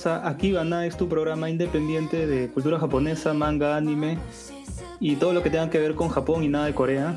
[0.00, 4.18] Una vez más a Akiba Nice, tu programa independiente de cultura japonesa, manga, anime
[4.98, 7.14] y todo lo que tenga que ver con Japón y nada de Corea.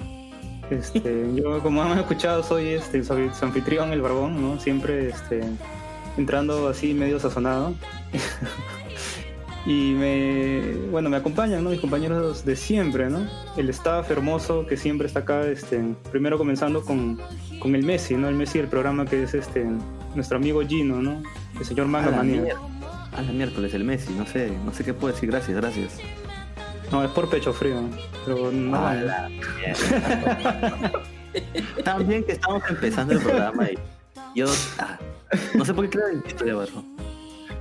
[0.69, 4.59] Este, yo, como han escuchado, soy este, soy su anfitrión, el barbón, ¿no?
[4.59, 5.41] Siempre este,
[6.17, 7.73] entrando así medio sazonado.
[9.65, 11.69] y me, bueno, me acompañan ¿no?
[11.69, 13.25] mis compañeros de siempre, ¿no?
[13.55, 17.19] El staff hermoso que siempre está acá, este, primero comenzando con,
[17.59, 18.27] con el Messi, ¿no?
[18.27, 19.65] El Messi del programa que es este,
[20.15, 21.23] nuestro amigo Gino, ¿no?
[21.57, 22.57] El señor Manga A la,
[23.13, 25.99] a la miércoles, el Messi, no sé, no sé qué puedo decir, gracias, gracias.
[26.91, 27.81] No, es por pecho frío,
[28.25, 28.75] pero no.
[28.85, 29.29] A la
[31.83, 33.77] También que estamos empezando el programa y
[34.35, 34.45] yo
[34.77, 34.99] ah,
[35.55, 36.83] no sé por qué creo en esto de abajo.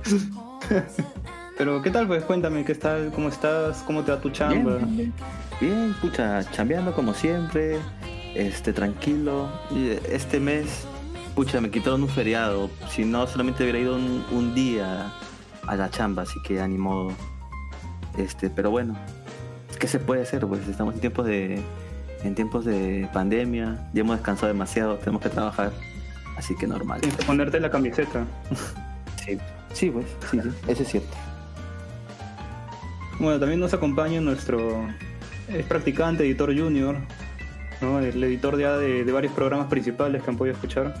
[1.57, 2.07] Pero ¿qué tal?
[2.07, 3.11] Pues cuéntame, ¿qué tal?
[3.13, 3.83] ¿Cómo estás?
[3.85, 4.77] ¿Cómo te va tu chamba?
[4.77, 5.13] Bien, bien,
[5.61, 7.77] bien, pucha, chambeando como siempre,
[8.33, 9.49] este, tranquilo.
[10.09, 10.85] Este mes,
[11.35, 12.71] pucha, me quitaron un feriado.
[12.89, 15.11] Si no, solamente hubiera ido un, un día
[15.67, 17.11] a la chamba, así que animó.
[18.17, 18.95] Este, pero bueno,
[19.79, 20.45] ¿qué se puede hacer?
[20.47, 21.61] Pues estamos en tiempos de,
[22.23, 25.71] en tiempos de pandemia, ya hemos descansado demasiado, tenemos que trabajar,
[26.35, 27.01] así que normal.
[27.01, 28.25] Tienes que ponerte la camiseta.
[29.25, 29.37] Sí,
[29.71, 31.15] sí, pues, sí, sí, eso es cierto.
[33.23, 34.85] Bueno, también nos acompaña nuestro
[35.47, 36.97] es practicante, editor junior,
[37.81, 40.93] el editor ya de, varios programas principales que han podido escuchar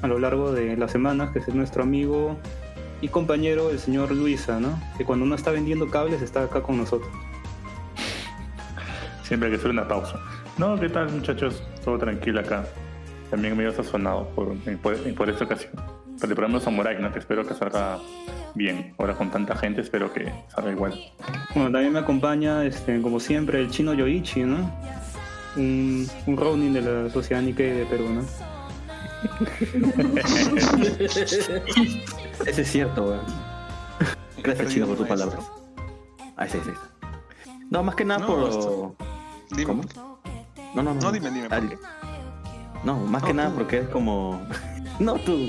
[0.00, 2.38] a lo largo de las semanas, que es nuestro amigo
[3.02, 4.80] y compañero, el señor Luisa, ¿no?
[4.96, 7.12] que cuando uno está vendiendo cables está acá con nosotros.
[9.22, 10.18] Siempre hay que hacer una pausa.
[10.56, 11.62] No, ¿qué tal muchachos?
[11.84, 12.64] Todo tranquilo acá.
[13.28, 15.99] También medio sazonado por, por, por esta ocasión.
[16.20, 17.12] Pero el programa Samurai, ¿no?
[17.12, 17.98] que espero que salga
[18.54, 18.94] bien.
[18.98, 20.92] Ahora con tanta gente espero que salga igual.
[21.54, 24.70] Bueno, también me acompaña, este, como siempre, el chino Yoichi, ¿no?
[25.56, 28.22] Un, un Ronin de la sociedad Nikkei de Perú, ¿no?
[32.46, 33.20] Eso es cierto, weón.
[34.42, 35.38] Gracias, chico, por tus palabras.
[36.36, 36.70] Ah, sí, sí.
[37.70, 38.48] No, más que nada No, por.
[38.48, 38.94] esto-
[39.50, 39.64] Dime.
[39.66, 39.82] ¿Cómo?
[40.74, 41.00] No, no, no.
[41.00, 41.78] No, dime, dime, ¿por qué?
[42.84, 44.40] No, más No, que nada porque es como.
[45.00, 45.48] No, tú.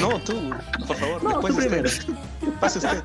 [0.00, 0.50] No, tú,
[0.86, 1.88] por favor, No, después tú primero.
[1.88, 2.14] usted.
[2.60, 3.02] Pase usted.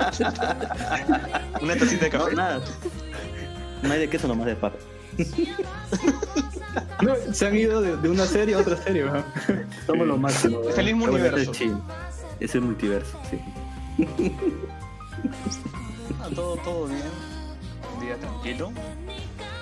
[1.61, 2.35] Una tacita de No, café.
[2.35, 2.61] nada.
[3.81, 4.77] No hay de queso nomás de pata.
[7.01, 9.23] No, se han ido de, de una serie a otra serie, ¿no?
[9.87, 10.61] Somos lo máximo.
[10.69, 11.51] Es el mismo Pero universo.
[12.39, 13.39] Es el multiverso, sí.
[16.21, 17.01] Ah, todo, todo bien.
[17.97, 18.71] Un día tranquilo.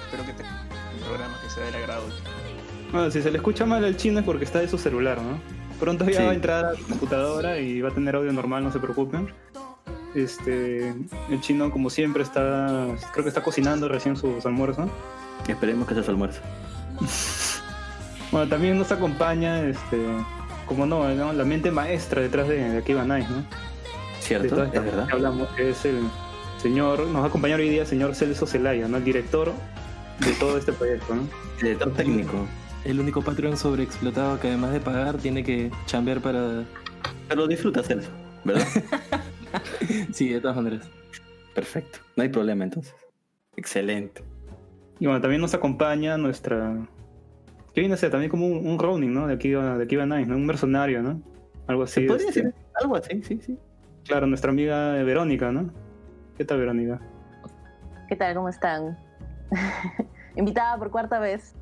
[0.06, 2.03] Espero que te un programa que sea del agrado.
[2.92, 5.40] Bueno, si se le escucha mal al chino es porque está de su celular, ¿no?
[5.80, 6.26] Pronto ya Sí.
[6.26, 9.30] va a entrar a su computadora y va a tener audio normal, no se preocupen.
[10.16, 10.90] Este,
[11.30, 14.90] el chino, como siempre, está, creo que está cocinando recién sus almuerzos.
[15.48, 16.42] Esperemos que sea su almuerzo.
[18.30, 19.98] Bueno, también nos acompaña, este,
[20.66, 21.32] como no, ¿no?
[21.32, 23.46] la mente maestra detrás de, de Nice, ¿no?
[24.20, 24.66] ¿Cierto?
[24.66, 25.08] Es verdad.
[25.08, 26.02] que hablamos, que es el
[26.62, 28.98] señor, nos va a acompañar hoy día el señor Celso Zelaya, ¿no?
[28.98, 29.54] El director
[30.20, 31.22] de todo este proyecto, ¿no?
[31.62, 32.46] Director técnico.
[32.88, 36.64] El único patrón sobreexplotado que además de pagar tiene que chambear para...
[37.28, 38.09] Pero disfruta Celso,
[38.46, 38.66] ¿verdad?
[40.14, 40.90] Sí, de todas maneras.
[41.53, 42.00] Perfecto.
[42.16, 42.96] No hay problema entonces.
[43.58, 44.24] Excelente.
[45.00, 46.88] Y bueno, también nos acompaña nuestra.
[47.74, 49.28] que viene a ser también como un, un Ronin, ¿no?
[49.28, 50.38] De aquí de aquí Nice, ¿no?
[50.38, 51.22] Un mercenario, ¿no?
[51.68, 52.02] Algo así.
[52.02, 53.22] ¿Se podría este, decir algo así?
[53.23, 53.58] Sí, sí.
[54.06, 55.73] Claro, nuestra amiga Verónica, ¿no?
[56.38, 57.02] ¿Qué tal, Verónica?
[58.08, 58.34] ¿Qué tal?
[58.34, 58.97] ¿Cómo están?
[60.38, 61.57] Invitada por cuarta vez.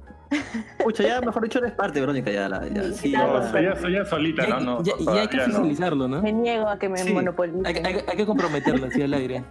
[0.83, 2.67] Pucha, ya mejor dicho eres parte, Verónica, ya la.
[2.67, 4.59] Ya, sí, Claro, ya- soy ya, soy ya solita, Ya, ¿no?
[4.61, 5.43] no ya- ya hay que todavía no.
[5.45, 6.21] oficializarlo, ¿no?
[6.21, 7.13] Me niego a que me Sí.
[7.13, 7.65] monopolicen.
[7.65, 9.43] Hay, que- hay hay que comprometerlo así al aire.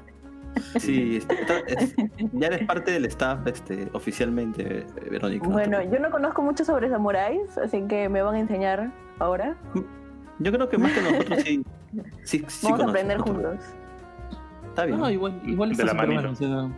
[0.79, 1.95] Sí, está- es-
[2.33, 5.49] ya eres parte del staff este, oficialmente, Verónica.
[5.49, 9.57] Bueno, yo no conozco mucho sobre samuráis, así que me van a enseñar ahora.
[10.39, 11.65] Yo creo que más que nosotros sí.
[12.25, 13.57] sí, sí Vamos a aprender juntos.
[14.69, 14.99] Está bien.
[14.99, 16.31] No, igual, igual De está la manito.
[16.31, 16.69] o sea,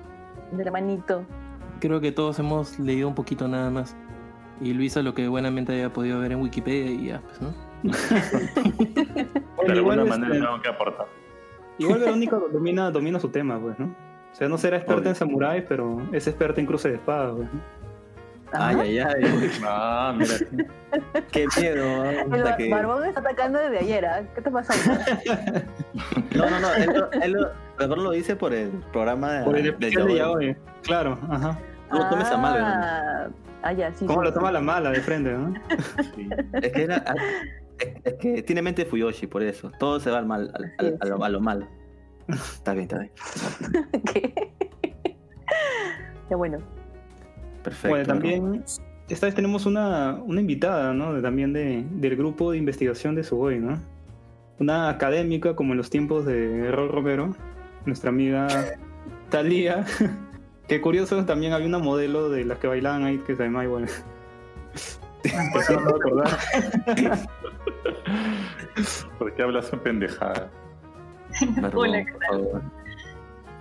[0.53, 1.25] De la manito.
[1.81, 3.97] Creo que todos hemos leído un poquito nada más.
[4.61, 7.55] Y Luisa lo que buenamente haya podido ver en Wikipedia y ya, pues, ¿no?
[7.83, 7.95] Bueno,
[9.75, 11.07] De igual, alguna este, manera tengo que aportar.
[11.79, 13.87] igual Verónica domina, domina su tema, pues, ¿no?
[13.87, 15.11] O sea, no será experta Obvio.
[15.11, 17.49] en samuráis, pero es experta en cruces de espadas, pues.
[17.53, 17.61] ¿no?
[18.53, 19.51] Ay, ay, ay.
[19.67, 20.35] Ah, mira.
[21.33, 22.05] Qué miedo.
[22.05, 24.23] El hasta bar- que- Barbón está atacando desde ayer, ¿ah?
[24.33, 25.01] ¿Qué está pasando?
[26.35, 26.75] No, no, no.
[26.75, 30.57] Él, lo- él lo, Perdón, lo dice por el programa Por el de de Yaoi.
[30.83, 31.59] Claro, ajá.
[31.91, 32.83] No lo tomes a mal, Verónica.
[32.83, 33.29] Ah,
[33.63, 34.07] ah, ya, sí.
[34.07, 34.35] ¿Cómo sí, lo sí.
[34.35, 35.55] toma la mala de frente, no?
[36.15, 36.29] Sí.
[36.63, 36.97] Es que, era,
[37.79, 39.71] es, es que tiene mente Fuyoshi, por eso.
[39.79, 41.67] Todo se va al mal, al- al- a, lo, a lo malo.
[42.29, 43.13] Está bien, está bien.
[44.13, 44.53] ¿Qué?
[46.31, 46.59] ya bueno.
[47.63, 47.89] Perfecto.
[47.89, 48.65] Bueno, también
[49.09, 51.21] esta vez tenemos una, una invitada, ¿no?
[51.21, 53.79] También de, del grupo de investigación de Sugoi, ¿no?
[54.59, 57.35] Una académica como en los tiempos de Rol Romero,
[57.85, 58.49] nuestra amiga
[59.31, 59.85] Talía.
[60.69, 63.85] que curioso, también había una modelo de las que bailaban ahí que se llama igual.
[65.25, 66.39] Eso no me acordar.
[69.19, 70.49] ¿Por qué hablas en pendejada?
[71.75, 72.05] Hola.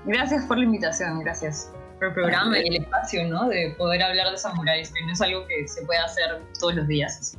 [0.06, 3.50] Gracias por la invitación, gracias por el programa y el espacio, ¿no?
[3.50, 6.88] De poder hablar de samuráis, que no es algo que se pueda hacer todos los
[6.88, 7.18] días.
[7.20, 7.38] así.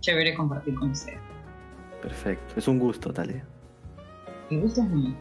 [0.00, 1.25] Chévere compartir con ustedes.
[2.02, 2.54] Perfecto.
[2.56, 3.44] Es un gusto, Talia.
[4.50, 5.14] El gusto es mío.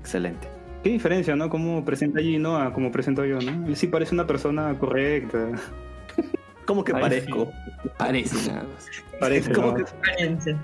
[0.00, 0.48] Excelente.
[0.82, 1.48] Qué diferencia, ¿no?
[1.50, 3.66] Cómo presenta Gino a como presento yo, ¿no?
[3.66, 5.48] Él sí parece una persona correcta.
[6.66, 7.50] ¿Cómo que parezco?
[7.98, 8.86] Parece nada más.
[9.20, 9.74] Parece, ¿Cómo ¿no?
[9.74, 10.56] que- Experiencia.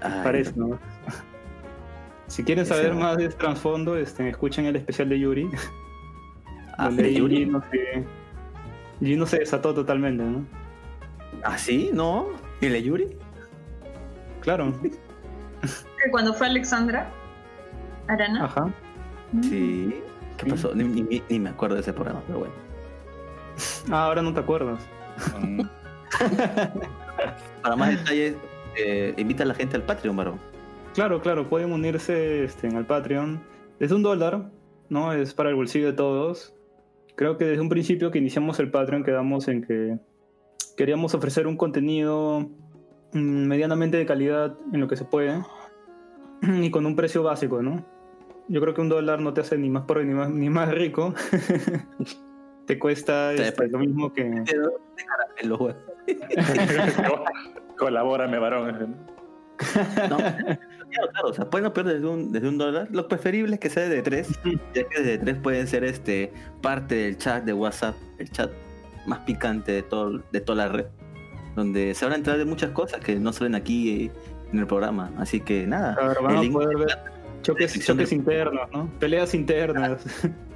[0.00, 0.78] Ay, Parece, ¿no?
[2.26, 5.48] Si quieren Ese saber más de trasfondo, este, escuchen el especial de Yuri.
[6.78, 7.36] Ah, donde ¿de Yuri?
[7.36, 8.04] Gino se,
[9.02, 10.44] Gino se desató totalmente, ¿no?
[11.42, 11.88] ¿Ah, sí?
[11.94, 12.26] ¿No?
[12.60, 13.16] ¿Y el Yuri?
[14.46, 14.72] Claro.
[16.12, 17.10] Cuando fue Alexandra
[18.06, 18.72] Arana, Ajá.
[19.42, 19.92] Sí.
[20.36, 20.72] ¿Qué pasó?
[20.74, 22.54] Ni, ni- ni me acuerdo de ese programa, pero bueno.
[23.90, 24.80] Ah, ahora no te acuerdas.
[25.40, 25.62] Mm,
[27.62, 28.36] Para más detalles,
[28.76, 30.38] eh, invita a la gente al Patreon, varón.
[30.94, 33.40] Claro, claro, pueden unirse este, en el Patreon.
[33.80, 34.50] Desde un dólar,
[34.88, 35.12] ¿no?
[35.12, 36.54] Es para el bolsillo de todos.
[37.16, 39.98] Creo que desde un principio que iniciamos el Patreon quedamos en que
[40.76, 42.65] queríamos ofrecer un contenido mm,
[43.16, 45.42] medianamente de calidad en lo que se puede
[46.42, 47.84] y con un precio básico, ¿no?
[48.48, 50.72] Yo creo que un dólar no te hace ni más pobre ni más, ni más
[50.72, 51.14] rico.
[52.66, 54.22] te cuesta Te- este, lo mismo que...
[54.22, 55.76] En los juegos.
[57.78, 58.96] Colabórame, varón.
[60.10, 62.88] No, claro, claro, o sea, pueden operar desde un, desde un dólar.
[62.90, 64.28] Lo preferible es que sea de tres,
[64.74, 66.32] ya que desde tres pueden ser este
[66.62, 68.50] parte del chat de WhatsApp, el chat
[69.06, 70.86] más picante de todo, de toda la red,
[71.56, 74.12] donde se van a entrar de muchas cosas que no salen aquí eh,
[74.52, 75.10] en el programa.
[75.18, 76.98] Así que nada, Claro, el a poder ver
[77.42, 78.88] choques, internos, ¿no?
[79.00, 80.04] Peleas internas.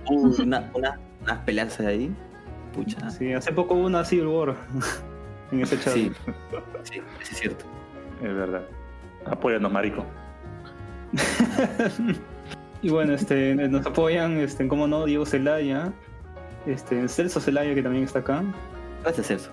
[0.09, 2.11] uh, una- una- unas peleas ahí.
[2.75, 3.11] Pucha.
[3.11, 4.55] Sí, hace poco hubo una Civil War
[5.53, 5.93] en ese chat.
[5.95, 6.13] Sí,
[6.85, 7.01] sí, sí,
[7.33, 7.65] es cierto.
[8.23, 8.63] Es verdad.
[9.27, 10.05] Apóyanos, marico.
[12.83, 15.93] y bueno, este, nos apoyan, este, como no, Diego Celaya,
[16.67, 18.43] este, Celso Celaya que también está acá.
[19.03, 19.51] Gracias, Celso.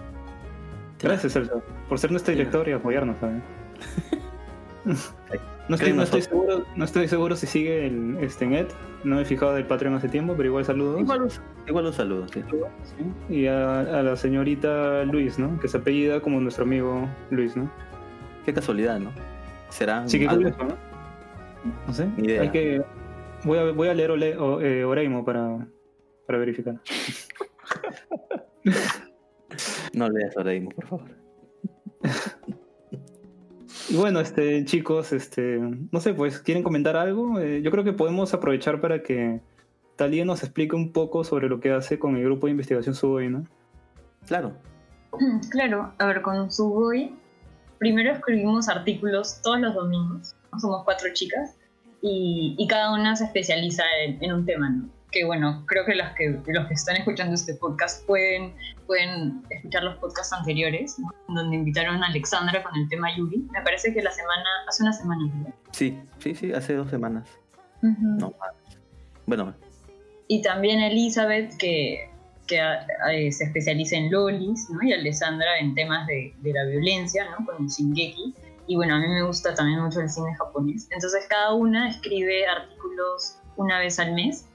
[1.02, 3.44] Gracias, Celso, por ser nuestro director y apoyarnos también.
[5.70, 8.68] No estoy, no, seguro, no estoy seguro si sigue el, este, en Ed.
[9.04, 11.02] No me he fijado del Patreon hace tiempo, pero igual saludos.
[11.02, 11.28] Igual
[11.68, 12.42] igual un saludo, sí.
[12.84, 13.34] Sí.
[13.36, 15.60] Y a, a la señorita Luis, ¿no?
[15.60, 17.70] Que se apellida como nuestro amigo Luis, ¿no?
[18.46, 19.12] Qué casualidad, ¿no?
[19.68, 20.44] Será Sí, que algo.
[20.44, 20.76] curioso, ¿no?
[21.86, 22.08] No sé.
[22.16, 22.44] Ni idea.
[22.44, 22.82] Hay que...
[23.44, 25.68] Voy a, voy a leer Ole- o- eh, Oreimo para,
[26.26, 26.76] para verificar.
[29.94, 31.16] No leas ahora mismo, por favor.
[33.90, 35.60] Y bueno, este, chicos, este,
[35.92, 37.40] no sé, pues, ¿quieren comentar algo?
[37.40, 39.40] Eh, yo creo que podemos aprovechar para que
[39.96, 43.30] Talía nos explique un poco sobre lo que hace con el grupo de investigación Subway,
[43.30, 43.48] ¿no?
[44.28, 44.54] Claro.
[45.52, 47.16] Claro, a ver, con Sugoi,
[47.78, 51.56] primero escribimos artículos todos los domingos, somos cuatro chicas,
[52.02, 54.97] y, y cada una se especializa en, en un tema, ¿no?
[55.12, 58.54] Que bueno, creo que, las que los que están escuchando este podcast pueden,
[58.86, 61.10] pueden escuchar los podcasts anteriores, ¿no?
[61.30, 63.38] donde invitaron a Alexandra con el tema Yuri.
[63.52, 65.54] Me parece que la semana, hace una semana, ¿verdad?
[65.72, 67.30] Sí, sí, sí, hace dos semanas.
[67.82, 68.08] Ujú.
[68.20, 68.34] No.
[69.26, 69.54] Bueno,
[70.28, 72.10] Y también Elizabeth, que,
[72.48, 74.82] que ah, eh, se especializa en lolis, ¿no?
[74.82, 77.46] Y Alessandra en temas de, de la violencia, ¿no?
[77.46, 78.34] Con Shingeki.
[78.68, 80.88] Y bueno, a mí me gusta también mucho el cine japonés.
[80.92, 84.47] Entonces cada una escribe artículos una vez al mes,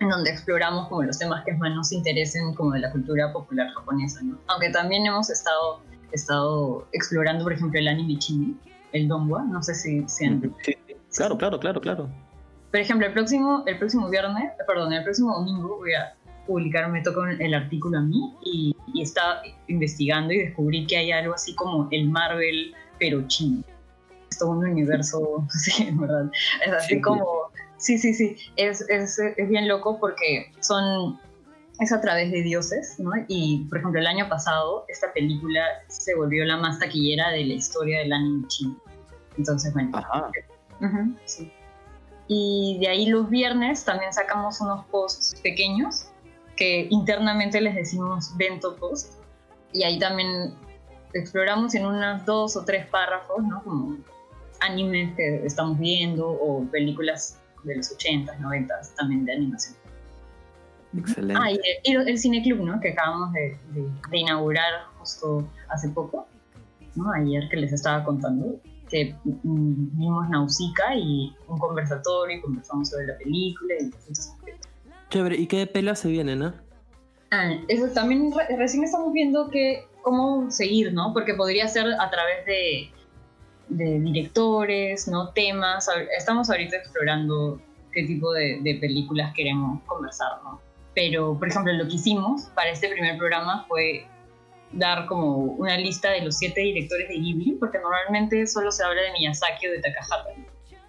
[0.00, 3.68] en donde exploramos como los temas que más nos interesen como de la cultura popular
[3.74, 4.38] japonesa, ¿no?
[4.48, 5.80] Aunque también hemos estado,
[6.12, 8.54] estado explorando, por ejemplo, el anime chino,
[8.92, 10.74] el donghua, no sé si, si han sí,
[11.14, 12.08] claro, claro, claro, claro.
[12.70, 16.14] por ejemplo, el próximo, el próximo viernes, perdón, el próximo domingo voy a
[16.46, 21.10] publicar, me toca el artículo a mí y, y estaba investigando y descubrí que hay
[21.10, 23.62] algo así como el Marvel pero chino.
[24.30, 26.30] Es todo un universo, sí, en verdad.
[26.64, 27.00] Es así Sí.
[27.00, 27.45] como,
[27.78, 31.18] sí, sí, sí, es, es, es bien loco porque son,
[31.80, 33.10] es a través de dioses, ¿no?
[33.28, 37.54] Y, por ejemplo, el año pasado esta película se volvió la más taquillera de la
[37.54, 38.76] historia del anime chino.
[39.36, 40.30] Entonces, bueno, Ajá.
[40.80, 41.52] Ujú, sí.
[42.28, 46.08] Y de ahí los viernes también sacamos unos posts pequeños
[46.56, 49.12] que internamente les decimos bento post.
[49.72, 50.54] Y ahí también
[51.12, 53.62] exploramos en unas dos o tres párrafos, ¿no?
[53.62, 53.96] Como
[54.60, 59.76] animes que estamos viendo o películas de los 80s, 90s también de animación.
[60.96, 61.40] Excelente.
[61.44, 62.80] Ah, y, y el cineclub, ¿no?
[62.80, 66.26] Que acabamos de, de- de inaugurar justo hace poco,
[66.94, 67.12] ¿no?
[67.12, 68.56] Ayer que les estaba contando,
[68.88, 73.90] que mm, vimos Nausicaa y un conversatorio y conversamos sobre la película y.
[75.10, 76.54] Chévere, ¿y qué pelas se vienen, ah?
[77.30, 81.12] Ah, eso también re- recién estamos viendo que cómo seguir, ¿no?
[81.12, 82.90] Porque podría ser a través de,
[83.68, 85.30] de directores, ¿no?
[85.30, 85.88] Temas.
[86.16, 87.60] Estamos ahorita explorando
[87.92, 90.60] qué tipo de, de películas queremos conversar, ¿no?
[90.94, 94.06] Pero, por ejemplo, lo que hicimos para este primer programa fue
[94.72, 99.02] dar como una lista de los siete directores de Ghibli, porque normalmente solo se habla
[99.02, 100.30] de Miyazaki o de Takahata.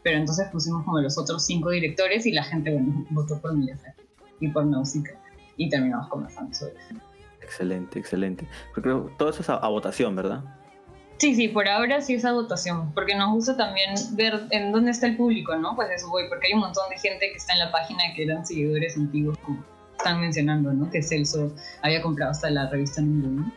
[0.04, 4.02] Pero entonces pusimos como los otros cinco directores y la gente, bueno, votó por Miyazaki
[4.40, 5.20] y por Nausicaa.
[5.58, 6.96] Y terminamos conversando sobre eso.
[7.42, 8.48] Excelente, excelente.
[8.70, 10.44] Porque creo todo eso es a, a votación, ¿verdad?
[11.20, 15.08] Sí, sí, por ahora sí esa votación, porque nos gusta también ver en dónde está
[15.08, 15.76] el público, ¿no?
[15.76, 18.04] Pues de eso voy, porque hay un montón de gente que está en la página
[18.16, 19.64] que eran seguidores antiguos, como
[19.98, 20.92] están mencionando, ¿no?
[20.92, 23.52] Que Celso había comprado hasta la revista Mundo, ¿no?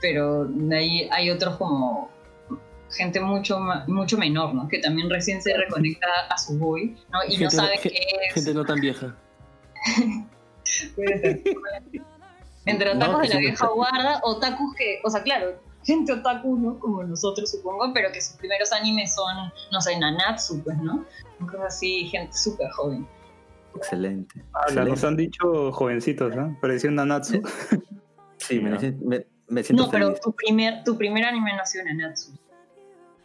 [0.00, 2.10] Pero de ahí hay otros como
[2.90, 4.68] gente mucho mucho menor, ¿no?
[4.68, 7.20] Que también recién se reconecta a su boy, ¿no?
[7.28, 7.98] Y no Gente sabe ge- qué
[8.28, 8.34] es.
[8.34, 9.14] Gente no tan vieja.
[12.66, 13.74] Entre No, otakus de la vieja no.
[13.74, 16.78] guarda, otakus que, o sea, claro, gente otaku, ¿no?
[16.78, 21.04] Como nosotros, supongo, pero que sus primeros animes son, no sé, Nanatsu, pues, ¿no?
[21.46, 23.06] Cosas así, gente súper joven.
[23.76, 24.38] Excelente.
[24.52, 25.06] Nos excelente.
[25.06, 26.56] han dicho jovencitos, ¿no?
[26.60, 27.40] Pareció un Nanatsu.
[28.38, 28.70] Sí, me,
[29.02, 30.20] me- me siento No, pero feliz.
[30.20, 32.32] tu primer, tu primer anime nació en Nanatsu.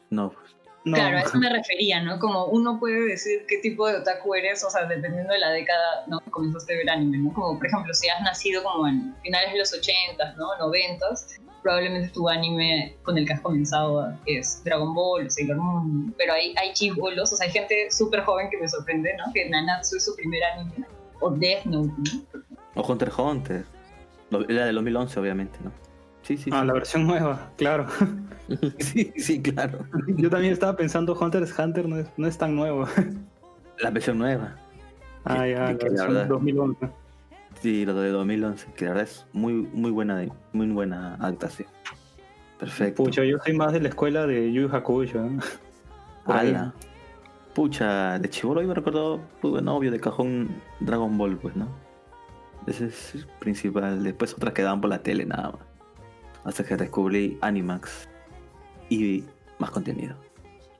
[0.09, 0.95] No, pues, No.
[0.95, 2.17] Claro, a eso me refería, ¿no?
[2.17, 6.05] Como uno puede decir qué tipo de otaku eres, o sea, dependiendo de la década,
[6.07, 6.19] ¿no?
[6.31, 7.33] Comenzaste a ver anime, ¿no?
[7.33, 10.47] Como, por ejemplo, si has nacido como en finales de los 80s, ¿no?
[10.59, 16.33] 90s, probablemente tu anime con el que has comenzado es Dragon Ball, Sailor Moon, pero
[16.33, 19.31] hay, hay chibolos, o sea, hay gente súper joven que me sorprende, ¿no?
[19.33, 20.85] Que Nanatsu es su primer anime,
[21.19, 21.91] o Death Note,
[22.33, 22.41] ¿no?
[22.75, 23.65] O Hunter x Hunter.
[24.29, 25.71] La del 2011, obviamente, ¿no?
[26.23, 26.67] Sí, sí, Ah, sí.
[26.67, 27.87] la versión nueva, claro.
[28.79, 29.85] Sí, sí, claro.
[30.17, 32.85] Yo también estaba pensando Hunter x Hunter no es, no es tan nuevo.
[33.79, 34.55] La versión nueva.
[35.23, 36.25] Ah, ya, la versión verdad.
[36.27, 36.89] 2011.
[37.61, 41.67] Sí, lo de 2011, que la verdad es muy, muy buena, muy buena adaptación.
[42.59, 43.03] Perfecto.
[43.03, 45.19] Pucha, yo soy más de la escuela de Yu Hakusho.
[46.25, 46.49] ahí.
[46.49, 46.73] Ala.
[47.53, 50.49] Pucha, de chivolo yo me recuerdo, pues bueno, obvio, de cajón
[50.79, 51.67] Dragon Ball, pues, ¿no?
[52.65, 54.03] Ese es el principal.
[54.03, 55.61] Después otras quedaban por la tele, nada más.
[56.43, 58.07] Hasta que descubrí Animax
[58.89, 59.23] y
[59.59, 60.15] más contenido.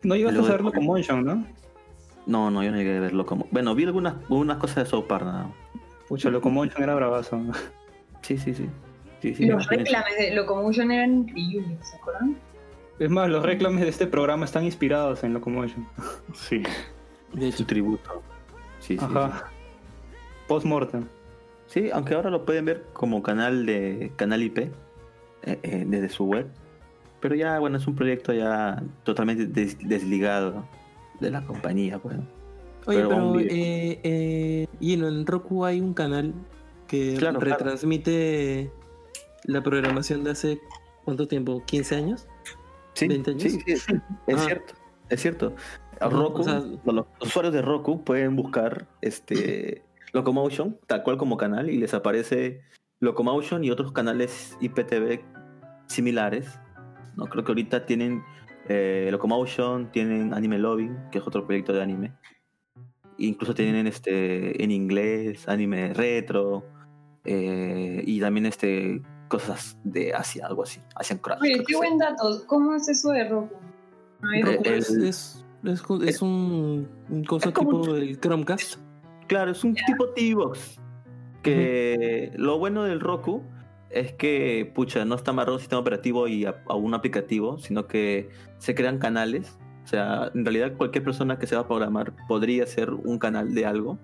[0.04, 1.46] No llegaste a Luego- hacer Locomotion, ¿no?
[2.26, 3.48] No, no, yo no llegué a verlo como.
[3.52, 5.56] Bueno, vi algunas, algunas cosas de South Park, nada más.
[6.12, 7.42] Pucha, Locomotion era bravazo.
[8.22, 8.68] Sí, sí, sí.
[9.22, 12.36] sí, sí Los me- reclames de Locomotion eran increíbles, ¿se acuerdan?
[13.00, 15.88] Es más, los reclames de este programa están inspirados en Locomotion.
[16.34, 16.64] Sí.
[17.34, 18.22] De un tributo.
[18.80, 19.46] Sí, sí, Ajá.
[20.50, 21.04] Post-mortem.
[21.66, 21.84] sí.
[21.84, 24.70] Sí, aunque ahora lo pueden ver como canal de canal IP eh,
[25.44, 26.48] eh, desde su web.
[27.22, 30.66] Pero ya, bueno, es un proyecto ya totalmente des- desligado
[31.22, 32.18] de la compañía, pues.
[32.88, 36.34] Oye, Pero eh, eh, Gino, en Roku hay un canal
[36.88, 37.58] que Claro, claro.
[37.58, 38.72] retransmite
[39.46, 40.60] la programación de hace,
[41.06, 41.62] ¿cuánto tiempo?
[41.66, 42.28] ¿15 años?
[42.94, 43.44] Sí, 20 años.
[43.44, 43.86] sí, sí, es,
[44.28, 44.40] es Ah.
[44.46, 44.74] cierto,
[45.10, 45.54] es cierto.
[46.02, 49.84] Roku, o sea- los, usuarios de Roku pueden buscar este
[50.14, 52.62] Locomotion, tal cual como canal, y les aparece
[53.00, 55.22] Locomotion y otros canales IPTV
[55.88, 56.60] similares.
[57.16, 58.24] No creo que ahorita tienen
[58.68, 62.14] eh, Locomotion, tienen Anime Loving, que es otro proyecto de anime.
[63.26, 66.66] Incluso tienen este en inglés, anime retro,
[67.26, 70.82] eh, y también este cosas de Asia, algo así.
[70.96, 71.40] Asian Crash.
[71.42, 72.44] Oye, qué buen dato.
[72.48, 73.56] ¿Cómo es eso de Roku?
[74.22, 78.76] No Eh, Roku el- es, es, es, es un, un cosa tipo el Chromecast.
[79.28, 80.80] Claro, es un tipo TV-Box.
[81.42, 83.42] Que lo bueno del Roku
[83.90, 87.58] es que, pucha, no está amarrado a un sistema operativo y a, a un aplicativo,
[87.58, 89.58] sino que se crean canales.
[89.92, 93.54] O sea, en realidad cualquier persona que se va a programar podría ser un canal
[93.54, 94.00] de algo.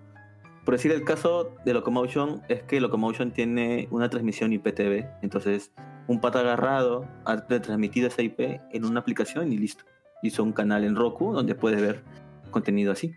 [0.65, 5.71] Por decir el caso de Locomotion, es que Locomotion tiene una transmisión IPTV, entonces
[6.09, 9.85] un pata agarrado ha retransmitido esa IP en una aplicación y listo.
[10.23, 12.03] Hizo un canal en Roku donde puedes ver
[12.51, 13.13] contenido así.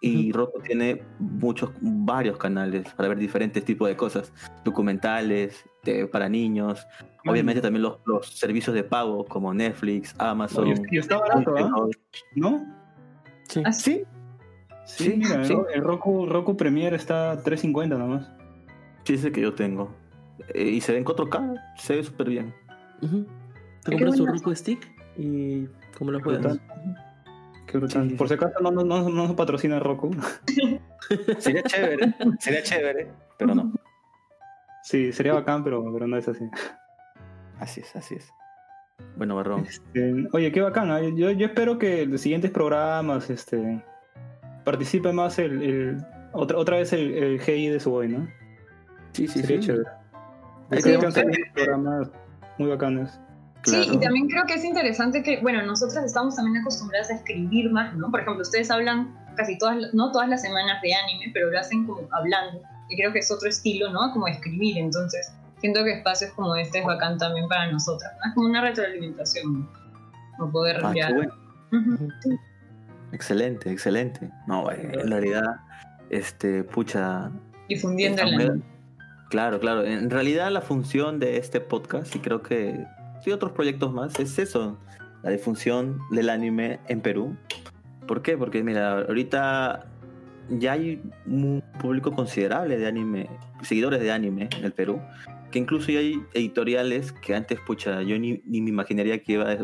[0.00, 4.32] Y Roku tiene muchos, varios canales para ver diferentes tipos de cosas,
[4.64, 6.86] documentales, de- para niños,
[7.26, 10.64] obviamente también los, los servicios de pago como Netflix, Amazon.
[10.64, 11.86] Oye, y está barato, ¿ah?
[12.34, 12.64] ¿No?
[13.48, 13.62] Sí.
[13.64, 14.04] Ah, Sí,
[14.86, 15.56] Sí, Sí, mira, sí.
[15.74, 18.28] el Roku, Roku Premiere está a 3.50 nomás.
[19.04, 19.90] sí es el que yo tengo.
[20.52, 22.54] Eh, y se ve en 4K, se ve súper bien.
[23.82, 24.26] Te compras tu.
[24.26, 24.86] Roku Stick
[25.16, 26.42] y como lo juegas.
[26.42, 26.60] Brutal.
[27.66, 28.02] Qué brutal.
[28.04, 30.10] Sí, sí, Por si acaso no, no, no, no nos patrocina Roku.
[31.38, 33.72] Sería chévere, sería chévere, pero no.
[34.84, 36.44] Sí, sería bacán, pero, pero no es así.
[37.58, 38.28] Así es, así es.
[39.16, 39.66] Bueno, Barrón.
[39.94, 40.90] Eh, oye, qué bacán.
[40.90, 41.00] ¿ah?
[41.00, 43.82] Yo, yo espero que en los siguientes programas este,
[44.64, 48.28] participe más el, el- otra, otra vez el, el GI de su boy, ¿no?
[49.12, 49.66] Sí, sí, Sería sí.
[49.68, 49.88] chévere.
[50.70, 52.10] Ahí Creo que tenemos programas
[52.58, 53.20] muy bacanes.
[53.64, 57.70] Sí, y también creo que es interesante que, bueno, nosotras estamos también acostumbradas a escribir
[57.72, 58.10] más, ¿no?
[58.10, 61.58] Por ejemplo, ustedes hablan casi todas, las- no todas las semanas de anime, pero lo
[61.58, 62.60] hacen como hablando.
[62.88, 64.12] Y creo que es otro estilo, ¿no?
[64.12, 64.78] Como escribir.
[64.78, 68.28] Entonces, siento que espacios como este es bacán también para nosotras, ¿no?
[68.28, 69.68] Es como una retroalimentación, ¿no?
[70.38, 71.28] Como poder Ah, qué.
[73.12, 74.30] Excelente, excelente.
[74.46, 75.56] No, eh, en realidad,
[76.10, 77.30] este, pucha.
[77.68, 78.62] Difundiendo muy-
[79.30, 79.84] Claro, claro.
[79.84, 82.86] En realidad la función de este podcast, y creo que
[83.24, 84.78] sí otros proyectos más, es eso,
[85.22, 87.36] la difusión del anime en Perú.
[88.06, 88.36] ¿Por qué?
[88.36, 89.86] Porque mira, ahorita
[90.50, 93.28] ya hay un público considerable de anime,
[93.62, 95.00] seguidores de anime en el Perú,
[95.50, 99.44] que incluso ya hay editoriales que antes, pucha, yo ni, ni me imaginaría que iba
[99.44, 99.56] a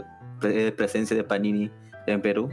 [0.43, 1.71] haber presencia de Panini
[2.07, 2.49] en Perú.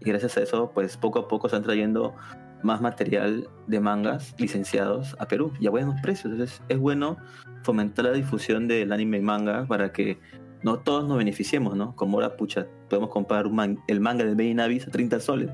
[0.00, 2.14] Y gracias a eso, pues poco a poco están trayendo
[2.62, 6.32] más material de mangas licenciados a Perú y a buenos precios.
[6.32, 7.16] Entonces es bueno
[7.62, 10.18] fomentar la difusión del anime y manga para que
[10.62, 11.94] no todos nos beneficiemos, ¿no?
[11.94, 15.50] Como ahora, pucha, podemos comprar un man- el manga de Baby Navis a 30 soles.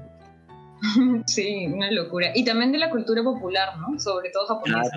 [1.27, 2.29] Sí, una locura.
[2.35, 3.99] Y también de la cultura popular, ¿no?
[3.99, 4.91] Sobre todo japonesa.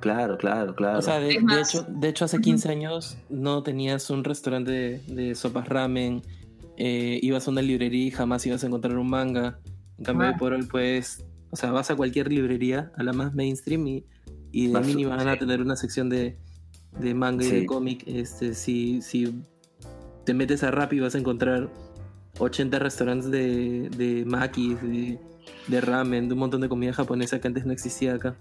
[0.00, 0.98] Claro, claro, claro, claro.
[0.98, 4.98] O sea, de, de hecho, de hecho hace 15 años no tenías un restaurante de,
[5.14, 6.22] de sopas ramen,
[6.76, 9.58] eh, ibas a una librería y jamás ibas a encontrar un manga.
[9.98, 10.30] En cambio, Ah.
[10.32, 14.04] hoy por hoy, pues, o sea, vas a cualquier librería, a la más mainstream, y,
[14.52, 16.36] y de Vas- mínimo van a tener una sección de,
[16.98, 17.56] de manga y Sí.
[17.60, 18.02] de cómic.
[18.06, 19.40] Este, si, si
[20.24, 21.70] te metes a Rappi vas a encontrar
[22.38, 25.18] 80 restaurantes de, de makis, de,
[25.68, 28.34] de ramen, de un montón de comida japonesa que antes no existía acá.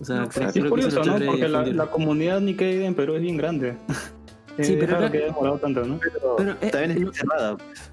[0.00, 1.26] O sea, No, creo, Es creo que eso curioso, es ¿no?
[1.26, 3.76] Porque la, comunidad Nikkei en Perú es bien grande.
[4.56, 5.98] Sí, Es pero que demorado tanto, ¿no?
[6.36, 7.56] Pero, eh, También es lo- cerrada.
[7.56, 7.90] pues.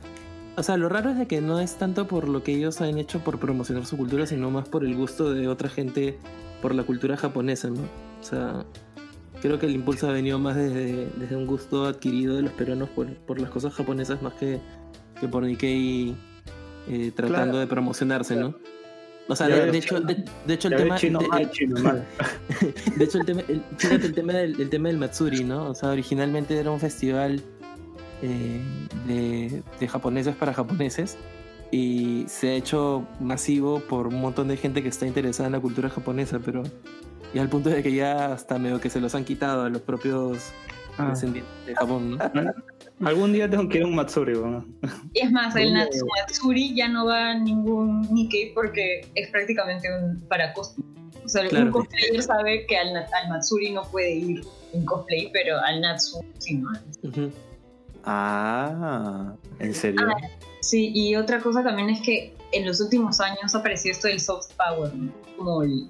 [0.57, 2.99] O sea, lo raro es de que no es tanto por lo que ellos han
[2.99, 6.19] hecho por promocionar su cultura, sino más por el gusto de otra gente
[6.61, 7.81] por la cultura japonesa, ¿no?
[7.81, 8.63] O sea,
[9.41, 12.89] creo que el impulso ha venido más desde, desde un gusto adquirido de los peruanos
[12.89, 14.59] por, por las cosas japonesas más que,
[15.21, 16.13] que por Nikkei
[16.89, 17.57] eh, tratando Claro.
[17.59, 18.55] de promocionarse, ¿no?
[19.29, 20.97] O sea, de, hecho, de, de hecho el tema...
[20.97, 22.03] chino de- mal, chino mal.
[22.97, 25.69] de hecho, el tema, el- fíjate el tema, del, el tema del Matsuri, ¿no?
[25.69, 27.41] O sea, originalmente era un festival
[28.23, 28.59] eh,
[29.07, 31.17] de, de japoneses para japoneses
[31.71, 35.59] y se ha hecho masivo por un montón de gente que está interesada en la
[35.61, 36.63] cultura japonesa, pero
[37.33, 39.81] ya al punto de que ya hasta medio que se los han quitado a los
[39.81, 40.39] propios
[40.97, 41.07] Ah.
[41.11, 42.53] descendientes de Japón, ¿no?
[43.03, 44.65] Algún día tengo que ir a un Matsuri, ¿no?
[45.13, 45.73] Y es más, el Oye.
[45.73, 50.85] Natsumatsuri ya no va a ningún Nikkei porque es prácticamente un para cosplay.
[51.23, 51.65] O sea, Claro.
[51.67, 54.41] un cosplayer sabe que al, al Matsuri no puede ir
[54.73, 56.69] en cosplay, pero al Natsu sí, ¿no?
[58.03, 60.01] Ah, ¿en serio?
[60.09, 60.15] Ah,
[60.61, 64.51] Sí, y otra cosa también es que en los últimos años apareció esto del soft
[64.55, 65.11] power, ¿no?
[65.35, 65.89] como el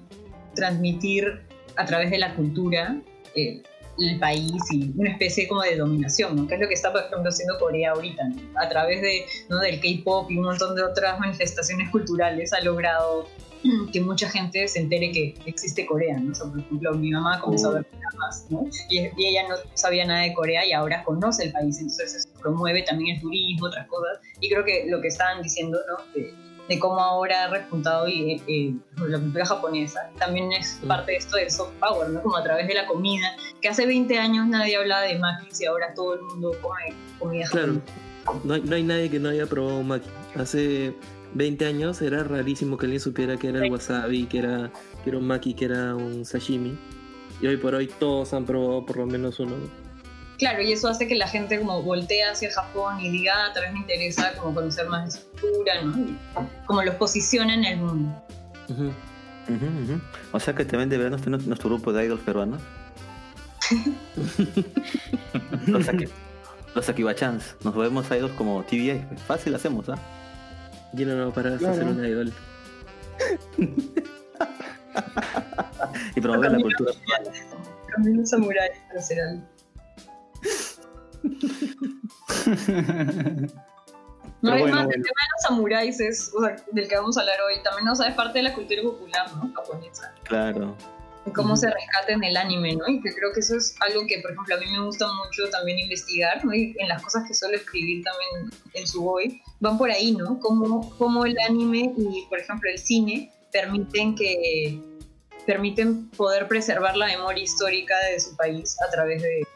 [0.54, 1.42] transmitir
[1.76, 2.96] a través de la cultura
[3.34, 3.62] eh,
[3.98, 6.46] el país y una especie como de dominación, ¿no?
[6.46, 8.60] que es lo que está, por ejemplo, haciendo Corea ahorita, ¿no?
[8.60, 9.58] a través de, ¿no?
[9.60, 13.28] del K-pop y un montón de otras manifestaciones culturales ha logrado
[13.92, 16.32] que mucha gente se entere que existe Corea, ¿no?
[16.32, 18.66] O sea, por ejemplo, mi mamá comenzó a ver dramas, ¿no?
[18.90, 22.28] Y, y ella no sabía nada de Corea y ahora conoce el país, entonces eso
[22.40, 24.18] promueve también el turismo, otras cosas.
[24.40, 26.04] Y creo que lo que estaban diciendo, ¿no?
[26.12, 26.34] De,
[26.72, 28.74] de cómo ahora ha repuntado y, eh, eh,
[29.08, 32.22] la cultura japonesa, también es parte de esto del soft power, ¿no?
[32.22, 35.66] Como a través de la comida, que hace 20 años nadie hablaba de makis y
[35.66, 37.74] ahora todo el mundo come comida Claro.
[38.24, 38.46] japonesa.
[38.46, 40.08] No hay, no hay nadie que no haya probado un maki.
[40.36, 40.94] Hace
[41.34, 44.70] 20 años era rarísimo que alguien supiera que era el wasabi, que era,
[45.02, 46.78] que era un maki, que era un sashimi.
[47.40, 49.56] Y hoy por hoy todos han probado por lo menos uno.
[50.42, 53.62] Claro, y eso hace que la gente como voltee hacia Japón y diga, ah, tal
[53.62, 55.96] vez me interesa como conocer más de su cultura, ¿no?
[55.96, 56.18] Y
[56.66, 58.24] como los posiciona en el mundo.
[60.32, 62.60] O sea que también deberíamos tener nuestro grupo de idols peruanos.
[65.68, 65.86] los,
[66.74, 67.54] los Akibachans.
[67.62, 69.16] Nos volvemos idols como TVA.
[69.28, 69.98] Fácil hacemos, ¿ah?
[70.92, 71.72] Yo no, no, para Claro.
[71.74, 72.32] hacer una idol.
[76.16, 76.92] Y promover la cultura.
[77.94, 79.51] Camino Samurai hacer algo.
[84.42, 84.96] No, bueno, más, bueno.
[84.96, 87.86] el tema de los samuráis es, o sea, del que vamos a hablar hoy, también
[87.86, 89.52] o sea, es parte de la cultura popular, ¿no?
[89.54, 90.12] Japonesa.
[90.24, 90.76] Claro.
[91.24, 92.88] Y cómo se rescata en el anime, ¿no?
[92.88, 95.48] Y que creo que eso es algo que, por ejemplo, a mí me gusta mucho
[95.50, 96.52] también investigar, ¿no?
[96.52, 100.40] Y en las cosas que suelo escribir también en su hoy, van por ahí, ¿no?
[100.40, 104.80] Cómo, cómo el anime y, por ejemplo, el cine permiten que
[105.46, 109.46] permiten poder preservar la memoria histórica de su país a través de,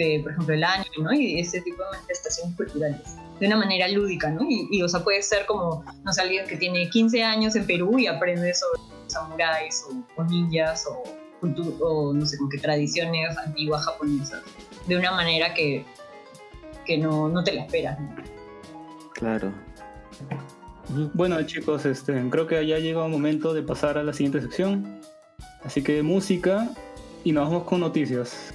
[0.00, 1.12] de, por ejemplo, el anime, ¿no?
[1.12, 3.16] Y ese tipo de manifestaciones culturales.
[3.38, 4.42] De una manera lúdica, ¿no?
[4.48, 7.66] Y, y, o sea, puede ser como, no sé, alguien que tiene 15 años en
[7.66, 11.02] Perú y aprende sobre samuráis o, o ninjas o,
[11.80, 14.42] o, no sé, como que tradiciones antiguas japonesas.
[14.86, 15.84] De una manera que,
[16.86, 18.14] que no, no te la esperas, ¿no?
[19.14, 19.52] Claro.
[21.14, 25.00] Bueno chicos, este, creo que ya llega el momento de pasar a la siguiente sección.
[25.62, 26.70] Así que música
[27.22, 28.54] y nos vamos con noticias.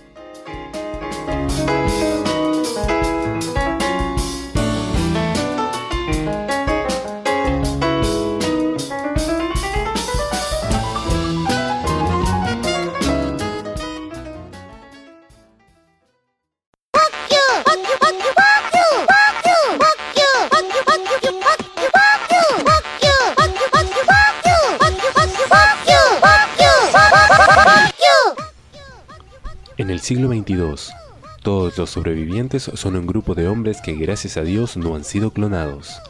[30.06, 31.05] Siglo XXII,
[31.46, 35.30] todos los sobrevivientes son un grupo de hombres que gracias a Dios no han sido
[35.30, 36.02] clonados.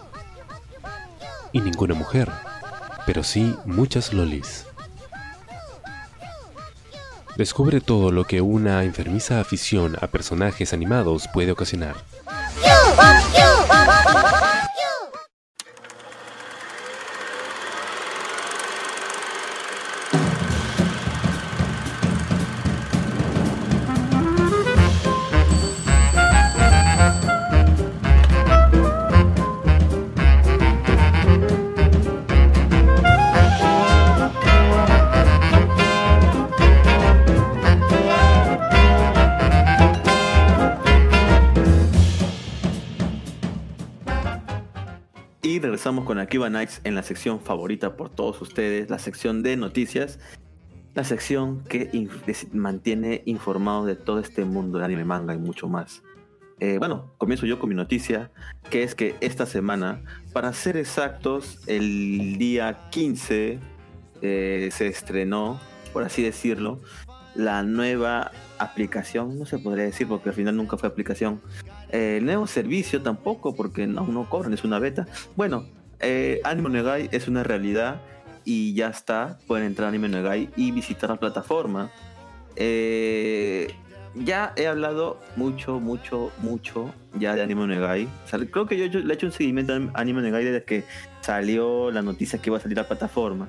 [1.52, 2.32] Y ninguna mujer,
[3.06, 4.66] pero sí muchas lolis.
[7.36, 11.98] Descubre todo lo que una enfermiza afición a personajes animados puede ocasionar.
[45.86, 50.18] Regresamos con Akiba Nights en la sección favorita por todos ustedes, la sección de noticias,
[50.96, 51.92] la sección que
[52.54, 56.02] mantiene informado de todo este mundo de anime, manga y mucho más.
[56.60, 58.32] Eh, bueno, comienzo yo con mi noticia,
[58.72, 60.02] que es que esta semana,
[60.34, 63.60] para ser exactos, el día 15
[64.24, 65.60] eh, se estrenó,
[65.94, 66.82] por así decirlo,
[67.36, 71.42] la nueva aplicación, no se podría decir porque al final nunca fue aplicación,
[71.90, 75.06] eh, el nuevo servicio tampoco, porque no, no cobran, es una beta.
[75.36, 75.66] Bueno,
[76.00, 78.02] eh, Anime Negai es una realidad
[78.44, 79.40] y ya está.
[79.48, 81.92] Pueden entrar a Anime Negai y visitar la plataforma.
[82.56, 83.74] Eh,
[84.16, 88.08] ya he hablado mucho, mucho, mucho ya de Anime Negai.
[88.26, 90.84] O sea, creo que yo, le he hecho un seguimiento a Anime Negai desde que
[91.22, 93.48] salió la noticia que iba a salir a la plataforma.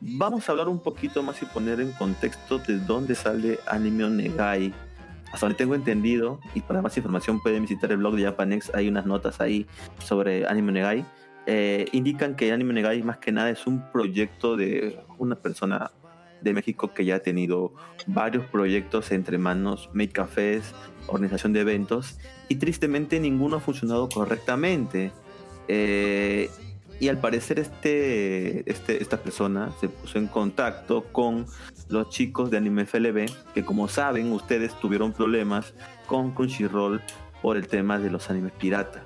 [0.00, 4.72] Vamos a hablar un poquito más y poner en contexto de dónde sale Anime Negai
[5.32, 8.88] hasta donde tengo entendido, y para más información pueden visitar el blog de Japanex, hay
[8.88, 9.66] unas notas ahí
[10.02, 11.04] sobre Anime Negai.
[11.46, 15.90] Eh, indican que Anime Negai más que nada es un proyecto de una persona
[16.40, 17.74] de México que ya ha tenido
[18.06, 20.74] varios proyectos entre manos, make cafés,
[21.06, 25.12] organización de eventos, y tristemente ninguno ha funcionado correctamente.
[25.68, 26.50] Eh,
[26.98, 31.46] y al parecer este, este, esta persona se puso en contacto con
[31.88, 35.72] los chicos de Anime FLB, que como saben ustedes tuvieron problemas
[36.06, 37.00] con Crunchyroll
[37.40, 39.02] por el tema de los animes piratas.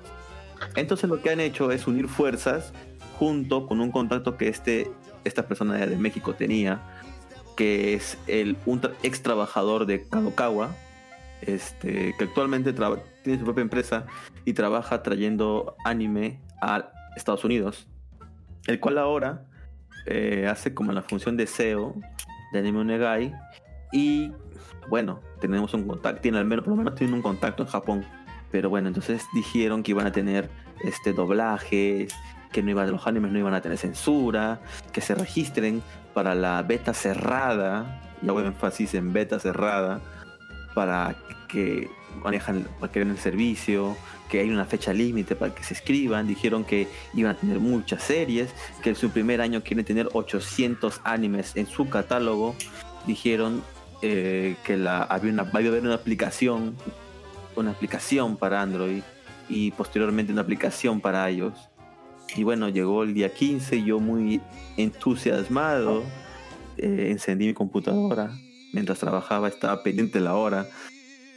[0.75, 2.73] Entonces lo que han hecho es unir fuerzas
[3.17, 4.91] junto con un contacto que este,
[5.23, 6.81] esta persona de México tenía,
[7.55, 10.75] que es el, un ex trabajador de Kadokawa,
[11.41, 12.73] este, que actualmente
[13.23, 14.05] tiene su propia empresa
[14.43, 17.87] y trabaja trayendo anime a Estados Unidos,
[18.67, 19.45] el cual ahora
[20.05, 21.95] eh, hace como la función de SEO
[22.51, 23.33] de Anime Onegai
[23.91, 24.31] y
[24.89, 28.05] bueno, tenemos un contacto, tiene al menos, por lo menos tiene un contacto en Japón,
[28.51, 30.49] pero bueno, entonces dijeron que iban a tener
[30.83, 32.13] este doblajes,
[32.51, 34.61] que no iba, los animes no iban a tener censura,
[34.93, 35.83] que se registren
[36.13, 39.99] para la beta cerrada, y hago énfasis en beta cerrada,
[40.73, 41.15] para
[41.49, 41.89] que
[42.23, 43.97] manejan, para que den el servicio,
[44.29, 48.03] que hay una fecha límite para que se escriban, dijeron que iban a tener muchas
[48.03, 52.55] series, que en su primer año quieren tener 800 animes en su catálogo,
[53.05, 53.63] dijeron
[54.01, 56.75] eh, que la, había una, va a haber una aplicación,
[57.55, 59.03] una aplicación para Android
[59.49, 61.69] y posteriormente una aplicación para iOS.
[62.35, 64.41] Y bueno, llegó el día 15, yo muy
[64.77, 66.03] entusiasmado,
[66.77, 68.31] eh, encendí mi computadora.
[68.73, 70.67] Mientras trabajaba estaba pendiente la hora,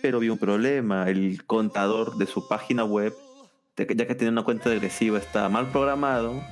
[0.03, 1.09] pero vi un problema.
[1.09, 3.15] El contador de su página web,
[3.77, 6.43] ya que tenía una cuenta regresiva, estaba mal programado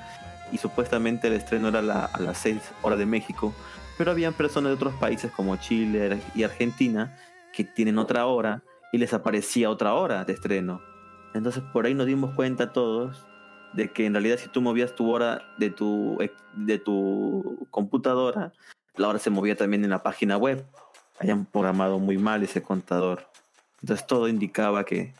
[0.52, 3.52] y supuestamente el estreno era a las 6 horas de México.
[3.98, 7.16] Pero habían personas de otros países como Chile y Argentina
[7.52, 10.80] que tienen otra hora y les aparecía otra hora de estreno.
[11.36, 13.26] Entonces por ahí nos dimos cuenta todos
[13.72, 16.18] de que en realidad si tú movías tu hora de tu,
[16.54, 18.52] de tu computadora,
[18.96, 20.64] la hora se movía también en la página web.
[21.18, 23.28] Hayan programado muy mal ese contador.
[23.82, 25.14] Entonces todo indicaba que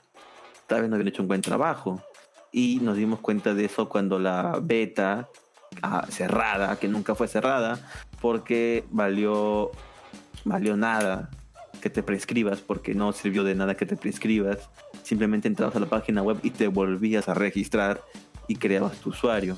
[0.66, 2.02] tal vez no habían hecho un buen trabajo.
[2.52, 5.28] Y nos dimos cuenta de eso cuando la beta
[5.82, 7.78] ah, cerrada, que nunca fue cerrada,
[8.20, 9.70] porque valió,
[10.44, 11.28] valió nada
[11.82, 14.70] que te prescribas, porque no sirvió de nada que te prescribas.
[15.06, 18.02] Simplemente entrabas a la página web y te volvías a registrar
[18.48, 19.56] y creabas tu usuario.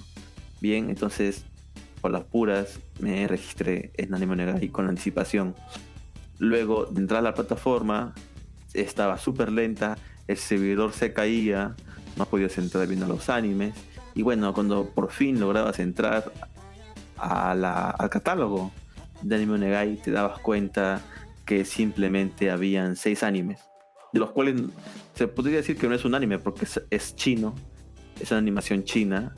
[0.61, 1.47] Bien, entonces
[2.03, 5.55] por las puras me registré en Anime Negai con anticipación.
[6.39, 8.15] Luego de entrar a la plataforma
[8.75, 11.75] estaba súper lenta, el servidor se caía,
[12.19, 13.75] no podías entrar viendo los animes.
[14.15, 16.31] Y bueno, cuando por fin lograbas entrar
[17.17, 18.71] a la- al catálogo
[19.23, 21.01] de Anime Negai, te dabas cuenta
[21.47, 23.61] que simplemente habían seis animes,
[24.13, 24.61] de los cuales
[25.15, 27.55] se podría decir que no es un anime porque es, chino,
[28.21, 29.35] es una animación china,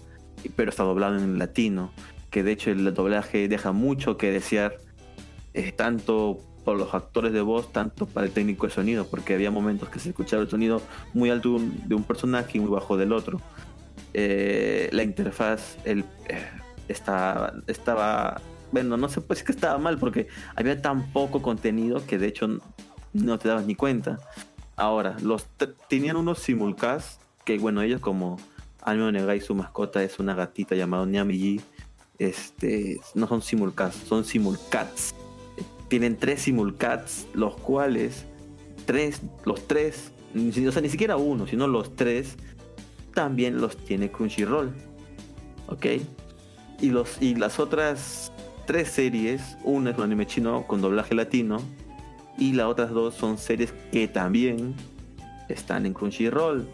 [0.57, 1.93] pero está doblado en latino,
[2.31, 4.77] que de hecho el doblaje deja mucho que desear,
[5.55, 9.51] eh, tanto por los actores de voz, tanto para el técnico de sonido, porque había
[9.51, 10.83] momentos que se escuchaba el sonido
[11.15, 13.41] muy alto de un- personaje y muy bajo del otro.
[14.13, 16.47] Eh, la interfaz el, eh,
[16.89, 18.41] estaba, estaba,
[18.73, 22.49] bueno, no puede decir que estaba mal, porque había tan poco contenido que de hecho
[23.13, 24.19] no te dabas ni cuenta.
[24.81, 25.47] Ahora, los
[25.89, 28.39] tenían unos simulcast que, bueno, ellos como
[28.81, 31.61] Anime Negai, su mascota es una gatita llamada Nyamiji.
[32.19, 35.15] Este, no son simulcast, son simulcats.
[35.89, 38.25] Tienen tres simulcats, los cuales,
[38.87, 42.37] tres, los tres, o sea, ni siquiera uno, sino los tres,
[43.13, 44.73] también los tiene Crunchyroll.
[45.67, 45.87] ¿Ok?
[46.81, 48.33] Y, los, y las otras
[48.67, 51.61] tres series, una es un anime chino con doblaje latino,
[52.41, 54.75] y las otras dos son series que también
[55.49, 56.67] están en Crunchyroll.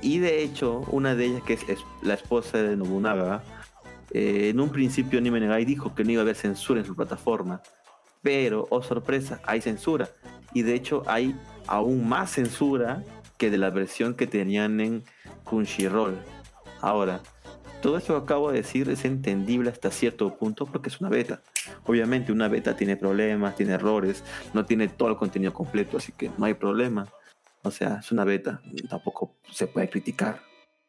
[0.00, 1.64] Y de hecho, una de ellas, que es,
[2.02, 3.42] la esposa de Nobunaga,
[4.12, 6.94] eh, en un principio Anime Negai dijo que no iba a haber censura en su
[6.94, 7.60] plataforma.
[8.22, 10.08] Pero, oh sorpresa, hay censura.
[10.54, 11.34] Y de hecho hay
[11.66, 13.02] aún más censura
[13.38, 15.04] que de la versión que tenían en
[15.44, 16.16] Crunchyroll.
[16.80, 17.20] Ahora,
[17.82, 21.42] todo esto que acabo de decir es entendible hasta cierto punto porque es una beta.
[21.84, 24.22] Obviamente una beta tiene problemas, tiene errores,
[24.54, 27.08] no tiene todo el contenido completo, así que no hay problema.
[27.62, 30.40] O sea, es una beta, tampoco se puede criticar.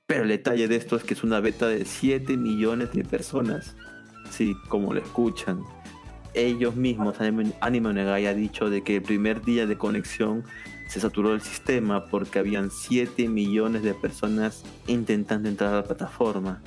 [0.06, 3.76] Pero el detalle de esto es que es una beta de 7 millones de personas.
[4.30, 5.64] Sí, como lo escuchan.
[6.34, 10.44] Ellos mismos, Anime, Onegai ha dicho de que el primer día de conexión
[10.88, 16.62] se saturó el sistema porque habían 7 millones de personas intentando entrar a la plataforma.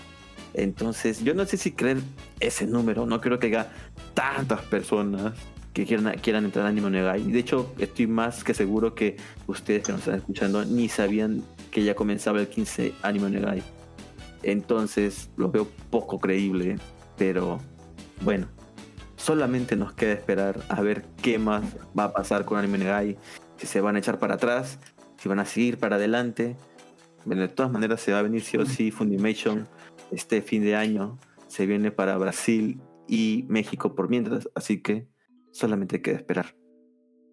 [0.55, 1.99] Entonces, yo no sé si creer
[2.41, 3.71] ese número, no creo que haya
[4.15, 5.35] tantas personas
[5.73, 7.23] que quieran, quieran entrar a Anime Negai.
[7.23, 11.85] De hecho, estoy más que seguro que ustedes que nos están escuchando ni sabían que
[11.85, 13.63] ya comenzaba el 15 Anime Negai.
[14.43, 16.79] Entonces, lo veo poco creíble,
[17.17, 17.61] pero
[18.23, 18.49] bueno,
[19.17, 21.63] solamente nos queda esperar a ver qué más
[21.97, 23.17] va a pasar con Anime Negai,
[23.59, 24.79] si se van a echar para atrás,
[25.19, 26.57] si van a seguir para adelante.
[27.25, 29.69] De todas maneras se va a venir sí o sí Funimation
[30.11, 35.07] este fin de año, se viene para Brasil y México por mientras, así que
[35.51, 36.47] solamente queda esperar.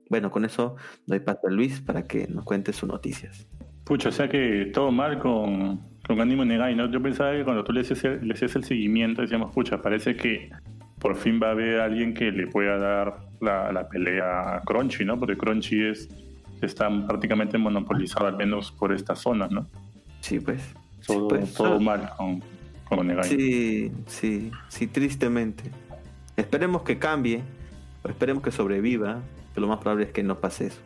[0.09, 3.47] Bueno, con eso doy paso a Luis para que nos cuente sus noticias.
[3.83, 6.89] Pucha, o sea que todo mal con, con Anime Negai, ¿no?
[6.91, 10.49] Yo pensaba que cuando tú le hacías el seguimiento, decíamos, pucha, parece que
[10.99, 15.05] por fin va a haber alguien que le pueda dar la, la pelea a Crunchy,
[15.05, 15.19] ¿no?
[15.19, 16.09] Porque Crunchy es,
[16.65, 19.67] está prácticamente monopolizado, al menos por esta zona, ¿no?
[20.21, 20.61] Sí, pues.
[21.05, 22.43] Todo, pues, todo mal con,
[22.85, 23.23] con.
[23.23, 25.63] Sí, sí, sí, tristemente.
[26.35, 27.41] Esperemos que cambie,
[28.07, 29.19] esperemos que sobreviva,
[29.53, 30.81] que lo más probable es que no pase eso.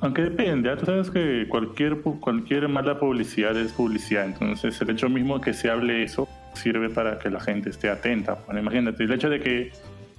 [0.00, 0.76] Aunque depende, ¿ah?
[0.76, 6.02] tú sabes que cualquier, mala publicidad es publicidad, entonces el hecho mismo que se hable
[6.02, 8.38] eso sirve para que la gente esté atenta.
[8.46, 9.72] Bueno, imagínate, el hecho de que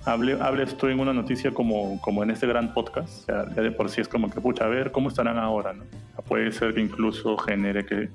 [0.05, 3.71] hable, hables tú en una noticia como, como en este gran podcast, ya, ya de
[3.71, 5.83] por sí es como que, pucha, a ver cómo estarán ahora, ¿no?
[6.27, 8.09] Puede ser que incluso genere que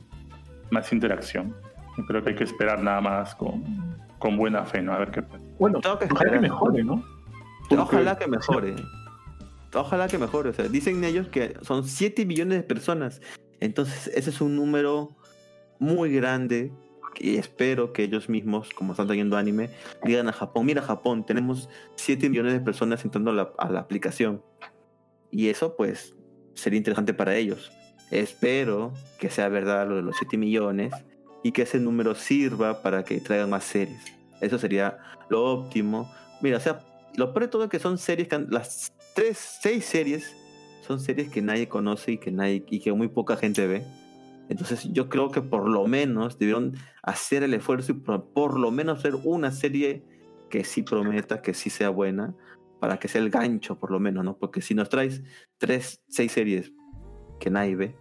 [0.70, 1.54] más interacción.
[1.96, 3.62] Yo creo que hay que esperar nada más con,
[4.18, 4.92] con buena fe, ¿no?
[4.92, 5.42] A ver qué pasa.
[5.58, 7.04] Bueno, Tengo que ojalá que mejore, ¿no?
[7.70, 8.76] Ojalá que mejore.
[9.74, 10.50] ojalá que mejore.
[10.50, 13.20] O sea, dicen ellos que son 7 millones de personas.
[13.60, 15.16] Entonces, ese es un número
[15.78, 16.72] muy grande.
[17.18, 19.70] Y espero que ellos mismos, como están trayendo anime,
[20.04, 23.80] digan a Japón, mira Japón, tenemos 7 millones de personas entrando a la, a la
[23.80, 24.42] aplicación.
[25.30, 26.14] Y eso pues
[26.54, 27.72] sería interesante para ellos.
[28.10, 30.92] Espero que sea verdad lo de los 7 millones
[31.42, 34.00] y que ese número sirva para que traigan más series.
[34.40, 34.98] Eso sería
[35.28, 36.10] lo óptimo.
[36.42, 36.80] Mira, o sea,
[37.16, 40.34] lo peor de todo es que son series que han- las tres, seis series
[40.86, 43.82] son series que nadie conoce y que nadie y que muy poca gente ve.
[44.48, 48.70] Entonces yo creo que por lo menos debieron hacer el esfuerzo y por, por lo
[48.70, 50.04] menos hacer una serie
[50.50, 52.34] que sí prometa, que sí sea buena,
[52.80, 54.38] para que sea el gancho por lo menos, ¿no?
[54.38, 55.22] Porque si nos traes
[55.58, 56.72] tres, seis series
[57.40, 57.96] que nadie ve,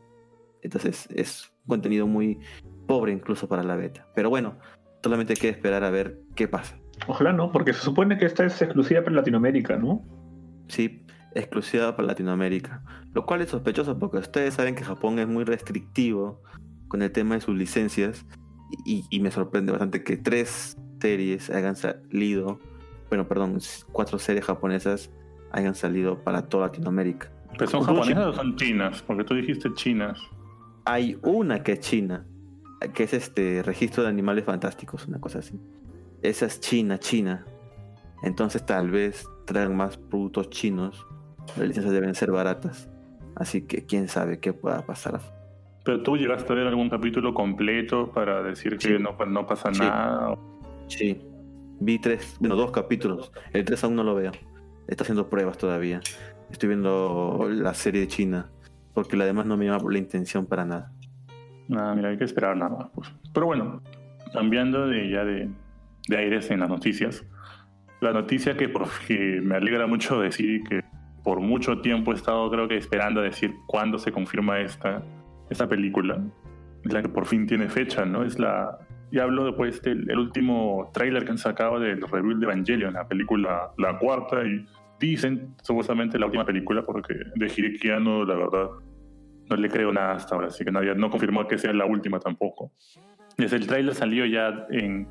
[0.62, 2.40] entonces es contenido muy
[2.88, 4.08] pobre incluso para la beta.
[4.16, 4.58] Pero bueno,
[5.04, 6.80] solamente hay que esperar a ver qué pasa.
[7.08, 10.04] Ojalá no, porque se supone que esta es exclusiva para Latinoamérica, ¿no?
[10.68, 11.05] Sí,
[11.36, 12.84] exclusiva para Latinoamérica.
[13.14, 16.42] Lo cual es sospechoso porque ustedes saben que Japón es muy restrictivo
[16.88, 18.26] con el tema de sus licencias
[18.86, 22.60] y, y me sorprende bastante que tres series hayan salido,
[23.10, 23.60] bueno, perdón,
[23.92, 25.12] cuatro series japonesas
[25.52, 27.32] hayan salido para toda Latinoamérica.
[27.58, 29.02] ¿Pero son japonesas o son chinas?
[29.02, 30.20] Porque tú dijiste chinas.
[30.86, 32.26] Hay una que es china,
[32.94, 35.60] que es este registro de animales fantásticos, una cosa así.
[36.22, 37.46] Esa es China, China.
[38.24, 41.06] Entonces tal vez traigan más productos chinos.
[41.58, 42.90] Las licencias deben ser baratas.
[43.36, 45.20] Así que quién sabe qué pueda pasar.
[45.84, 48.94] Pero tú llegaste a ver algún capítulo completo para decir que Sí.
[49.00, 49.82] no, no pasa Sí.
[49.82, 50.36] nada.
[50.88, 51.22] Sí.
[51.80, 53.32] Vi tres, bueno, dos capítulos.
[53.54, 54.32] El tres aún no lo veo.
[54.88, 56.00] Está haciendo pruebas todavía.
[56.52, 58.50] Estoy viendo la serie de China.
[58.94, 60.92] Porque la demás no me llama por la intención para nada.
[61.68, 62.90] Nada, mira, hay que esperar nada más.
[62.96, 63.12] pues.
[63.34, 63.82] Pero bueno,
[64.32, 65.50] cambiando de ya de,
[66.08, 67.26] de aires en las noticias.
[68.00, 68.72] La noticia que,
[69.08, 70.82] que me alegra mucho decir que
[71.26, 75.04] por mucho tiempo he estado creo que esperando a decir cuándo se confirma esta,
[75.50, 76.24] esta película.
[76.84, 78.24] Es la que por fin tiene fecha, ¿no?
[78.24, 78.78] Es la...
[79.12, 83.08] Y hablo después del el último tráiler que han sacado del Rebuild de Evangelion, la
[83.08, 84.66] película, la cuarta, y
[85.00, 88.70] dicen supuestamente la última película, porque de Hideki Anno, la verdad,
[89.50, 92.20] no le creo nada hasta ahora, así que nadie no confirmó que sea la última
[92.20, 92.72] tampoco.
[93.36, 95.08] Desde el tráiler salió ya en,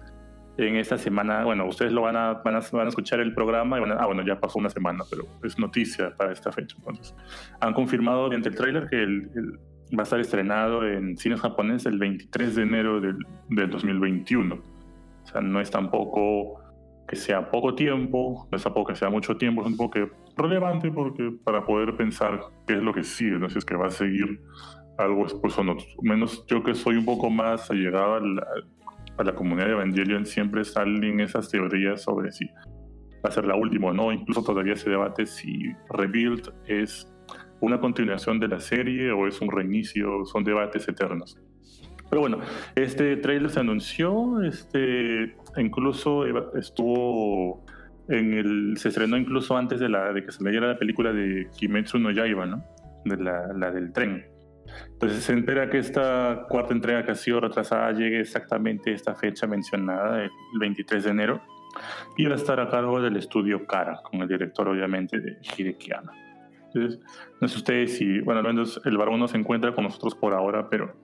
[0.57, 3.77] en esta semana, bueno, ustedes lo van a, van a, van a escuchar el programa
[3.79, 6.77] y van a, ah, bueno, ya pasó una semana, pero es noticia para esta fecha.
[6.79, 7.14] Entonces,
[7.61, 9.59] han confirmado mediante el tráiler que el, el-
[9.97, 13.17] va a estar estrenado en cines japoneses el 23 de enero del,
[13.51, 14.55] del 2021.
[14.55, 16.61] O sea, no es tampoco
[17.07, 20.11] que sea poco tiempo, no es tampoco que sea mucho tiempo, es un poco que
[20.37, 23.87] relevante porque para poder pensar qué es lo que sigue, no si es que va
[23.88, 24.40] a seguir
[24.99, 25.77] algo después o no.
[26.03, 28.21] Menos yo que soy un poco más allegado a
[29.16, 32.46] la, a la comunidad de Evangelion, siempre salen esas teorías sobre si
[33.24, 34.12] va a ser la última o no.
[34.12, 37.11] Incluso todavía se debate si Rebuild es
[37.61, 41.38] una continuación de la serie o es un reinicio, son debates eternos.
[42.11, 42.38] Pero bueno,
[42.77, 47.64] este trailer se anunció, este, incluso estuvo
[48.09, 51.48] en el, se estrenó incluso antes de, la, de que se leyera la película de
[51.57, 52.62] Kimetsu no Yaiba, ¿no?
[53.05, 54.27] De la, la del tren.
[54.92, 59.14] Entonces se espera que esta cuarta entrega que ha sido retrasada llegue exactamente a esta
[59.14, 61.42] fecha mencionada, el 23 de enero,
[62.16, 65.92] y va a estar a cargo del estudio Kara, con el director obviamente de Hideki
[65.92, 66.12] Anno.
[66.66, 67.00] Entonces,
[67.40, 70.34] no sé ustedes si, bueno, al menos el varón no se encuentra con nosotros por
[70.34, 70.94] ahora, pero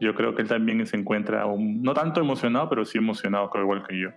[0.00, 3.86] yo creo que él también se encuentra no tanto emocionado, pero sí emocionado, creo igual
[3.86, 4.08] que yo,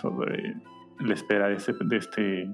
[0.00, 0.54] sobre
[1.00, 2.50] la espera de, ese, de este,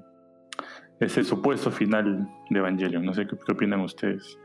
[0.99, 3.05] ese supuesto final de Evangelion.
[3.05, 4.39] No sé qué, qué opinan ustedes.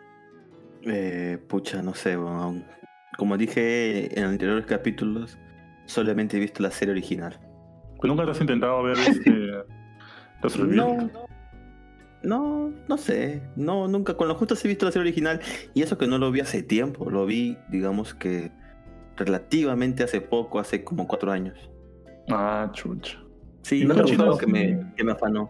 [0.86, 2.64] Eh, pucha, no sé, bueno,
[3.18, 5.38] como dije en anteriores capítulos,
[5.86, 7.40] solamente he visto la serie original.
[8.02, 9.64] ¿Tú nunca te has intentado ver este?
[10.68, 11.10] No,
[12.24, 15.40] no, no sé, no, nunca, con lo justo he visto la serie original
[15.74, 18.52] y eso que no lo vi hace tiempo, lo vi, digamos que
[19.16, 21.70] relativamente hace poco, hace como cuatro años.
[22.30, 23.20] Ah, chucha.
[23.62, 25.50] Sí, ¿Y no no algo que me, que me afanó.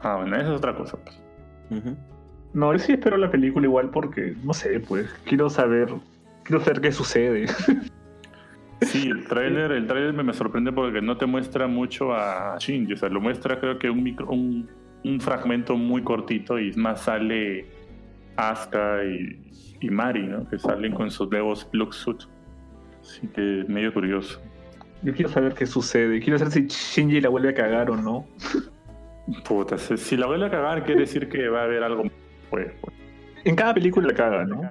[0.00, 0.98] Ah, bueno, esa es otra cosa.
[0.98, 1.22] Pues.
[1.70, 1.96] Ujú.
[2.52, 5.88] No, yo sí espero la película igual porque, no sé, pues, quiero saber,
[6.42, 7.46] quiero saber qué sucede.
[8.82, 12.94] Sí, el tráiler, el tráiler me, me sorprende porque no te muestra mucho a Shinji,
[12.94, 14.70] o sea, lo muestra creo que un, micro, un,
[15.04, 17.66] un fragmento muy cortito y más sale
[18.36, 19.38] Asuka y,
[19.80, 20.48] y Mari, ¿no?
[20.48, 22.22] Que salen con sus nuevos Block Suit.
[23.02, 24.40] Así que medio curioso.
[25.02, 28.26] Yo quiero saber qué sucede, quiero saber si Shinji la vuelve a cagar o no.
[29.44, 32.04] Puta, si si la vuelve a cagar quiere decir que va a haber algo.
[32.50, 32.94] Pues, pues.
[33.44, 34.70] En cada película la caga, ¿no?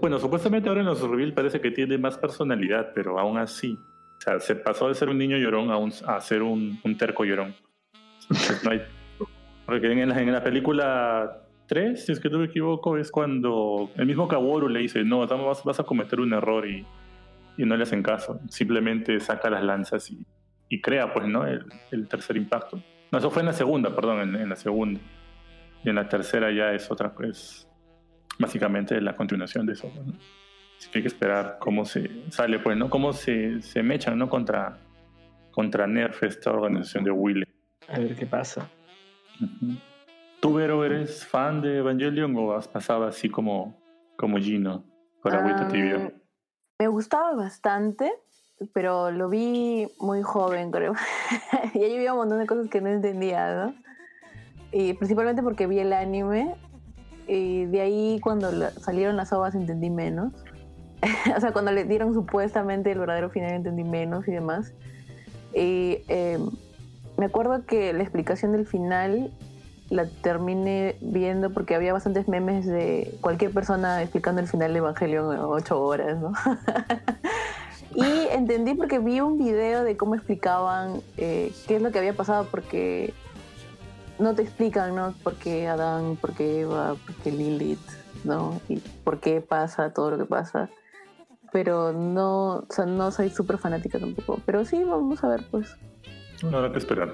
[0.00, 3.76] Bueno, supuestamente ahora en los reveal parece que tiene más personalidad, pero aún así.
[4.18, 6.96] O sea, se pasó de ser un niño llorón a, un- a ser un, un
[6.96, 7.54] terco llorón.
[9.66, 13.90] Porque en la, en la película 3, si es que no me equivoco, es cuando
[13.96, 16.84] el mismo Kaworu le dice, no, vas, vas a cometer un error y,
[17.56, 18.40] y no le hacen caso.
[18.48, 20.26] Simplemente saca las lanzas y,
[20.68, 21.46] y crea, pues, ¿no?
[21.46, 22.80] El, el tercer impacto.
[23.12, 25.00] No, eso fue en la segunda, perdón, en, en la segunda.
[25.84, 27.68] Y en la tercera ya es otra, pues,
[28.38, 29.90] básicamente la continuación de eso.
[29.94, 30.12] ¿no?
[30.78, 32.88] Así que hay que esperar cómo se sale, pues, ¿no?
[32.90, 34.28] Cómo se, se mechan, ¿no?
[34.28, 34.78] Contra,
[35.50, 37.44] contra Nerf, esta organización de Willy.
[37.88, 38.68] A ver qué pasa.
[40.40, 43.78] ¿Tú, Vero, eres fan de Evangelion o has pasado así como,
[44.16, 44.84] como Gino
[45.22, 46.12] por agüita Ah, tibia?
[46.78, 48.10] Me gustaba bastante,
[48.72, 50.94] pero lo vi muy joven, creo.
[51.74, 53.74] y ahí había un montón de cosas que no entendía, ¿no?
[54.72, 56.54] Y principalmente porque vi el anime.
[57.26, 58.50] Y de ahí, cuando
[58.80, 60.32] salieron las ovas, entendí menos.
[61.36, 64.72] o sea, cuando le dieron supuestamente el verdadero final, entendí menos y demás.
[65.54, 66.38] Y eh,
[67.16, 69.32] me acuerdo que la explicación del final
[69.90, 75.34] la terminé viendo porque había bastantes memes de cualquier persona explicando el final de Evangelion
[75.34, 76.32] en ocho horas, ¿no?
[77.94, 82.14] y entendí porque vi un video de cómo explicaban eh, qué es lo que había
[82.14, 83.12] pasado porque
[84.20, 85.14] no te explican, ¿no?
[85.22, 87.78] Por qué Adán, por qué Eva, por qué Lilith,
[88.24, 88.60] ¿no?
[88.68, 90.68] Y por qué pasa todo lo que pasa.
[91.52, 94.40] Pero no, o sea, no soy súper fanática tampoco.
[94.46, 95.76] Pero sí, vamos a ver, pues.
[96.42, 97.10] No habrá que esperar.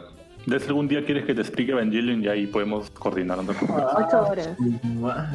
[0.46, 4.04] ¿De si algún día quieres que te explique Evangelion y ahí podemos coordinar una conversación?
[4.04, 4.56] Ocho horas.
[5.04, 5.32] Ah,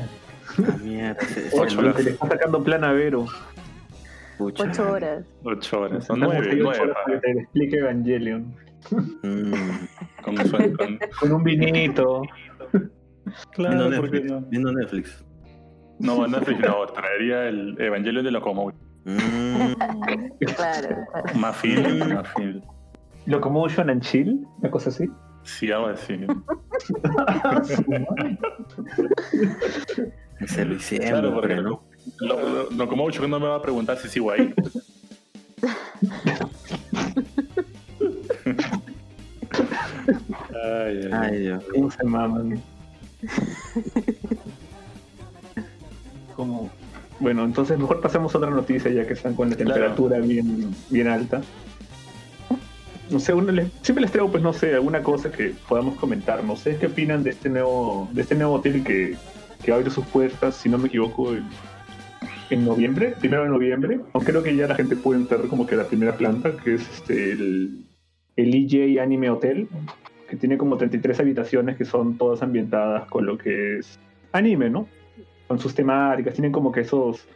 [0.81, 2.03] mierda, ese Ocho no horas.
[2.03, 3.25] Le está sacando plan a Vero.
[4.39, 5.25] Ocho horas.
[5.43, 6.05] Ocho horas.
[6.05, 6.93] Son nueve, nueve.
[7.07, 8.55] que te explique Evangelion.
[8.89, 9.51] Mm.
[10.23, 12.21] Con, con- con- Con un vinito.
[12.71, 12.89] Viendo
[13.51, 14.31] claro, ¿por qué Netflix.
[14.31, 14.41] no?
[14.49, 15.25] Viendo Netflix.
[15.99, 18.81] No, Netflix no, traería el Evangelion de Locomotion.
[19.05, 19.73] Mm.
[20.55, 20.95] Claro.
[21.35, 22.61] Más film, más film.
[23.27, 25.07] Locomotion and Chill, una cosa así.
[25.43, 26.17] Sí, algo así.
[30.47, 31.09] Se lo hicieron.
[31.09, 31.83] Claro, porque lo,
[32.71, 34.53] Locomotion no me va a preguntar si sigo ahí.
[40.63, 41.09] Ay, ay, ay.
[41.13, 41.63] Ay, Dios.
[41.73, 42.61] ¿Cómo se maman?
[46.35, 46.69] Como...
[47.19, 49.71] Bueno, entonces mejor pasemos a otra noticia ya que están con la Claro.
[49.73, 51.41] temperatura bien, bien alta.
[53.11, 56.43] No sé, uno les- siempre les traigo, pues no sé, alguna cosa que podamos comentar.
[56.43, 59.15] No sé qué opinan de este nuevo, de este nuevo hotel que,
[59.63, 61.43] que abre sus puertas, si no me equivoco, en,
[62.49, 63.99] en noviembre, primero de noviembre.
[64.13, 66.73] Aunque creo que ya la gente puede entrar como que a la primera planta, que
[66.75, 67.85] es este el,
[68.35, 69.67] el EJ Anime Hotel,
[70.29, 73.99] que tiene como 33 habitaciones que son todas ambientadas con lo que es
[74.31, 74.87] anime, ¿no?
[75.47, 77.27] Con sus temáticas, tienen como que esos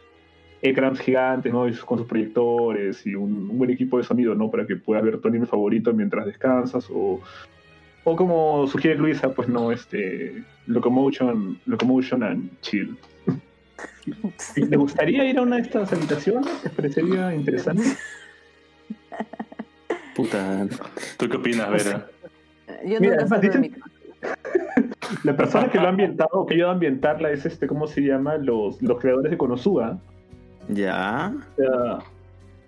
[0.62, 1.66] ecrans gigantes, ¿no?
[1.84, 4.50] Con sus proyectores y un, un buen equipo de sonido, ¿no?
[4.50, 7.20] Para que puedas ver tu anime favorito mientras descansas o,
[8.04, 12.96] o como sugiere Luisa, pues no, este, Locomotion, Locomotion and Chill.
[14.56, 16.64] ¿Le gustaría ir a una de estas habitaciones?
[16.64, 17.82] ¿Les parecería interesante?
[20.16, 20.66] Puta.
[21.18, 22.06] ¿Tú qué opinas, Vera?
[22.84, 23.76] Yo Mira, nunca además dicen-.
[25.24, 28.36] La persona que lo ha ambientado, que ayuda a ambientarla es este, ¿cómo se llama?
[28.38, 29.98] Los, los creadores de Konosuba.
[30.68, 31.32] Ya.
[31.52, 31.98] O sea,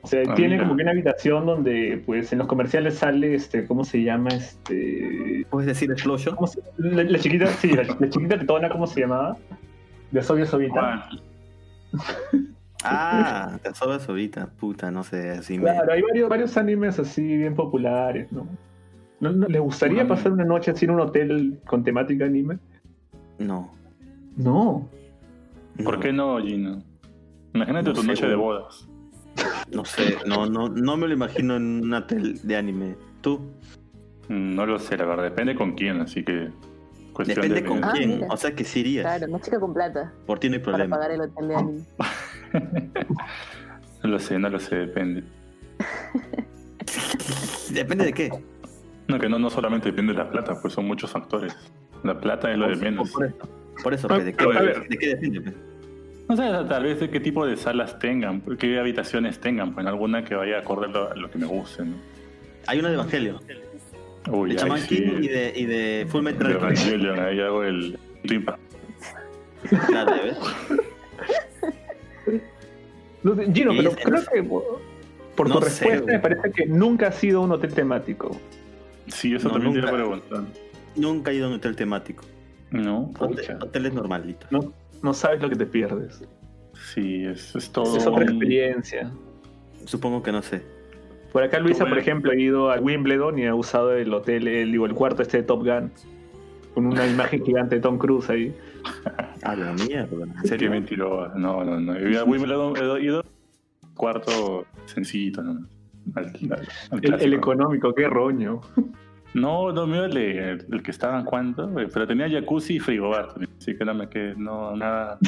[0.02, 0.64] o sea, Ah, tiene mira.
[0.64, 4.28] como que una habitación donde, pues, en los comerciales sale, este, ¿cómo se llama?
[4.30, 5.92] Este, ¿Puedes decir?
[6.34, 9.36] ¿cómo se- la, la chiquita, sí, la, la chiquita tetona, ¿cómo se llamaba?
[10.12, 11.08] De Sobia Sobita.
[12.84, 14.46] Ah, te sobas ahorita.
[14.58, 15.30] Puta, no sé.
[15.30, 15.64] Así me.
[15.64, 18.46] Claro, hay varios, varios animes así bien populares, ¿no?
[19.20, 22.58] ¿No, no- ¿Le gustaría pasar una noche así en un hotel con temática anime?
[23.38, 23.72] No.
[24.36, 24.88] No.
[25.82, 26.82] ¿Por qué no, Gino?
[27.54, 28.88] Imagínate No tu sé, noche de bodas.
[29.72, 30.16] No sé.
[30.26, 32.94] No, no, no me lo imagino en una tel de anime.
[33.20, 33.40] ¿Tú?
[34.28, 35.24] Mm, No lo sé, la verdad.
[35.24, 36.50] Depende con quién, así que.
[37.12, 38.10] Cuestión Depende de con Ah, quién.
[38.16, 38.28] mira.
[38.30, 39.04] O sea que sí irías.
[39.04, 40.96] Claro, una chica con plata Por ti no hay para problema.
[40.96, 41.80] pagar el hotel de anime.
[44.02, 45.24] No lo sé, no lo sé, depende.
[47.70, 48.30] Depende de qué.
[49.08, 51.56] No, que no, no solamente depende de la plata, pues son muchos factores.
[52.04, 53.10] La plata es lo de menos.
[53.10, 53.48] Por eso.
[53.82, 54.46] Por eso, ¿de, qué.
[54.88, 55.52] ¿de qué depende?
[56.28, 60.24] No sé, tal vez de qué tipo de salas tengan, qué habitaciones tengan, pues alguna
[60.24, 61.96] que vaya acorde a lo, a lo que me guste, ¿no?
[62.66, 63.40] Hay una de Evangelio.
[64.30, 66.50] Uy, De sí, King y de, y de Full Metal.
[66.50, 67.98] Evangelion, ahí hago el.
[69.86, 70.38] Claro, ¿ves?
[73.22, 74.42] No sé, Gino, pero creo que
[75.36, 78.36] por No tu sé, respuesta me parece que nunca ha sido un hotel temático.
[79.06, 79.92] Sí, eso No, también nunca.
[79.92, 80.44] preguntar.
[80.96, 82.24] Nunca he ido a un hotel temático.
[82.70, 84.50] No, Hotel, hoteles normalitos.
[84.52, 86.22] No, no sabes lo que te pierdes.
[86.92, 87.96] Sí, es, es todo.
[87.96, 89.10] Es otra experiencia.
[89.84, 90.62] Supongo que no sé.
[91.32, 94.72] Por acá Luisa, por ejemplo, ha ido a Wimbledon y ha usado el hotel, el,
[94.72, 95.90] digo, el cuarto este de Top Gun.
[96.74, 98.54] con una imagen gigante de Tom Cruise ahí.
[99.42, 100.24] Ah, la mierda.
[100.24, 100.70] ¿En serio?
[100.70, 101.34] mentiroso.
[101.38, 101.98] No, no, no.
[101.98, 102.24] Yo a
[103.00, 103.24] ido
[103.94, 105.66] cuarto sencillito, ¿no?
[106.14, 108.60] Al, al- al El, económico, qué roño.
[109.34, 113.50] No, no, mío el, que estaba en cuánto, eh, pero tenía jacuzzi y frigobar también,
[113.60, 115.18] así que no me quedé, no, nada,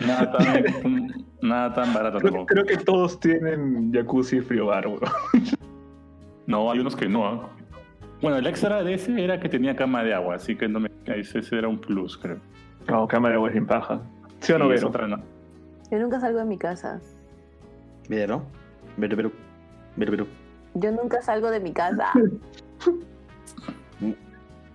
[0.00, 1.06] nada tan,
[1.42, 2.46] nada tan barato Creo, tampoco.
[2.46, 5.00] creo que todos tienen jacuzzi y friobar, weón.
[6.46, 7.26] No, hay unos que no.
[7.26, 7.50] ¿ah?
[8.22, 10.90] Bueno, el extra de ese era que tenía cama de agua, así que no me,
[11.04, 12.38] ese ese era un plus, creo.
[12.88, 14.00] No, cámara de agua sin paja.
[14.40, 14.88] ¿Sí o no, Vero?
[14.88, 15.18] otra no.
[15.90, 17.00] Yo nunca salgo de mi casa.
[18.08, 18.42] Vero,
[18.96, 19.32] Vero, Vero,
[19.96, 20.26] Vero, Vero.
[20.74, 22.12] Yo nunca salgo de mi casa.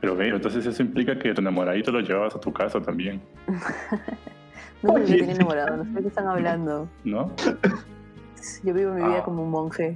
[0.02, 3.22] Pero ve, entonces eso implica que tu enamoradito lo llevabas a tu casa también,
[4.82, 5.14] Nunca me Oye.
[5.18, 6.88] tiene enamorado, no sé de qué están hablando.
[7.04, 7.32] ¿no?
[8.64, 9.24] Yo vivo mi vida Ah.
[9.24, 9.96] como un monje.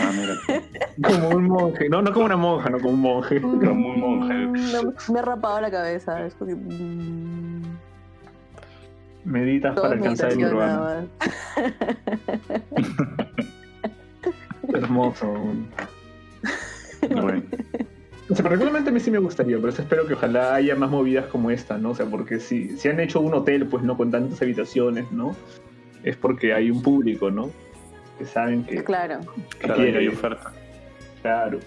[0.00, 0.62] Ah, mira.
[1.02, 1.88] Como un monje.
[1.88, 3.40] No, no como una monja, no como un monje.
[3.40, 4.34] Como un monje.
[4.34, 4.82] Me,
[5.12, 6.24] me he rapado la cabeza.
[6.26, 6.54] Es porque.
[6.54, 7.62] mm,
[9.24, 11.04] Meditas todo para alcanzar el más.
[14.74, 15.34] Hermoso.
[17.10, 17.42] Bueno,
[18.30, 20.90] O sea, particularmente a mí sí me gustaría, pero eso espero que ojalá haya más
[20.90, 21.90] movidas como esta, ¿no?
[21.90, 25.34] O sea, porque si, si han hecho un hotel, pues no con tantas habitaciones, ¿no?
[26.02, 27.50] Es porque hay un público, ¿no?
[28.18, 29.20] Que saben que, Claro.
[29.60, 30.52] que claro, que hay oferta.
[31.22, 31.58] Claro.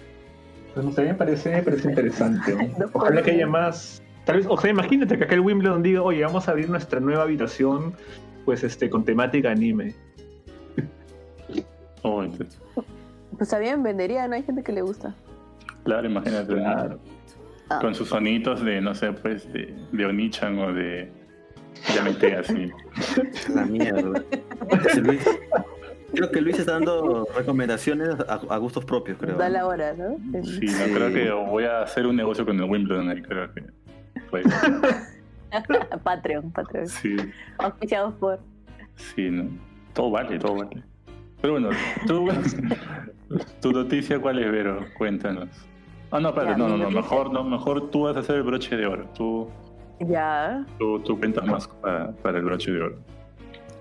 [0.74, 2.54] Pues no sé, me parece, me parece interesante.
[2.78, 2.86] ¿no?
[2.92, 4.02] Ojalá que haya más.
[4.24, 7.00] Tal vez, o sea, imagínate que acá el Wimbledon diga, oye, vamos a abrir nuestra
[7.00, 7.94] nueva habitación,
[8.44, 9.94] pues este, con temática anime.
[12.04, 12.60] Oh, entonces,
[13.36, 14.34] Pues también vendería, ¿no?
[14.34, 15.14] Hay gente que le gusta.
[15.84, 16.52] claro, imagínate.
[16.54, 16.98] Claro.
[17.70, 17.78] Ah.
[17.80, 21.10] Con sus sonitos de, no sé, pues, de, de Onichan o de
[21.94, 22.70] Yamete, así.
[23.54, 24.20] La mierda.
[25.00, 25.28] Luis-
[26.14, 29.36] Creo que Luis está dando recomendaciones a, a gustos propios, creo.
[29.36, 30.16] Da la hora, ¿no?
[30.42, 33.64] Sí, no, creo que voy a hacer un negocio con el Wimbledon ahí, creo que.
[34.30, 34.44] Pues,
[36.04, 36.86] Patreon, Patreon.
[36.88, 37.16] sí,
[37.58, 38.40] Auspiciados por.
[38.96, 39.48] sí, ¿no?
[39.92, 40.82] Todo vale, todo vale.
[41.40, 41.70] Pero bueno,
[42.06, 42.28] tú,
[43.60, 44.84] tu noticia, ¿cuál es, Vero?
[44.96, 45.48] Cuéntanos.
[46.10, 48.42] Ah, no, espérate, Ya, no, no, no, mejor, no, mejor tú vas a hacer el
[48.42, 49.06] broche de oro.
[49.14, 49.48] Tú,
[50.00, 52.98] Ya, tú, tú cuentas más para, para el broche de oro.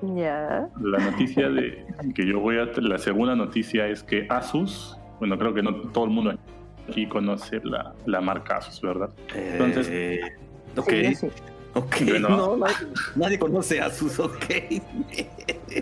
[0.02, 0.68] Ya.
[0.82, 1.86] La noticia de
[2.16, 6.06] que yo voy a la segunda noticia es que Asus, bueno, creo que no todo
[6.06, 6.34] el mundo
[6.90, 9.10] aquí conoce la, la marca Asus, ¿verdad?
[9.36, 10.22] Eh, Entonces-
[10.78, 11.28] ok, Sí, yo sí.
[11.76, 11.96] ok.
[12.08, 12.30] Bueno.
[12.30, 12.76] No, nadie,
[13.16, 14.46] nadie conoce a sus ok.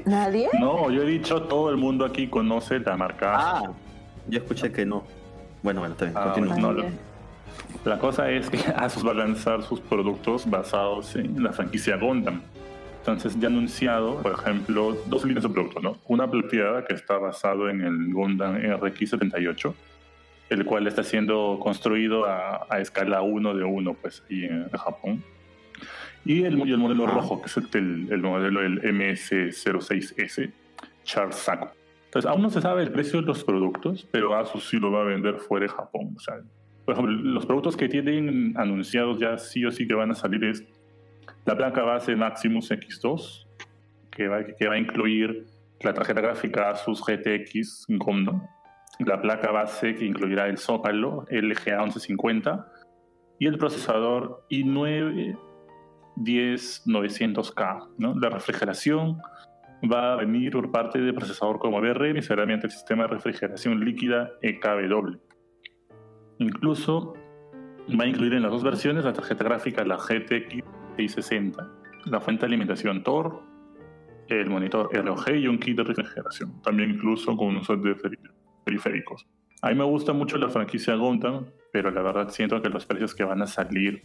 [0.06, 0.50] ¿Nadie?
[0.60, 3.70] No, yo he dicho todo el mundo aquí conoce la marca Asus.
[3.70, 3.74] Ah,
[4.28, 5.04] yo escuché que no.
[5.64, 6.56] Bueno, bueno, está bien, Ah, continúa.
[6.58, 6.90] No, Ah, lo- ya.
[7.86, 12.42] La cosa es que Asus va a lanzar sus productos basados en la franquicia Gundam.
[13.00, 15.98] Entonces ya anunciado, por ejemplo, dos líneas de productos, ¿no?
[16.08, 19.74] Una plateada que está basado en el Gundam RX-78,
[20.50, 25.24] el cual está siendo construido a, a escala 1 de 1, pues, ahí en Japón.
[26.26, 30.52] Y el, y el modelo rojo, que es el, el modelo del MS06S,
[31.04, 31.72] Charles Saco.
[32.06, 35.02] Entonces, aún no se sabe el precio de los productos, pero Asus sí lo va
[35.02, 36.14] a vender fuera de Japón.
[36.16, 36.42] O sea,
[36.84, 40.44] por ejemplo, los productos que tienen anunciados ya sí o sí que van a salir
[40.44, 40.64] es
[41.46, 43.48] la placa base Maximus X2,
[44.12, 45.46] que va, que va a incluir
[45.82, 48.46] la tarjeta gráfica Asus GTX Gundam,
[49.00, 52.72] la placa base que incluirá el Zócalo LGA 1150
[53.40, 55.38] y el procesador i9
[56.18, 57.88] 10900K.
[57.98, 58.14] ¿no?
[58.16, 59.22] La refrigeración
[59.92, 63.10] va a venir por parte del procesador como VRM y será mediante el sistema de
[63.10, 65.18] refrigeración líquida EKW.
[66.40, 67.14] Incluso
[68.00, 71.68] va a incluir en las dos versiones la tarjeta gráfica, la GTX 660,
[72.06, 73.42] la fuente de alimentación Tor,
[74.28, 78.20] el monitor ROG y un kit de refrigeración, también incluso con un set de peri-
[78.64, 79.26] periféricos.
[79.62, 83.16] A mí me gusta mucho la franquicia Gundam, pero la verdad siento que los precios
[83.16, 84.04] que van a salir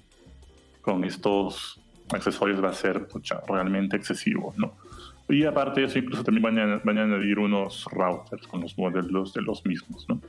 [0.81, 1.81] con estos
[2.13, 4.77] accesorios va a ser pucha, realmente excesivos, ¿no?
[5.29, 8.77] Y aparte de eso, incluso también van a, van a añadir unos routers con los
[8.77, 10.21] modelos de los mismos, ¿no?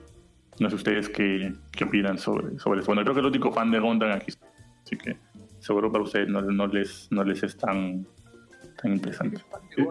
[0.59, 2.87] No sé ustedes qué, qué opinan sobre, sobre eso.
[2.87, 4.31] Bueno, creo que el único fan de Gundam aquí,
[4.83, 5.17] así que
[5.65, 8.05] seguro para ustedes no, no les, no les es tan,
[8.81, 9.41] tan interesante.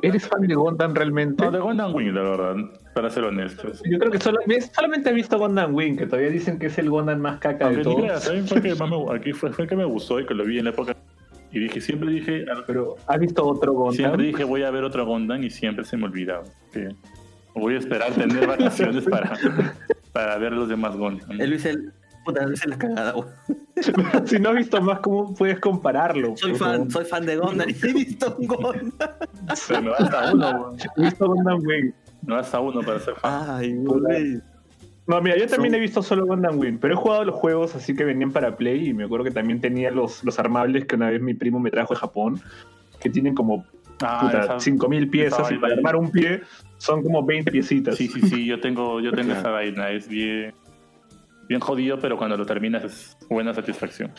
[0.03, 1.45] ¿Eres fan de Gundam realmente?
[1.45, 2.57] No, de Gundam Wing, la verdad,
[2.95, 3.83] para ser honestos.
[3.91, 4.39] Yo creo que solo-
[4.75, 7.77] solamente he visto Gundam Wing, que todavía dicen que es el Gundam más caca de
[7.77, 8.25] Aunque ni todos.
[8.27, 10.59] creas, fue que más me, aquí fue, fue que me gustó y que lo vi
[10.59, 10.97] en la época.
[11.53, 13.95] Y dije, siempre dije, Pero, ¿has visto otro Gundam?
[13.95, 16.45] siempre dije voy a ver otro Gundam y siempre se me olvidaba.
[16.72, 16.89] que
[17.55, 19.37] voy a esperar tener vacaciones para,
[20.12, 21.41] para ver los demás Gundam.
[21.41, 21.93] El Luis, el,
[22.25, 23.27] puta, es la cagada, güey.
[24.27, 26.37] si no has visto más, ¿cómo puedes compararlo?
[26.37, 29.16] Soy fan, como- soy fan de Gondar y he visto un Gondar.
[29.68, 30.77] Pero me basta uno, weón.
[30.97, 31.93] He visto Gundam Wing.
[32.27, 33.45] me basta uno para ser fan.
[33.49, 34.43] Ay, Luis.
[35.07, 37.75] No, mira, yo también Son- he visto solo Gundam Wing, pero he jugado los juegos
[37.75, 40.97] así que venían para Play y me acuerdo que también tenía los, los armables que
[40.97, 42.41] una vez mi primo me trajo de Japón,
[43.01, 43.64] que tienen como
[44.03, 46.41] Ah, puta, esa- 5000 piezas y para armar un pie
[46.79, 47.95] son como 20 piecitas.
[47.97, 49.41] Sí, sí, sí, yo tengo, yo tengo Claro.
[49.41, 50.53] esa vaina, es bien,
[51.49, 54.12] bien jodido, pero cuando lo terminas es buena satisfacción.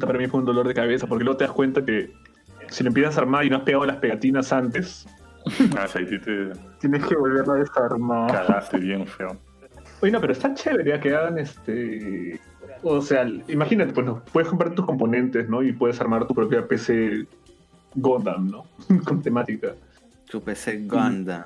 [0.00, 2.10] Para mí fue un dolor de cabeza porque luego te das cuenta que
[2.68, 5.06] si lo empiezas a armar y no has pegado las pegatinas antes,
[5.78, 8.30] Ah, sí, sí te tienes que volverlo a desarmar.
[8.30, 9.36] cagaste bien feo.
[10.00, 12.40] Oye, no, pero está chévere ya que hagan este.
[12.82, 15.62] O sea, imagínate, pues no, puedes comprar tus componentes, ¿no?
[15.62, 17.26] Y puedes armar tu propia PC
[17.94, 18.64] Gundam, ¿no?
[19.04, 19.74] Con temática.
[20.26, 21.44] Su PC Gundam.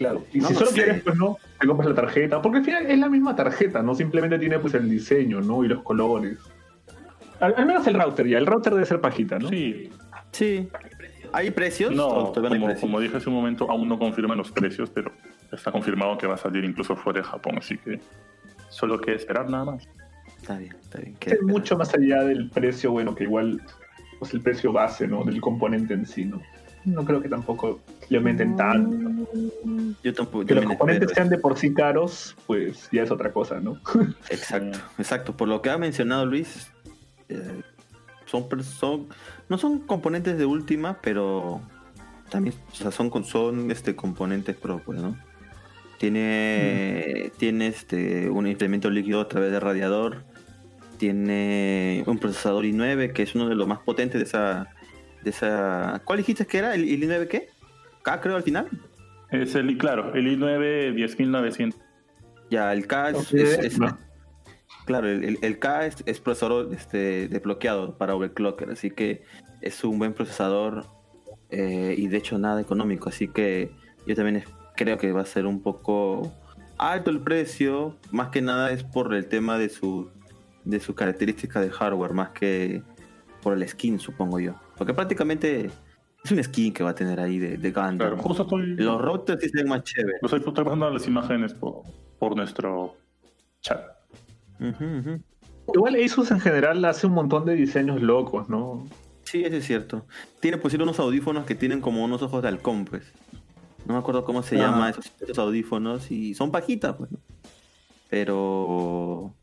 [0.00, 0.24] Claro.
[0.32, 0.76] Y No si lo solo sé.
[0.82, 2.40] quieres, pues no, te compras la tarjeta.
[2.40, 3.94] Porque al final es la misma tarjeta, ¿no?
[3.94, 5.62] Simplemente tiene pues el diseño, ¿no?
[5.62, 6.38] Y los colores.
[7.38, 8.38] Al, al menos el router ya.
[8.38, 9.48] El router debe ser pajita, ¿no?
[9.50, 9.90] Sí,
[10.32, 10.68] Sí.
[11.32, 11.92] ¿Hay precios?
[11.94, 12.80] no, ¿O todavía no hay como, precios?
[12.80, 15.12] como dije hace un momento, aún no confirman los precios, pero
[15.52, 18.00] está confirmado que va a salir incluso fuera de Japón, así que
[18.70, 19.86] solo que esperar nada más.
[20.40, 21.16] Está bien, está bien.
[21.26, 23.60] Es mucho más allá del precio, bueno, que igual,
[24.18, 25.22] pues el precio base, ¿no?
[25.22, 26.40] Del componente en sí, ¿no?
[26.84, 28.96] No creo que tampoco le aumenten tanto.
[30.02, 30.44] Yo tampoco.
[30.46, 31.14] Que yo los componentes espero.
[31.14, 33.78] sean de por sí caros, pues ya es otra cosa, ¿no?
[34.30, 35.36] Exacto, exacto.
[35.36, 36.70] Por lo que ha mencionado Luis,
[37.28, 37.60] eh,
[38.26, 39.08] son, per- son
[39.48, 41.60] no son componentes de última, pero
[42.30, 45.16] también o sea, son, son este, componentes pro, pues, ¿no?
[45.98, 50.24] Tiene, tiene este, un implemento líquido a través de radiador,
[50.96, 54.68] tiene un procesador i9 que es uno de los más potentes de esa,
[55.22, 56.00] de esa.
[56.04, 56.74] ¿Cuál dijiste que era?
[56.74, 57.48] ¿El, el i9 qué?
[58.02, 58.68] K creo al final.
[59.30, 61.78] Es el, claro, el i9 10900.
[62.50, 63.96] Ya, el K es, Ok, es- es- no.
[64.86, 69.22] claro, el, el- el K es, es procesador este, desbloqueado para overclocker, así que
[69.60, 70.86] es un buen procesador
[71.50, 73.70] eh, y de hecho nada económico, así que
[74.06, 76.32] yo también es- creo que va a ser un poco
[76.78, 80.10] alto el precio, más que nada es por el tema de su
[80.64, 82.82] de su característica de hardware, más que
[83.42, 85.68] por el skin, supongo yo, porque prácticamente
[86.24, 87.98] es un skin que va a tener ahí de, de Gundam.
[87.98, 90.20] Claro, justo estoy, Los routers sí se ven más chéveres.
[90.22, 91.82] lo estoy, pasando las imágenes por,
[92.18, 92.96] por nuestro
[93.60, 93.82] chat.
[95.74, 98.86] Igual Asus en general hace un montón de diseños locos, ¿no?
[99.24, 100.06] Sí, eso es cierto.
[100.40, 103.12] Tiene pues unos audífonos que tienen como unos ojos de halcón, pues.
[103.84, 104.60] No me acuerdo cómo se Ah.
[104.60, 107.12] llama esos, esos audífonos y son pajitas, pues.
[107.12, 107.18] ¿no?
[108.08, 109.34] Pero,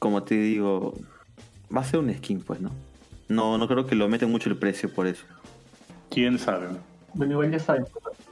[0.00, 0.94] como te digo,
[1.74, 2.70] va a ser un skin, pues, ¿no?
[3.30, 5.24] No, no creo que lo meten mucho el precio por eso.
[6.10, 6.66] ¿Quién sabe?
[7.14, 7.86] Bueno, igual ya saben,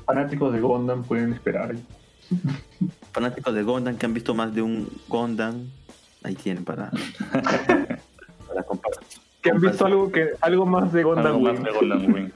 [0.04, 1.74] fanáticos de Gundam pueden esperar.
[3.12, 5.68] Fanáticos de Gundam que han visto más de un Gundam,
[6.24, 6.90] ahí tienen para,
[7.32, 8.98] para comparar.
[9.40, 11.62] Que han visto algo que algo más de Gundam Algo más Wing.
[11.62, 12.30] de Golden Wing.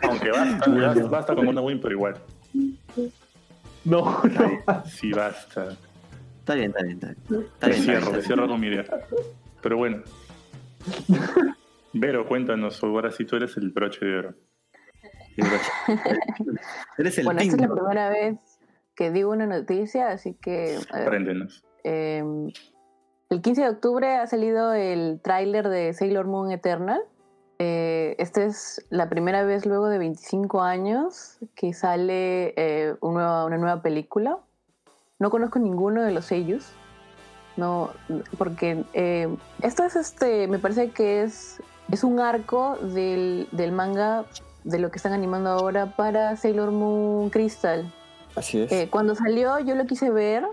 [0.08, 2.14] Aunque basta, basta, basta con Golden Wing, pero igual.
[3.84, 4.84] No, no.
[4.86, 5.76] Sí, basta.
[6.38, 7.18] Está bien, está bien, está bien.
[7.18, 8.84] Está Te bien, está bien, cierro, te cierro con mi idea.
[9.62, 10.02] Pero bueno.
[11.92, 14.34] Vero, cuéntanos, ahora sí tú eres el broche de oro.
[15.36, 16.02] El broche.
[16.98, 18.36] Eres el Bueno, esta es la primera vez
[18.94, 21.64] que digo una noticia, así que Apréndenos.
[21.84, 22.22] eh,
[23.30, 27.00] el 15 de octubre ha salido el tráiler de Sailor Moon Eternal.
[27.58, 33.44] Eh, esta es la primera vez luego de 25 años que sale eh, un nueva-
[33.44, 34.38] una nueva película.
[35.18, 36.72] No conozco ninguno de los sellos.
[37.60, 37.90] No,
[38.38, 39.28] porque eh,
[39.60, 44.24] esto es este, me parece que es, es un arco del, del manga
[44.64, 47.92] de lo que están animando ahora para Sailor Moon Crystal.
[48.34, 48.72] Así es.
[48.72, 50.46] Eh, cuando salió yo lo quise ver,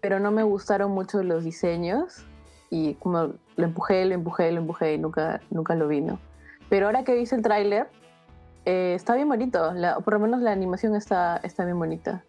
[0.00, 2.24] pero no me gustaron mucho los diseños
[2.70, 6.18] y como lo empujé, lo empujé, lo empujé y nunca, nunca lo vino.
[6.70, 7.88] Pero ahora que hice el tráiler,
[8.64, 12.24] eh, está bien bonito, la- por lo menos la animación está, está bien bonita.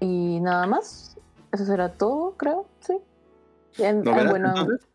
[0.00, 1.16] Y nada más,
[1.52, 2.98] eso será todo, creo, sí.
[3.78, 4.88] En- ¿Lo ah, verás, bueno, entonces?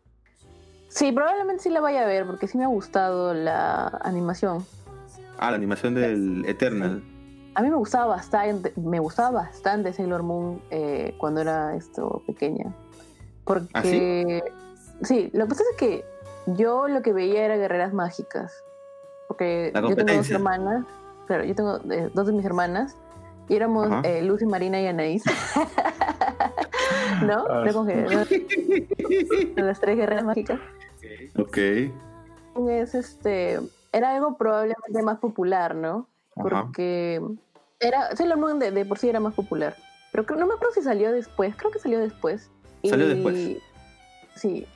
[0.88, 4.64] sí, probablemente sí la vaya a ver porque sí me ha gustado la animación.
[5.38, 7.02] Ah, la animación del Eternal.
[7.54, 12.74] A mí me gustaba bastante, me gustaba bastante Sailor Moon eh, cuando era esto pequeña.
[13.44, 14.02] Porque ¿Ah, sí?
[15.02, 16.04] sí, lo que pasa es que
[16.46, 18.64] yo lo que veía era guerreras mágicas.
[19.28, 20.84] Porque yo tengo dos hermanas,
[21.26, 22.96] claro, yo tengo eh, dos de mis hermanas
[23.48, 25.24] y éramos eh, Lucy, Marina y Anaís.
[27.26, 27.46] ¿No?
[27.48, 30.60] Ah, que- las tres guerreras mágicas.
[31.38, 31.58] Ok.
[32.68, 33.58] Es este,
[33.92, 36.08] era algo probablemente más popular, ¿no?
[36.34, 36.62] Ajá.
[36.62, 37.20] porque
[37.78, 39.76] era Sailor Moon de, de por sí era más popular.
[40.12, 42.50] Pero creo- no me acuerdo si salió después, creo que salió después.
[42.84, 43.58] Salió después.
[44.34, 44.66] Sí.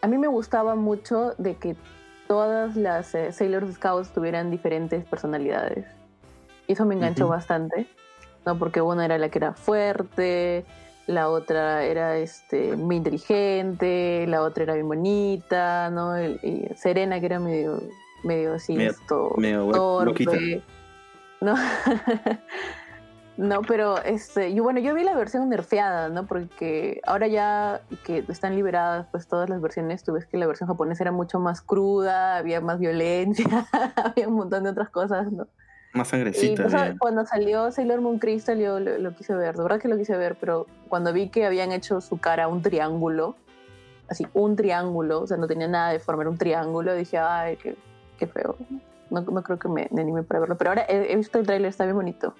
[0.00, 1.74] A mí me gustaba mucho de que
[2.28, 5.86] todas las eh, Sailor Scouts tuvieran diferentes personalidades.
[6.68, 7.86] Y eso me enganchó bastante.
[8.46, 8.58] ¿no?
[8.58, 10.64] Porque una era la que era fuerte,
[11.06, 16.16] la otra era este, muy inteligente, la otra era bien bonita, ¿no?
[16.16, 17.80] El- y Serena, que era medio,
[18.22, 20.62] medio así, Medio- esto, medio torpe.
[21.40, 21.54] ¿no?
[23.36, 26.26] no, pero este, yo, bueno, yo vi la versión nerfeada, ¿no?
[26.26, 30.68] Porque ahora ya que están liberadas pues todas las versiones, tú ves que la versión
[30.68, 33.44] japonesa era mucho más cruda, había más violencia,
[33.96, 35.48] había un montón de otras cosas, ¿no?
[35.94, 36.62] Más Y sangrecita.
[36.62, 36.98] pues, bien.
[36.98, 40.16] cuando salió Sailor Moon Crystal yo lo, lo quise ver, de verdad que lo quise
[40.16, 43.36] ver, pero cuando vi que habían hecho su cara un triángulo,
[44.08, 47.56] así, un triángulo, o sea, no tenía nada de forma, era un triángulo, dije, ay,
[47.56, 47.76] qué,
[48.18, 48.56] qué feo.
[49.10, 51.46] No, no creo que me, me anime para verlo, pero ahora he, he visto el
[51.46, 52.34] tráiler, está bien bonito.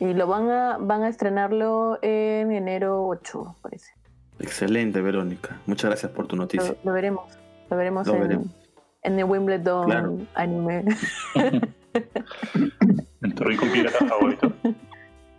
[0.00, 3.92] Y lo van a, van a estrenarlo en enero 8, parece.
[4.40, 5.58] Excelente, Verónica.
[5.66, 6.74] Muchas gracias por tu Lo, noticia.
[6.82, 7.38] lo veremos,
[7.70, 8.46] lo veremos, Lo en, veremos.
[9.02, 10.16] en el Wimbledon Claro.
[10.34, 10.84] anime.
[13.36, 14.52] Tu rincón pirata favorito.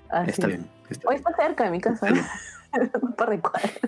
[0.09, 0.29] Así.
[0.31, 0.67] Está bien.
[0.89, 1.23] Está Hoy bien.
[1.27, 2.07] está cerca de mi casa.
[3.17, 3.79] Cuadras.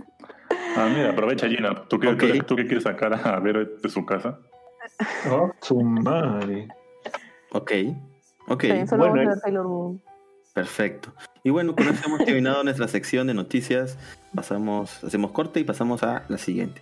[0.76, 1.84] Ah, mira, aprovecha Gina.
[1.88, 4.40] ¿Tú qué, tú- tú qué quieres sacar a Vero de su casa?
[5.30, 6.68] Oh, su madre.
[7.52, 7.72] Ok.
[8.48, 8.64] Ok.
[8.64, 10.02] Está bien, solo bueno, vamos a ver es- Sailor Moon.
[10.54, 11.14] Perfecto.
[11.44, 13.98] Y bueno, con eso hemos terminado nuestra sección de noticias.
[14.36, 16.82] Pasamos, hacemos corte y pasamos a la siguiente.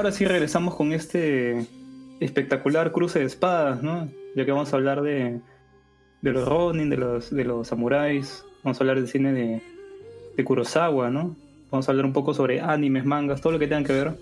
[0.00, 1.66] Ahora sí regresamos con este
[2.20, 4.08] espectacular cruce de espadas, ¿no?
[4.34, 5.40] Ya que vamos a hablar de,
[6.22, 9.62] de los Ronin, de los, de los samuráis, vamos a hablar del cine de,
[10.38, 11.36] de Kurosawa, ¿no?
[11.70, 14.14] Vamos a hablar un poco sobre animes, mangas, todo lo que tenga que ver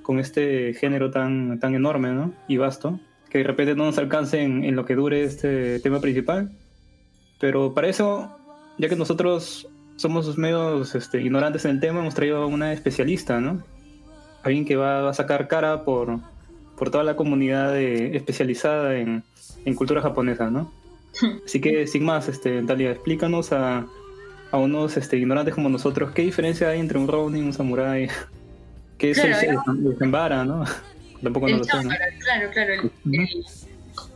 [0.00, 2.32] con este género tan, tan enorme, ¿no?
[2.48, 6.00] Y vasto, que de repente no nos alcance en, en lo que dure este tema
[6.00, 6.52] principal.
[7.38, 8.34] Pero para eso,
[8.78, 13.40] ya que nosotros somos medios este, ignorantes en el tema, hemos traído a una especialista,
[13.40, 13.62] ¿no?
[14.42, 16.18] Alguien que va, va a sacar cara por,
[16.76, 19.22] por toda la comunidad de- especializada en,
[19.64, 20.72] en cultura japonesa, ¿no?
[21.44, 23.86] Así que, sin más, este, Talia, explícanos a,
[24.50, 28.08] a unos este, ignorantes como nosotros qué diferencia hay entre un Ronin, un samurái,
[28.98, 30.64] qué es Claro, el, Zembara, ¿no?
[31.22, 32.72] Tampoco no lo sé, claro, claro.
[32.74, 32.92] el- Ujú.
[33.12, 33.44] el-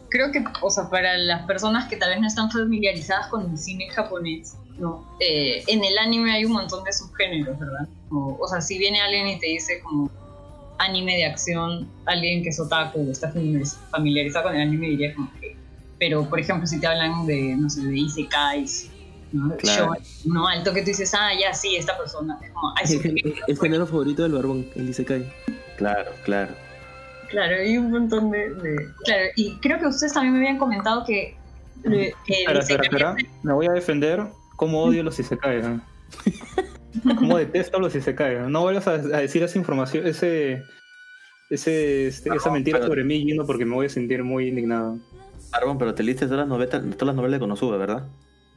[0.09, 3.59] creo que, o sea, para las personas que tal vez no están familiarizadas con el
[3.59, 5.05] cine japonés, ¿no?
[5.21, 7.89] Eh, en el anime hay un montón de subgéneros, ¿verdad?
[8.11, 10.11] O, o sea, si viene alguien y te dice como
[10.79, 15.15] anime de acción, alguien que es otaku o está familiariz- familiarizado con el anime diría
[15.15, 15.57] como que...
[15.99, 18.91] Pero, por ejemplo, si te hablan de, no sé, de isekais,
[19.33, 19.57] ¿no?
[19.57, 19.93] Claro.
[20.25, 20.49] ¿no?
[20.49, 22.39] Al toque tú dices, ah, ya, sí, esta persona.
[22.43, 22.91] Es como, Es
[23.49, 25.25] el, género favorito del barbón, el Isekai.
[25.77, 26.53] Claro, claro.
[27.31, 31.05] Claro, hay un montón de, de- Claro, y creo que ustedes también me habían comentado
[31.07, 31.37] que...
[31.85, 33.17] eh, que Espera, espera, espera.
[33.45, 34.25] Me voy a defender
[34.57, 35.63] cómo odio los Isekai.
[35.63, 35.81] ¿no?
[37.19, 38.37] Cómo detesto los Isekai.
[38.39, 38.51] ¿no?
[38.51, 40.63] No vuelvas a, a decir esa información, ese,
[41.51, 44.99] ese, este, esa mentira pero- sobre mí, Gino, porque me voy a sentir muy indignado.
[45.53, 48.07] Arbon, pero te leíste todas las novelas, todas las novelas de Konosuba, ¿verdad?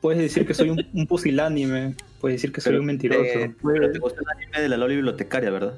[0.01, 3.55] Puedes decir que soy un, un pusilánime, puedes decir que soy Pero un mentiroso, te-
[3.63, 5.73] pero te gustó el anime de la Loli bibliotecaria, ¿verdad?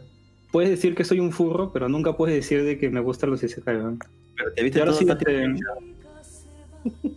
[0.52, 3.44] puedes decir que soy un furro, pero nunca puedes decir de que me gustan los
[3.44, 3.78] Isekai.
[3.78, 3.98] ¿no?
[4.36, 5.06] Pero te viste todo sí.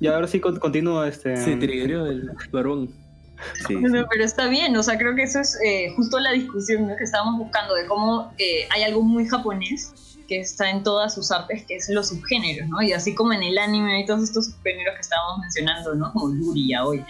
[0.00, 1.36] Y ahora sí con- continúa este.
[1.36, 2.90] Se triggerió el barbón.
[3.66, 3.94] Sí, No, sí.
[3.94, 6.96] no, pero está bien, o sea, creo que eso es eh, justo la discusión ¿no?
[6.96, 9.92] que estábamos buscando de cómo eh, hay algo muy japonés
[10.28, 12.80] que está en todas sus artes, que es los subgéneros, ¿no?
[12.82, 16.12] Y así como en el anime hay todos estos subgéneros que estábamos mencionando, ¿no?
[16.12, 17.04] Como Yuri ya hoy.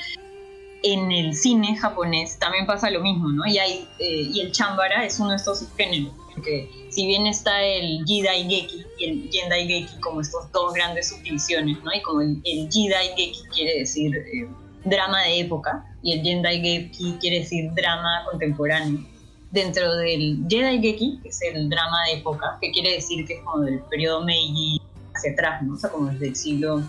[0.82, 3.46] En el cine japonés también pasa lo mismo, ¿no?
[3.46, 7.62] Y, hay, eh, y el chambara es uno de estos subgéneros, porque si bien está
[7.62, 11.92] el Jidai Geki y el Jendai Geki como estos dos grandes subdivisiones, ¿no?
[11.92, 14.48] Y como el, el Jidai Geki quiere decir eh,
[14.84, 19.00] drama de época y el Jendai Geki quiere decir drama contemporáneo.
[19.50, 23.40] Dentro del Jedi Geki, que es el drama de época, que quiere decir que es
[23.42, 24.80] como del periodo Meiji
[25.14, 25.74] hacia atrás, ¿no?
[25.74, 26.82] O sea, como desde el siglo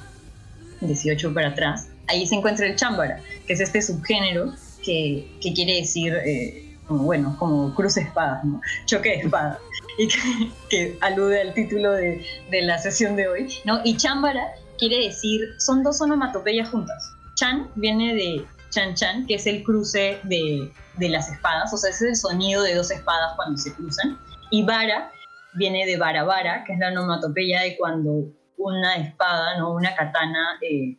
[0.79, 5.75] XVIII para atrás, ahí se encuentra el Chambara, que es este subgénero que, que quiere
[5.75, 8.61] decir, eh, como, bueno, como cruz de espadas, ¿no?
[8.85, 9.59] Choque de espadas.
[9.97, 13.81] y que, que alude al título de, de la sesión de hoy, ¿no?
[13.83, 17.13] Y Chambara quiere decir, son dos onomatopeyas juntas.
[17.35, 21.91] Chan viene de chan chan, que es el cruce de, de las espadas, o sea,
[21.91, 24.17] ese es el sonido de dos espadas cuando se cruzan.
[24.49, 25.11] Y vara
[25.53, 28.25] viene de vara vara, que es la onomatopeya de cuando
[28.57, 29.73] una espada, ¿no?
[29.73, 30.97] Una katana eh,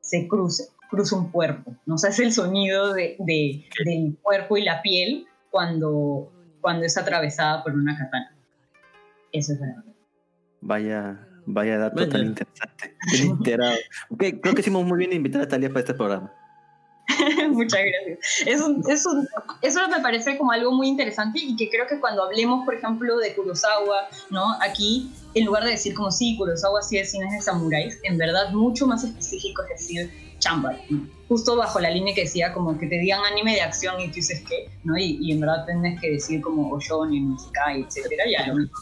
[0.00, 1.94] se cruza, cruza un cuerpo, ¿no?
[1.94, 6.96] O sea, es el sonido de, de- del cuerpo y la piel cuando, cuando es
[6.96, 8.34] atravesada por una katana.
[9.32, 9.84] Eso es verdad.
[10.60, 12.08] Vaya, vaya dato Vaya.
[12.10, 12.96] tan interesante.
[13.12, 13.76] Bien enterado.
[14.10, 16.32] Ok, creo que hicimos muy bien invitar a Talía para este programa.
[17.50, 18.46] Muchas gracias.
[18.46, 19.28] Es un- es un-
[19.62, 23.16] eso me parece como algo muy interesante y que creo que cuando hablemos, por ejemplo,
[23.18, 24.54] de Kurosawa, ¿no?
[24.60, 28.50] Aquí, en lugar de decir como sí, Kurosawa sí es cine de samuráis, en verdad
[28.52, 30.76] mucho más específico es decir chamba.
[30.90, 31.06] ¿no?
[31.28, 34.14] Justo bajo la línea que decía como que te digan anime de acción y tú
[34.14, 34.96] dices qué, ¿no?
[34.96, 38.76] Y, y en verdad tienes que decir como Oshoni, Musikai, etcétera, ya lo mismo.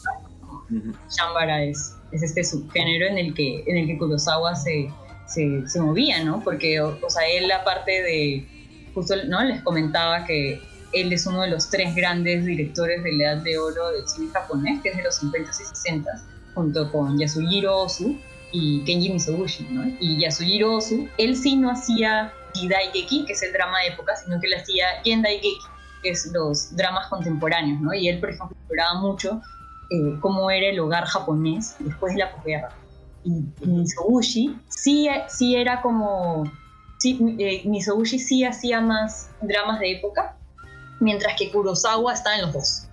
[0.69, 0.93] Ujú.
[1.09, 4.89] Shambara es, es este subgénero en el que, en el que Kurosawa se,
[5.27, 6.43] se, se movía, ¿no?
[6.43, 8.47] Porque, o, o sea, él aparte de,
[8.93, 9.43] justo, ¿no?
[9.43, 10.61] Les comentaba que
[10.93, 14.29] él es uno de los tres grandes directores de la edad de oro del cine
[14.31, 16.09] japonés, que es de los 50 y 60,
[16.53, 18.17] junto con Yasujiro Ozu
[18.55, 19.83] y Kenji Mizoguchi, ¿no?
[19.99, 24.39] Y Yasujiro Ozu, él sí no hacía Jidaigeki, que es el drama de época, sino
[24.39, 25.57] que él hacía Gendaigeki,
[26.01, 27.93] que es los dramas contemporáneos, ¿no?
[27.93, 29.41] Y él, por ejemplo, exploraba mucho
[29.89, 32.71] eh, cómo era el hogar japonés después de la posguerra.
[33.25, 36.43] Y Mizoguchi sí, sí era como...
[36.99, 40.37] Sí, eh, Mizoguchi sí hacía más dramas de época,
[41.01, 42.87] mientras que Kurosawa estaba en los dos.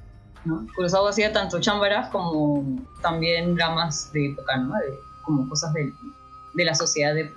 [0.44, 0.66] ¿no?
[0.74, 2.64] Kurosawa hacía tanto chambaras como
[3.00, 4.74] también dramas de época, ¿no?
[4.74, 5.92] De- como cosas de,
[6.54, 7.30] de la sociedad de.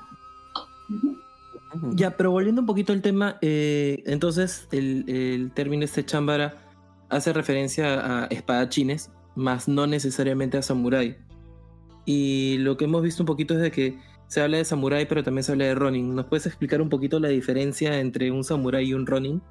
[1.91, 6.57] Ya, pero volviendo un poquito al tema, eh, entonces el, el término este chambara
[7.09, 11.17] hace referencia a espadachines, más no necesariamente a samurái.
[12.05, 15.23] Y lo que hemos visto un poquito es de que se habla de samurái, pero
[15.23, 16.15] también se habla de ronin.
[16.15, 19.41] ¿Nos puedes explicar un poquito la diferencia entre un samurái y un ronin?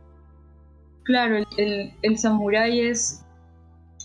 [1.03, 3.24] Claro, el, el, el samurái es,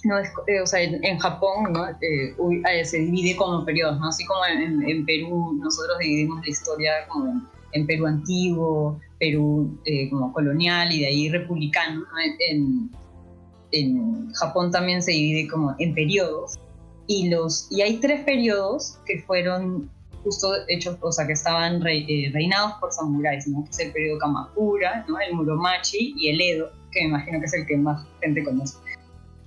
[0.04, 1.88] no es, eh, o sea, en, Japón ¿no?
[1.90, 2.36] Eh,
[2.72, 4.08] eh, se divide como periodos, ¿no?
[4.08, 7.42] Así como en, Perú nosotros dividimos la historia como
[7.72, 12.02] en, Perú antiguo, Perú eh, como colonial y de ahí republicano.
[12.02, 12.08] ¿no?
[12.50, 12.90] En,
[14.34, 16.56] Japón también se divide como en periodos
[17.06, 19.92] y los y hay tres periodos que fueron
[20.24, 23.64] justo hechos, o sea, que estaban eh, reinados por samuráis, ¿no?
[23.66, 25.20] Que es el periodo Kamakura, ¿no?
[25.20, 28.76] El Muromachi y el Edo, que me imagino que es el que más gente conoce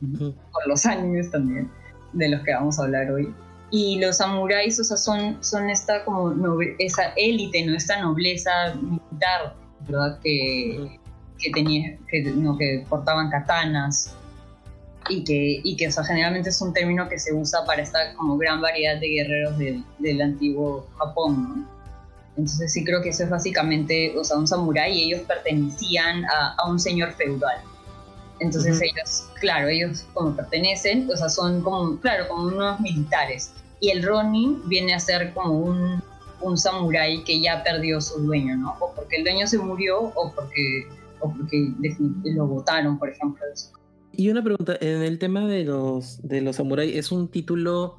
[0.03, 0.35] Ujú.
[0.53, 1.71] por los animes también,
[2.13, 3.33] de los que vamos a hablar hoy.
[3.71, 7.75] Y los samuráis, o sea, son, son esta como noble- esa élite, ¿no?
[7.75, 9.55] Esta nobleza militar,
[9.89, 10.19] ¿verdad?
[10.23, 10.99] Que,
[11.39, 14.15] que tenía, que, no, que portaban katanas
[15.09, 18.15] y que, y que, o sea, generalmente es un término que se usa para esta
[18.15, 21.73] como gran variedad de guerreros del, del antiguo Japón, ¿no?
[22.37, 26.55] Entonces sí creo que eso es básicamente, o sea, un samurái y ellos pertenecían a,
[26.59, 27.59] a un señor feudal.
[28.41, 28.85] Entonces Ujú.
[28.85, 33.53] ellos, claro, ellos como pertenecen, o sea, son como, claro, como unos militares.
[33.80, 36.03] Y el Ronin viene a ser como un,
[36.41, 38.76] un samurái que ya perdió su dueño, ¿no?
[38.80, 40.87] O porque el dueño se murió o porque,
[41.20, 41.72] o porque
[42.24, 43.43] lo votaron, por ejemplo.
[44.12, 47.99] Y una pregunta, en el tema de los, de los samuráis, ¿es un título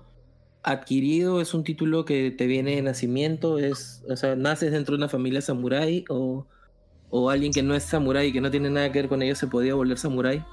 [0.62, 1.42] adquirido?
[1.42, 3.60] ¿Es un título que te viene de nacimiento?
[3.60, 6.06] ¿Es, o sea, naces dentro de una familia samurái?
[6.10, 6.46] ¿O,
[7.16, 9.38] o alguien que no es samurái y que no tiene nada que ver con ellos
[9.38, 10.44] se podía volver samurái?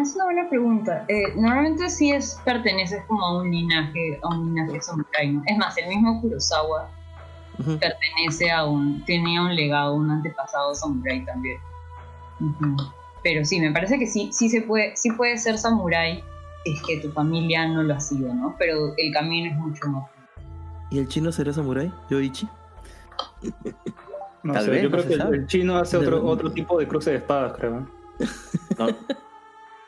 [0.00, 1.04] Es una buena pregunta.
[1.08, 5.32] Eh, normalmente sí es, perteneces como a un linaje, a un linaje samurái.
[5.32, 5.42] ¿no?
[5.46, 6.88] Es más, el mismo Kurosawa
[7.80, 11.58] pertenece a un, tenía un legado, un antepasado samurái también.
[13.24, 16.22] Pero sí, me parece que sí, sí se puede, sí puede ser samurái
[16.64, 18.54] es que tu familia no lo ha sido, ¿no?
[18.56, 20.08] Pero el camino es mucho más.
[20.92, 21.92] ¿Y el chino será samurái?
[22.08, 22.48] ¿Yoichi?
[24.44, 25.36] No Tal sé, vez, yo no creo que el, sabe.
[25.38, 27.88] el chino hace otro, otro tipo de cruce de espadas, creo.
[28.78, 28.86] No,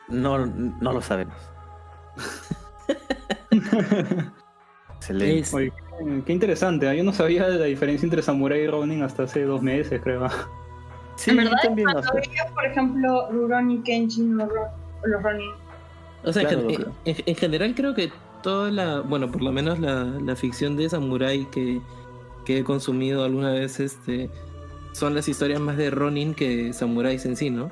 [0.09, 1.35] no, no lo sabemos.
[4.95, 5.39] Excelente.
[5.39, 5.71] Es- Oye,
[6.25, 6.87] qué- interesante.
[6.87, 6.93] ¿ah?
[6.93, 10.27] Yo no sabía de la diferencia entre Samurai y Ronin hasta hace dos meses, creo.
[11.15, 14.47] Sí, en verdad, también cuando veía, por ejemplo, Rurouni Kenshin o
[15.05, 15.49] los Ronin,
[16.23, 18.11] O sea, en Claro, en, en general creo que
[18.43, 21.81] toda la, bueno, por lo menos la, la ficción de samurái que,
[22.45, 24.29] que he consumido alguna vez, este,
[24.97, 27.71] son las historias más de Ronin que samuráis en sí, ¿no?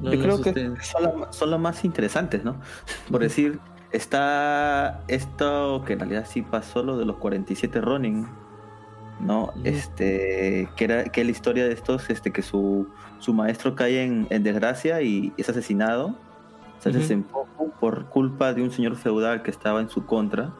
[0.00, 2.56] No- Yo creo que son, la- son las más interesantes, ¿no?
[3.10, 3.58] Por decir,
[3.92, 8.26] está esto que en realidad sí pasó, lo de los 47 Ronin,
[9.20, 9.52] ¿no?
[9.64, 12.88] Este, que era que la historia de estos, este, que su,
[13.18, 16.14] su maestro cae en, en desgracia y es asesinado.
[17.06, 20.50] Senpoku por culpa de un señor feudal que estaba en su contra.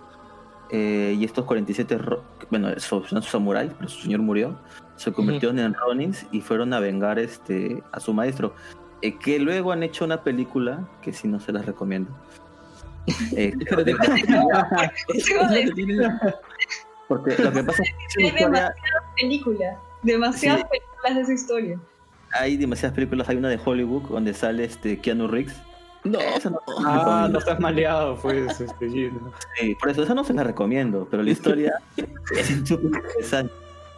[0.71, 4.59] Eh, y estos 47, ro- bueno, son son samuráis, pero su señor murió,
[5.01, 8.55] se convirtieron en ronins y fueron a vengar este, a su maestro.
[9.03, 12.11] Eh, que luego han hecho una película que sí no se las recomiendo.
[13.35, 13.55] Eh,
[17.09, 18.75] porque lo que pasa es que Hay historia- demasiadas
[19.17, 20.67] películas, demasiadas Sí.
[20.71, 21.81] películas de esa historia.
[22.33, 25.57] hay demasiadas películas, hay una de Hollywood donde sale este Keanu Reeves.
[26.05, 28.91] No, Esa no, Ah, no estás maleado, pues, este.
[28.91, 29.11] Sí,
[29.81, 31.73] por eso esa no se la recomiendo, pero la historia
[32.37, 33.53] es súper interesante.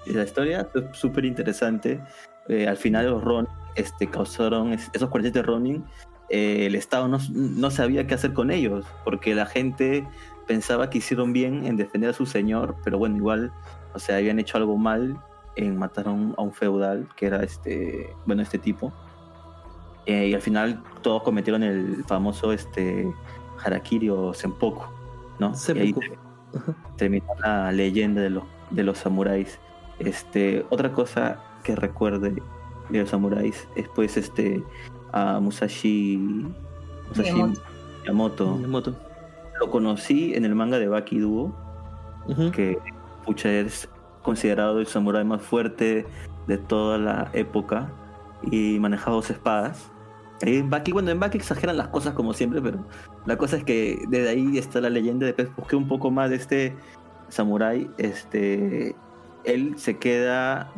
[0.06, 2.00] Y La historia es súper interesante.
[2.48, 5.84] Eh, al final los Ronin este, causaron, es- esos 47 Ronin,
[6.28, 10.06] eh, el Estado no, no sabía qué hacer con ellos, porque la gente
[10.46, 13.52] pensaba que hicieron bien en defender a su señor, pero bueno, igual,
[13.94, 15.16] o sea, habían hecho algo mal
[15.56, 18.92] en matar a un, a un feudal, que era este, bueno, este tipo.
[20.06, 23.12] Eh, y al final todos cometieron el famoso este,
[23.64, 24.84] harakiri o senpoku,
[25.38, 25.54] ¿no?
[25.76, 25.92] Y ahí
[26.96, 29.60] terminó la leyenda de los, de los samuráis.
[30.04, 32.34] Este, otra cosa que recuerde
[32.90, 34.62] de los samuráis es pues este
[35.12, 36.16] a Musashi,
[37.08, 37.62] Musashi Miyamoto.
[38.04, 38.56] Yamamoto.
[38.56, 38.96] Miyamoto.
[39.60, 41.54] Lo conocí en el manga de Baki Duo,
[42.52, 42.78] que
[43.24, 43.88] pucha es
[44.22, 46.06] considerado el samurái más fuerte
[46.46, 47.90] de toda la época
[48.50, 49.90] y manejaba dos espadas.
[50.40, 52.84] En Baki, bueno, en Baki exageran las cosas como siempre, pero
[53.26, 55.26] la cosa es que desde ahí está la leyenda.
[55.26, 56.74] Después busqué un poco más de este
[57.28, 57.88] samurái.
[57.98, 58.96] Este,
[59.44, 60.70] él se queda,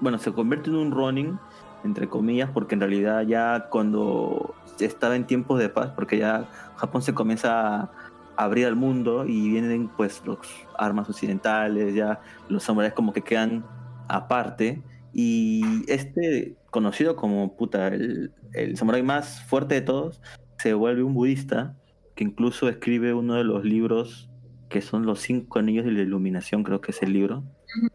[0.00, 1.38] bueno, se convierte en un Ronin,
[1.84, 7.02] entre comillas, porque en realidad ya cuando estaba en tiempos de paz, porque ya Japón
[7.02, 7.90] se comienza a
[8.36, 10.38] abrir al mundo y vienen pues los
[10.78, 13.64] armas occidentales, ya los samuráis como que quedan
[14.08, 14.82] aparte.
[15.12, 20.22] Y este, conocido como puta, el, el samurái más fuerte de todos,
[20.58, 21.76] se vuelve un budista
[22.14, 24.30] que incluso escribe uno de los libros
[24.68, 27.42] que son los cinco anillos de la iluminación, creo que es el libro,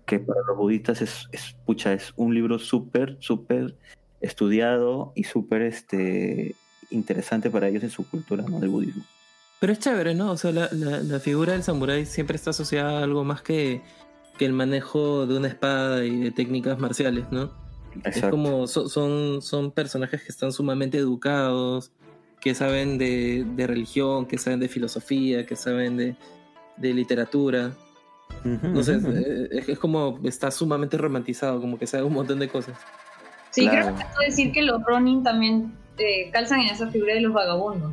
[0.05, 3.75] que para los budistas es, es, pucha, es un libro súper, súper
[4.21, 6.55] estudiado y súper este,
[6.89, 8.59] interesante para ellos en su cultura ¿no?
[8.59, 9.03] del budismo.
[9.59, 10.31] Pero es chévere, ¿no?
[10.31, 13.81] O sea, la, la- la figura del samurái siempre está asociada a algo más que,
[14.37, 17.51] que el manejo de una espada y de técnicas marciales, ¿no?
[18.03, 18.31] Es Exacto.
[18.31, 21.91] como so- son, son personajes que están sumamente educados,
[22.41, 26.15] que saben de, de religión, que saben de filosofía, que saben de,
[26.77, 27.71] de literatura.
[28.45, 32.47] No sé, eh, es, es como está sumamente romantizado, como que sabe un montón de
[32.47, 32.77] cosas.
[33.51, 33.87] Sí, Claro.
[33.87, 37.33] creo que puedo decir que los Ronin también eh, calzan en esa figura de los
[37.33, 37.91] vagabundos.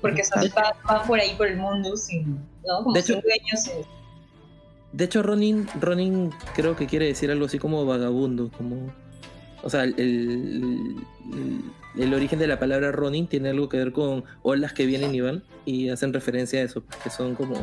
[0.00, 2.82] Porque o sea, van, van por ahí por el mundo sin, ¿no?
[2.82, 3.66] Como De sin hecho- dueños.
[3.68, 3.86] eh.
[4.92, 8.92] De hecho, Ronin, Ronin creo que quiere decir algo así como vagabundo, como...
[9.62, 10.96] O sea, el, el,
[11.32, 11.64] el-
[12.02, 15.20] el origen de la palabra Ronin tiene algo que ver con olas que vienen y
[15.20, 17.54] van y hacen referencia a eso, que son como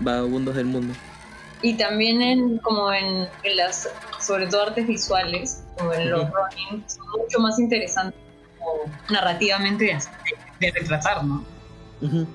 [0.00, 0.92] vagabundos del mundo.
[1.64, 3.88] Y también en, como en, en las,
[4.20, 8.20] sobre todo artes visuales, como en los Ronin, son mucho más interesantes
[8.58, 9.98] como narrativamente de,
[10.60, 11.42] de retratar, ¿no?
[12.02, 12.26] Ujú.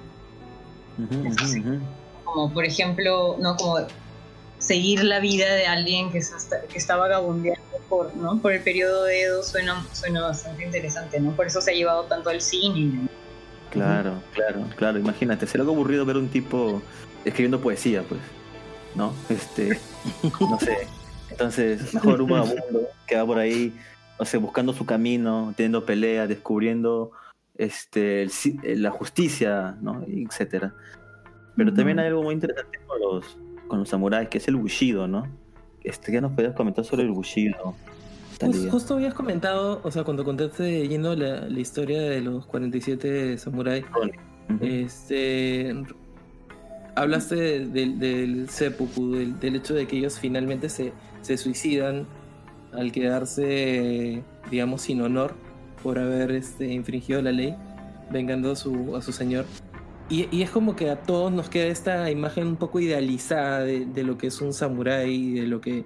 [2.23, 3.55] como por ejemplo, ¿no?
[3.55, 3.77] Como
[4.57, 8.39] seguir la vida de alguien que está, que está vagabundeando por, ¿no?
[8.39, 11.35] por el periodo de Edo suena, suena bastante interesante, ¿no?
[11.35, 13.07] Por eso se ha llevado tanto al cine.
[13.69, 14.97] Claro, claro, claro.
[14.97, 16.81] Imagínate, será algo aburrido ver un tipo
[17.23, 18.21] escribiendo poesía, pues,
[18.95, 19.13] ¿no?
[19.29, 19.79] Este,
[20.39, 20.87] no sé.
[21.31, 23.73] Entonces, mejor un vagabundo que va por ahí,
[24.19, 27.11] no sé, buscando su camino, teniendo peleas, descubriendo
[27.55, 28.23] este,
[28.63, 30.03] el la justicia, ¿no?
[30.07, 30.73] Etcétera.
[31.55, 33.37] Pero también hay algo muy interesante con los,
[33.67, 35.27] con los samuráis, que es el bushido, ¿no?
[35.83, 37.75] Este, ¿Qué nos podías comentar sobre el bushido?
[38.37, 38.71] Talía?
[38.71, 43.83] justo habías comentado, o sea, cuando contaste yendo la, la historia de los 47 samuráis,
[44.49, 44.59] Ujú.
[44.61, 45.75] este,
[47.01, 52.05] hablaste de- del- del seppuku, del, del hecho de que ellos finalmente se, se suicidan
[52.73, 54.21] al quedarse,
[54.51, 55.33] digamos, sin honor
[55.81, 57.55] por haber este, infringido la ley,
[58.11, 59.45] vengando a su, a su señor.
[60.09, 63.85] Y, y es como que a todos nos queda esta imagen un poco idealizada de,
[63.85, 65.85] de lo que es un samurái, de lo que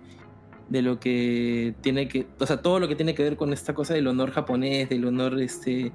[0.70, 3.74] de lo que tiene que, o sea, todo lo que tiene que ver con esta
[3.76, 5.92] cosa del honor japonés, del honor este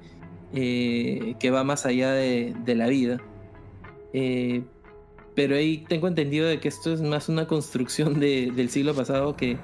[0.53, 3.19] eh, que va más allá de, de la vida.
[4.13, 4.63] Eh,
[5.39, 9.37] pero ahí tengo entendido de que esto es más una construcción de- del siglo pasado
[9.37, 9.57] que,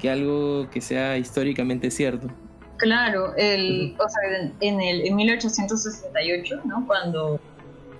[0.00, 2.28] que algo que sea históricamente cierto.
[2.76, 6.86] Claro, el, o sea, en, el, en 1868, ¿no?
[6.86, 7.40] Cuando,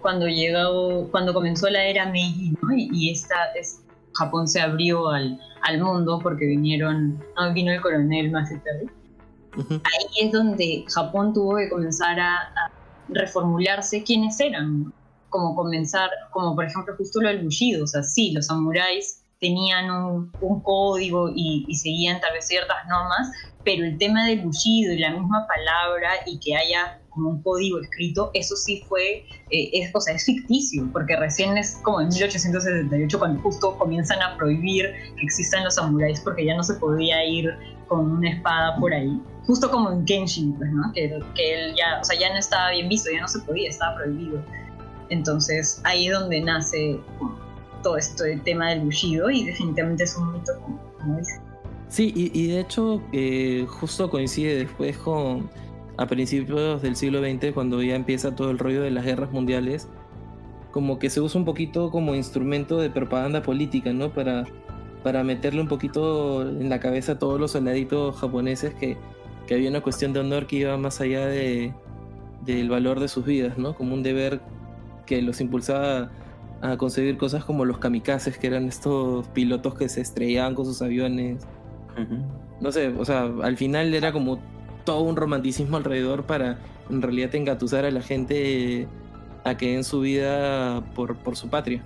[0.00, 2.72] cuando llegó, cuando comenzó la era Meiji, ¿no?
[2.76, 3.82] Y, y esta, es,
[4.14, 7.52] Japón se abrió al, al mundo porque vinieron, ¿no?
[7.52, 8.88] vino el coronel Masateru.
[9.56, 9.74] Ujú.
[9.74, 12.70] Ahí es donde Japón tuvo que comenzar a, a
[13.08, 14.92] reformularse quiénes eran.
[15.28, 19.90] Como comenzar, como por ejemplo justo lo del bullido, o sea, sí, los samuráis tenían
[19.90, 23.30] un, un código y, y seguían tal vez ciertas normas,
[23.64, 27.80] pero el tema del bullido y la misma palabra y que haya como un código
[27.80, 32.08] escrito, eso sí fue, eh, es, o sea, es ficticio, porque recién es como en
[32.08, 37.24] 1878 cuando justo comienzan a prohibir que existan los samuráis porque ya no se podía
[37.24, 37.50] ir
[37.88, 39.20] con una espada por ahí.
[39.46, 40.92] Justo como en Genshin, pues, ¿no?
[40.92, 43.68] Que, que él ya, o sea, ya no estaba bien visto, ya no se podía,
[43.68, 44.42] estaba prohibido.
[45.10, 47.00] Entonces ahí es donde nace
[47.82, 50.52] todo esto del tema del bullido y definitivamente es un mito,
[50.98, 51.40] como dice.
[51.88, 55.48] Sí, y, y de hecho eh, justo coincide después con
[55.98, 59.88] a principios del siglo XX cuando ya empieza todo el rollo de las guerras mundiales,
[60.70, 64.12] como que se usa un poquito como instrumento de propaganda política, ¿no?
[64.12, 64.44] Para,
[65.02, 68.96] para meterle un poquito en la cabeza a todos los soldaditos japoneses que,
[69.48, 71.74] que había una cuestión de honor que iba más allá de,
[72.44, 73.74] del valor de sus vidas, ¿no?
[73.74, 74.40] Como un deber
[75.08, 76.10] que los impulsaba
[76.60, 80.82] a conseguir cosas como los kamikazes, que eran estos pilotos que se estrellaban con sus
[80.82, 81.44] aviones.
[82.60, 84.38] No sé, o sea, al final era como
[84.84, 86.58] todo un romanticismo alrededor para
[86.90, 88.86] en realidad engatusar a la gente
[89.44, 91.82] a que den su vida por, por su patria.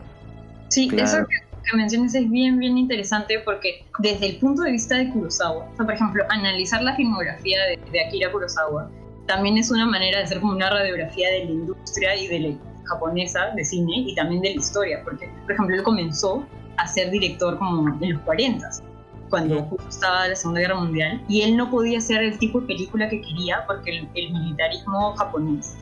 [0.68, 1.04] Sí, Claro.
[1.04, 1.36] eso que,
[1.70, 5.76] que mencionas es bien, bien interesante porque desde el punto de vista de Kurosawa, o
[5.76, 8.90] sea, por ejemplo, analizar la filmografía de, de Akira Kurosawa
[9.26, 12.48] también es una manera de hacer como una radiografía de la industria y de la
[12.84, 17.10] japonesa de cine y también de la historia, porque, por ejemplo, él comenzó a ser
[17.10, 18.68] director como en los 40
[19.32, 22.66] cuando justo estaba la Segunda Guerra Mundial, y él no podía hacer el tipo de
[22.66, 25.74] película que quería porque el, el militarismo japonés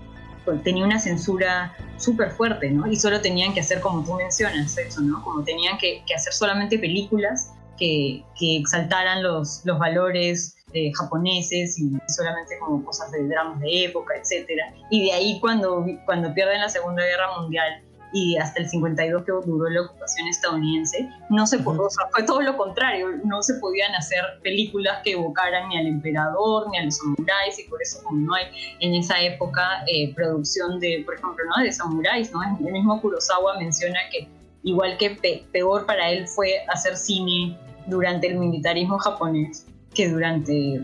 [0.44, 2.86] pues, tenía una censura súper fuerte, ¿no?
[2.86, 5.20] Y solo tenían que hacer, como tú mencionas, eso, ¿no?
[5.24, 11.78] Como tenían que, que hacer solamente películas que, que exaltaran los, los valores eh, japoneses
[11.78, 14.72] y solamente como cosas de dramas de época, etcétera.
[14.90, 19.30] Y de ahí cuando, cuando pierden la Segunda Guerra Mundial y hasta el 52 que
[19.46, 23.54] duró la ocupación estadounidense, no se po- o sea, fue todo lo contrario, no se
[23.54, 28.02] podían hacer películas que evocaran ni al emperador ni a los samuráis y por eso
[28.02, 28.46] como no hay
[28.80, 31.62] en esa época eh, producción de, por ejemplo, ¿no?
[31.62, 32.40] de samuráis, ¿no?
[32.42, 34.28] El mismo Kurosawa menciona que
[34.64, 37.56] igual que pe- peor para él fue hacer cine
[37.86, 40.80] durante el militarismo japonés que durante,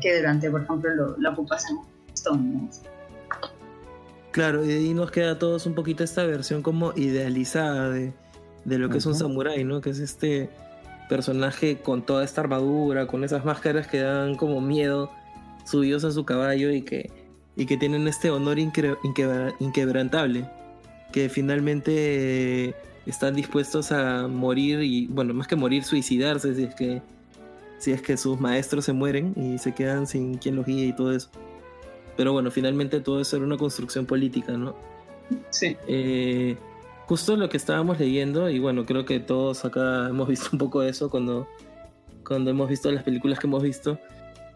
[0.00, 1.78] que durante por ejemplo, lo- la ocupación
[2.12, 2.82] estadounidense.
[4.30, 8.12] Claro, y ahí nos queda a todos un poquito esta versión como idealizada de,
[8.64, 9.82] de lo que es un samurái, ¿no?
[9.82, 10.48] Que es este
[11.10, 15.10] personaje con toda esta armadura, con esas máscaras que dan como miedo,
[15.66, 17.10] subidos a su caballo y que,
[17.56, 18.96] y que tienen este honor inquebra-
[19.60, 20.46] inquebrantable,
[21.12, 22.74] que finalmente
[23.04, 27.02] están dispuestos a morir y, bueno, más que morir, suicidarse si es que,
[27.82, 30.92] si es que sus maestros se mueren y se quedan sin quien los guíe y
[30.94, 31.28] todo eso.
[32.16, 34.76] Pero bueno, finalmente todo eso era una construcción política, ¿no?
[35.50, 35.76] Sí.
[35.88, 36.56] Eh,
[37.06, 40.82] justo lo que estábamos leyendo, y bueno, creo que todos acá hemos visto un poco
[40.82, 41.48] eso cuando,
[42.24, 43.98] cuando hemos visto las películas que hemos visto.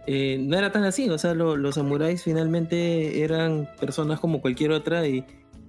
[0.07, 4.71] eh, no era tan así, o sea, lo- los samuráis finalmente eran personas como cualquier
[4.71, 5.25] otra y,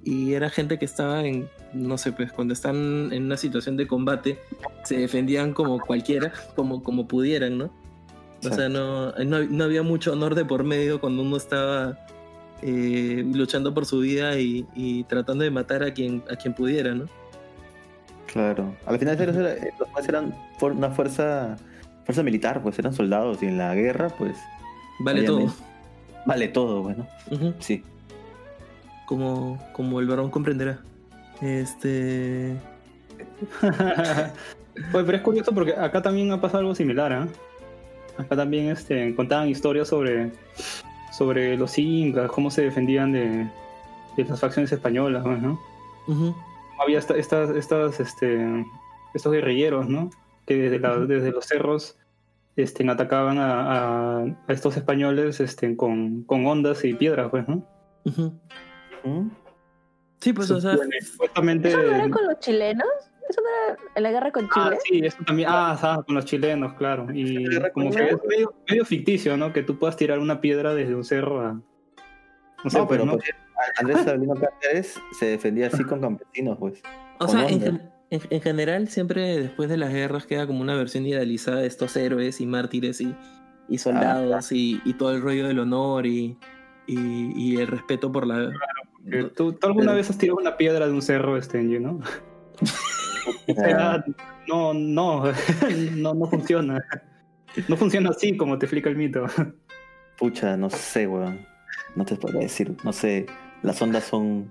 [0.09, 3.87] y era gente que estaba en, no sé, pues cuando están en una situación de
[3.87, 4.39] combate,
[4.83, 7.69] se defendían como cualquiera, como, como pudieran, ¿no?
[8.45, 11.97] O sea, no, no, no había mucho honor de por medio cuando uno estaba
[12.61, 16.93] eh, luchando por su vida y, y tratando de matar a quien, a quien pudiera,
[16.93, 17.05] ¿no?
[18.31, 18.75] Claro.
[18.85, 21.57] Al final era- los jueces eran una fuerza
[22.05, 24.37] fuerza militar, pues eran soldados y en la guerra, pues
[25.01, 25.53] Vale todo.
[26.25, 27.05] vale todo, bueno.
[27.59, 27.83] Sí.
[29.07, 30.79] Como, como el varón comprenderá.
[31.41, 32.55] Este.
[33.63, 34.31] Oye,
[34.91, 37.27] pero es curioso porque acá también ha pasado algo similar, ¿ah?
[38.17, 40.31] Acá también este, contaban historias sobre,
[41.11, 43.47] sobre los incas, cómo se defendían de,
[44.17, 45.59] de las facciones españolas, pues, ¿no?
[46.79, 48.65] Había esta- estas, estas, este,
[49.13, 50.09] estos guerrilleros, ¿no?
[50.45, 51.97] Que desde, la- desde los cerros
[52.55, 57.63] este, atacaban a, a- a estos españoles este, con, con ondas y piedras, pues, ¿no?
[58.05, 58.33] ujú.
[59.03, 59.29] ¿Mm?
[60.19, 60.75] Sí, pues, o sea.
[61.01, 61.69] Supuestamente...
[61.69, 62.87] ¿Eso no era con los chilenos?
[63.29, 64.79] ¿Eso no era en la guerra con Ah, Chile?
[65.01, 65.49] sí, eso también.
[65.51, 67.07] Ah, ah, con los chilenos, claro.
[67.13, 69.51] Y como que es medio, medio ficticio, ¿no?
[69.53, 71.53] Que tú puedas tirar una piedra desde un cerro a.
[72.63, 73.11] No sé, No, pues, pero ¿no?
[73.13, 73.31] porque
[73.77, 76.81] Andrés Sabino Cáceres se defendía así con campesinos, pues.
[77.19, 81.05] O sea, en, en- en general, siempre después de las guerras queda como una versión
[81.05, 83.13] idealizada de estos héroes y mártires y,
[83.67, 86.37] y soldados y, y todo el rollo del honor y,
[86.87, 88.49] y, y el respeto por la.
[89.09, 91.99] Que ¿Tú, tú alguna pero- vez has tirado una piedra de un cerro, Stenji, ¿no?
[93.49, 94.05] O sea,
[94.47, 95.23] no, no,
[95.95, 96.81] no, no funciona.
[97.67, 99.25] No funciona así como te explica el mito.
[100.17, 101.45] Pucha, no sé, weón.
[101.97, 103.25] No te podría decir, no sé.
[103.63, 104.49] las ondas son,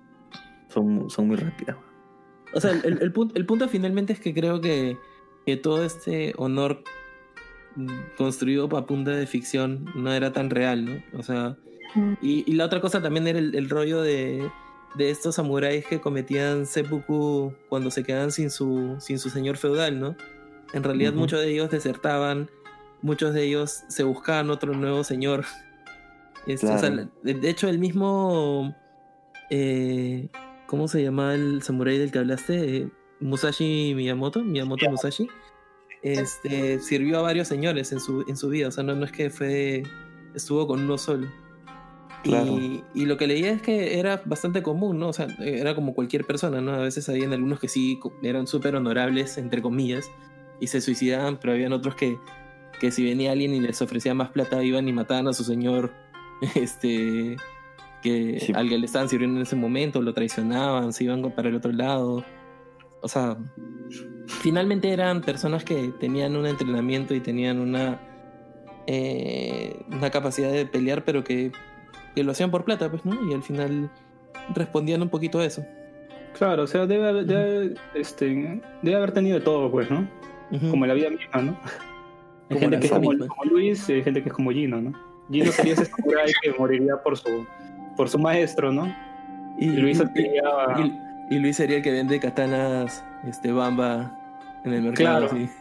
[0.68, 1.76] son, son muy rápidas.
[2.52, 4.98] O sea, el, el punto, el punto finalmente es que creo que,
[5.46, 6.82] que todo este honor
[8.16, 11.18] construido a punta de ficción no era tan real, ¿no?
[11.18, 11.56] O sea,
[12.20, 14.50] y, y la otra cosa también era el, el rollo de,
[14.96, 19.98] de estos samuráis que cometían seppuku cuando se quedaban sin su, sin su señor feudal,
[20.00, 20.16] ¿no?
[20.72, 22.50] En realidad muchos de ellos desertaban,
[23.02, 25.44] muchos de ellos se buscaban otro nuevo señor.
[26.46, 27.08] Este, o sea, Claro.
[27.24, 28.72] de, hecho, el mismo...
[29.50, 30.28] eh,
[30.68, 32.76] ¿Cómo se llama el samurái del que hablaste?
[32.76, 32.88] Eh,
[33.18, 35.28] Musashi Miyamoto, Miyamoto Musashi.
[36.02, 39.10] Este, sirvió a varios señores en su, en su vida, o sea, no, no es
[39.10, 39.82] que fue
[40.36, 41.26] estuvo con uno solo.
[42.26, 42.58] Claro.
[42.58, 45.08] Y, y lo que leía es que era bastante común, ¿no?
[45.08, 46.72] O sea, era como cualquier persona, ¿no?
[46.72, 50.10] A veces habían algunos que sí eran súper honorables, entre comillas,
[50.60, 52.18] y se suicidaban, pero habían otros que,
[52.80, 55.92] que si venía alguien y les ofrecía más plata, iban y mataban a su señor,
[56.54, 57.36] este,
[58.02, 58.52] que Sí.
[58.54, 61.72] al que le estaban sirviendo en ese momento, lo traicionaban, se iban para el otro
[61.72, 62.24] lado.
[63.02, 63.36] O sea,
[64.26, 68.00] finalmente eran personas que tenían un entrenamiento y tenían una,
[68.86, 71.52] eh, una capacidad de pelear, pero que,
[72.16, 73.14] que lo hacían por plata, pues, ¿no?
[73.30, 73.88] Y al final
[74.54, 75.64] respondían un poquito a eso.
[76.36, 80.08] Claro, o sea, debe, haber- debe, este, debe haber tenido todo, pues, ¿no?
[80.70, 81.60] Como en la vida misma, ¿no?
[82.50, 84.92] Hay gente que es como, como Luis y hay gente que es como Gino, ¿no?
[85.30, 87.44] Gino sería ese samurái que moriría por su,
[87.96, 88.86] por su maestro, ¿no?
[89.58, 90.42] Y, Y Luis sería...
[90.78, 94.16] y- y Luis sería el que vende katanas este, bamba
[94.66, 95.28] en el mercado.
[95.28, 95.36] Claro.
[95.36, 95.50] sí.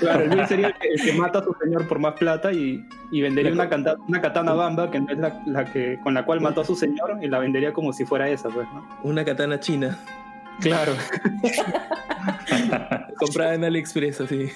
[0.00, 2.84] Claro, Luis sería el que, el que mata a su señor por más plata y,
[3.12, 6.24] y vendería una, canta- una katana bamba que no es la, la que, con la
[6.24, 8.84] cual mató a su señor y la vendería como si fuera esa, pues, ¿no?
[9.04, 9.96] Una katana china.
[10.60, 10.92] Claro.
[13.18, 14.48] Comprada en AliExpress, así.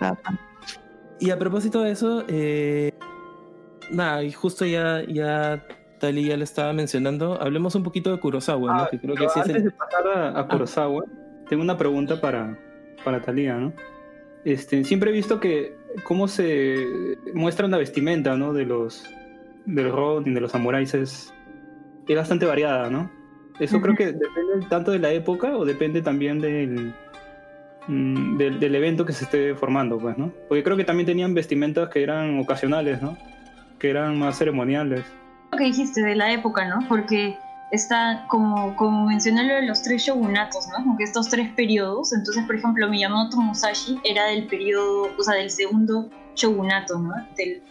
[0.00, 0.16] Ah,
[1.20, 2.92] Y a propósito de eso, eh,
[3.90, 5.64] nada, y justo ya, ya
[5.98, 8.82] Tali ya lo estaba mencionando, hablemos un poquito de Kurosawa, ¿no?
[8.82, 9.64] Ah, Que creo que pero sí es antes el...
[9.64, 11.02] de pasar a, a Kurosawa,
[11.48, 12.58] tengo una pregunta para,
[13.04, 13.72] para Talía, ¿no?
[14.44, 16.86] Este, siempre he visto que cómo se
[17.34, 18.52] muestra la vestimenta, ¿no?
[18.52, 19.04] De los
[19.66, 21.32] de los Ronin, de los samuráis es,
[22.06, 23.10] es bastante variada, ¿no?
[23.60, 26.94] Eso creo que depende tanto de la época o depende también del,
[27.88, 30.32] mm, del, del evento que se esté formando, pues, ¿no?
[30.48, 33.18] Porque creo que también tenían vestimentas que eran ocasionales, ¿no?
[33.78, 35.04] Que eran más ceremoniales.
[35.52, 36.86] Lo que dijiste de la época, ¿no?
[36.88, 37.36] Porque
[37.70, 40.84] está, como, como mencioné lo de los tres shogunatos, ¿no?
[40.84, 42.12] Como que estos tres periodos.
[42.12, 47.12] Entonces, por ejemplo, Miyamoto Musashi era del periodo, o sea, del segundo shogunato, ¿no?
[47.36, 47.62] Del,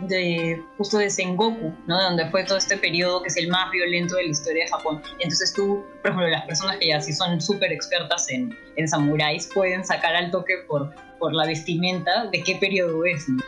[0.00, 2.02] de justo de Sengoku, ¿no?
[2.02, 5.02] Donde fue todo este periodo que es el más violento de la historia de Japón.
[5.20, 9.48] Entonces tú, por ejemplo, las personas que ya sí son súper expertas en, en samuráis
[9.52, 13.42] pueden sacar al toque por, por la vestimenta de qué periodo es, ¿no?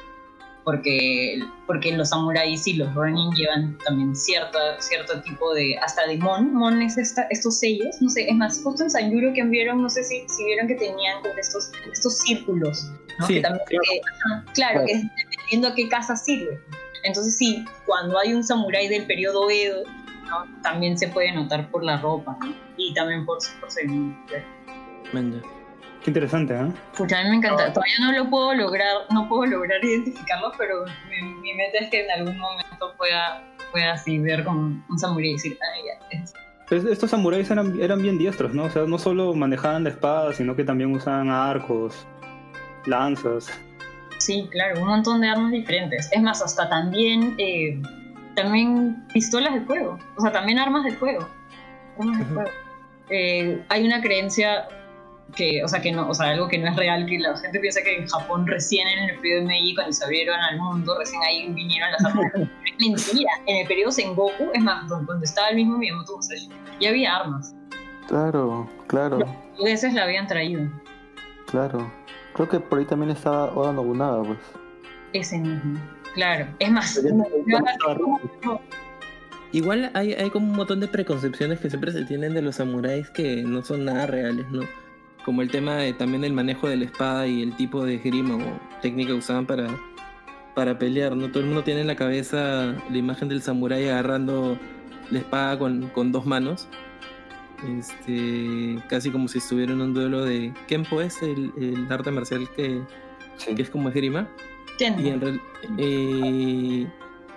[0.68, 6.18] Porque, porque los samuráis y los ronin llevan también cierta, cierto tipo de, hasta de
[6.18, 9.42] mon, mon es esta, estos sellos, no sé, es más, justo en San Yuro que
[9.44, 13.26] vieron, no sé si, si vieron que tenían estos, estos círculos, ¿no?
[13.26, 13.80] Sí, que también, claro.
[13.86, 16.60] que- claro, que es dependiendo a qué casa sirve.
[17.02, 19.84] Entonces sí, cuando hay un samurái del periodo Edo,
[20.28, 20.44] ¿no?
[20.62, 22.54] también se puede notar por la ropa, ¿no?
[22.76, 24.34] y también por su procedimiento.
[26.02, 26.72] Qué interesante, ¿eh?
[26.96, 27.72] Pucha, a mí me encanta.
[27.72, 32.04] Todavía no lo puedo lograr, no puedo lograr identificarlo, pero mi, mi meta es que
[32.04, 33.42] en algún momento pueda,
[33.72, 35.76] pueda así ver como un samurái y decir, ah,
[36.12, 36.32] ya, es-
[36.68, 38.64] Pues estos samuráis eran, eran bien diestros, ¿no?
[38.64, 42.06] O sea, no solo manejaban la espada, sino que también usaban arcos,
[42.86, 43.50] lanzas.
[44.18, 46.08] Sí, claro, un montón de armas diferentes.
[46.12, 47.80] Es más, hasta también, eh,
[48.34, 49.98] también pistolas de fuego.
[50.16, 51.28] O sea, también armas de fuego.
[51.98, 52.50] Armas de fuego.
[53.10, 54.68] Eh, hay una creencia
[55.36, 57.58] que, o sea, que no, o sea, algo que no es real, que la gente
[57.60, 60.96] piensa que en Japón recién en el periodo de Meiji, cuando se abrieron al mundo,
[60.98, 62.32] recién ahí vinieron las armas.
[62.80, 66.48] Mentira, en el periodo Sengoku, es más, donde estaba el mismo Miyamoto Musashi,
[66.80, 67.54] ya había armas.
[68.06, 70.68] Claro, claro, Los japoneses la habían traído.
[71.46, 71.92] claro.
[72.34, 74.38] Creo que por ahí también estaba Oda Nobunaga, pues.
[75.12, 75.80] Ese mismo.
[76.14, 76.46] Claro.
[76.60, 77.00] Es más,
[79.50, 83.10] Igual hay, hay como un montón de preconcepciones que siempre se tienen de los samuráis
[83.10, 84.62] que no son nada reales, ¿no?
[85.28, 88.36] Como el tema de también el manejo de la espada y el tipo de esgrima
[88.36, 89.68] o técnica que usaban para,
[90.54, 91.28] para pelear, ¿no?
[91.28, 94.58] Todo el mundo tiene en la cabeza la imagen del samurái agarrando
[95.10, 96.66] la espada con, con dos manos.
[97.78, 102.48] Este, casi como si estuviera en un duelo de Kenpo es el, el arte marcial
[102.56, 102.80] que,
[103.36, 103.54] Sí.
[103.54, 104.28] que es como esgrima.
[104.80, 105.40] Y, en real-
[105.76, 106.86] eh,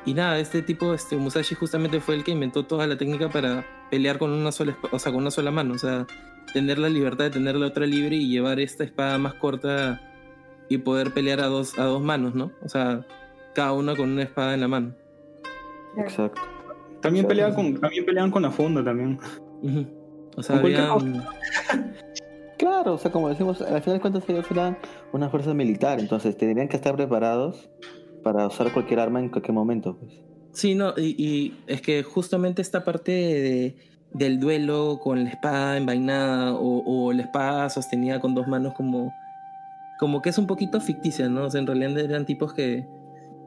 [0.05, 3.65] y nada, este tipo, este Musashi justamente fue el que inventó toda la técnica para
[3.89, 6.07] pelear con una sola, o sea, con una sola mano, o sea,
[6.53, 10.01] tener la libertad de tener la otra libre y llevar esta espada más corta
[10.69, 12.51] y poder pelear a dos, a dos manos, ¿no?
[12.63, 13.05] O sea,
[13.53, 14.95] cada uno con una espada en la mano.
[15.97, 16.41] Exacto.
[17.01, 19.19] También peleaban con, también peleaban con la fonda también.
[20.35, 20.89] O sea, había...
[22.57, 24.77] Claro, o sea, como decimos, al final de cuentas ellos eran
[25.13, 27.71] una fuerza militar, entonces tendrían que estar preparados
[28.21, 29.97] para usar cualquier arma en cualquier momento.
[29.97, 30.13] Pues.
[30.51, 33.75] Sí, no, y, y es que justamente esta parte de,
[34.13, 39.13] del duelo con la espada envainada o, o la espada sostenida con dos manos como,
[39.99, 41.45] como que es un poquito ficticia, ¿no?
[41.45, 42.85] O sea, en realidad eran tipos que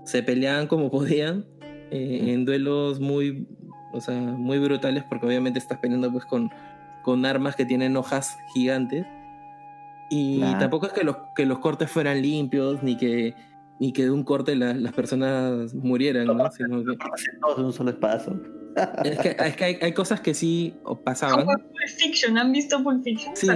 [0.04, 1.44] se peleaban como podían
[1.90, 3.46] eh, en duelos muy,
[3.92, 6.50] o sea, muy brutales porque obviamente estás peleando pues con,
[7.02, 9.06] con armas que tienen hojas gigantes
[10.10, 10.58] y Claro.
[10.58, 13.34] tampoco es que los, que los cortes fueran limpios ni que
[13.80, 16.48] ni que de un corte la- las personas murieran, ¿no?
[16.52, 16.96] Sino que,
[17.40, 18.40] Todos de un solo espacio.
[19.04, 20.74] Es que, es que hay, hay cosas que sí
[21.04, 21.44] pasaban.
[21.46, 23.36] Como Pulp Fiction, ¿han visto Pulp Fiction?
[23.36, 23.48] Sí,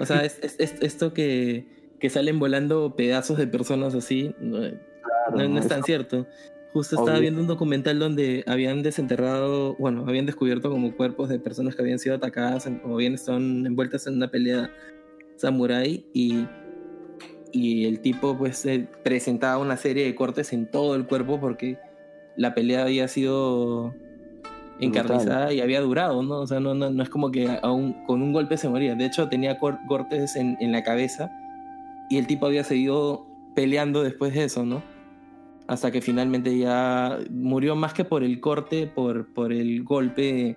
[0.00, 1.66] o sea, es, es- es- esto que,
[1.98, 4.58] que salen volando pedazos de personas así, no,
[5.34, 6.26] no- no es tan cierto.
[6.72, 7.22] Justo estaba Obvio.
[7.22, 11.98] viendo un documental donde habían desenterrado, bueno, habían descubierto como cuerpos de personas que habían
[11.98, 14.70] sido atacadas en- o bien estaban envueltas en una pelea
[15.36, 16.46] samurái y,
[17.52, 21.76] y el tipo pues eh, presentaba una serie de cortes en todo el cuerpo porque
[22.36, 23.92] la pelea había sido
[24.86, 26.40] encarnizada y había durado, ¿no?
[26.40, 28.94] O sea, no, no, no es como que a un- con un golpe se moría.
[28.94, 31.30] De hecho, tenía cor- cortes en, en la cabeza
[32.08, 34.82] y el tipo había seguido peleando después de eso, ¿no?
[35.66, 40.56] Hasta que finalmente ya murió más que por el corte, por, por el golpe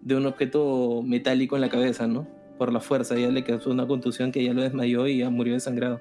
[0.00, 2.26] de un objeto metálico en la cabeza, ¿no?
[2.58, 5.54] Por la fuerza, ya le causó una contusión que ya lo desmayó y ya murió
[5.54, 6.00] desangrado.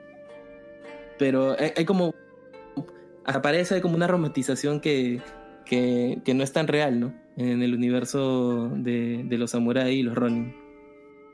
[1.18, 2.14] Pero hay, hay como...
[3.26, 5.22] Hasta parece como una romantización que,
[5.66, 7.14] que no es tan real, ¿no?
[7.35, 10.55] En el universo de, de los samuráis y los ronin.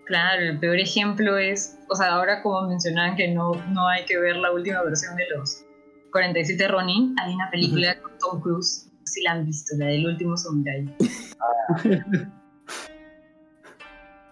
[0.10, 4.18] Claro, el peor ejemplo es, o sea, ahora como mencionaban que no, no hay que
[4.18, 5.64] ver la última versión de los
[6.12, 9.86] 47 Ronin, hay una película con Tom Cruise, no sé si la han visto, la
[9.86, 10.96] del último samurai.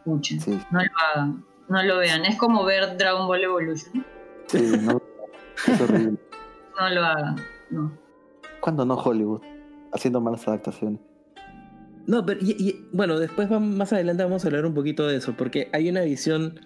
[0.03, 4.03] Pucha, Sí, no lo hagan, no lo vean, es como ver Dragon Ball Evolution,
[4.47, 4.99] sí, no,
[5.67, 6.17] es horrible.
[6.79, 7.35] no lo hagan,
[7.69, 7.91] no.
[8.61, 9.43] ¿Cuándo no Hollywood?
[9.93, 11.01] Haciendo malas adaptaciones.
[12.07, 15.35] No, pero y- y, bueno, después más adelante vamos a hablar un poquito de eso,
[15.37, 16.59] porque hay una visión.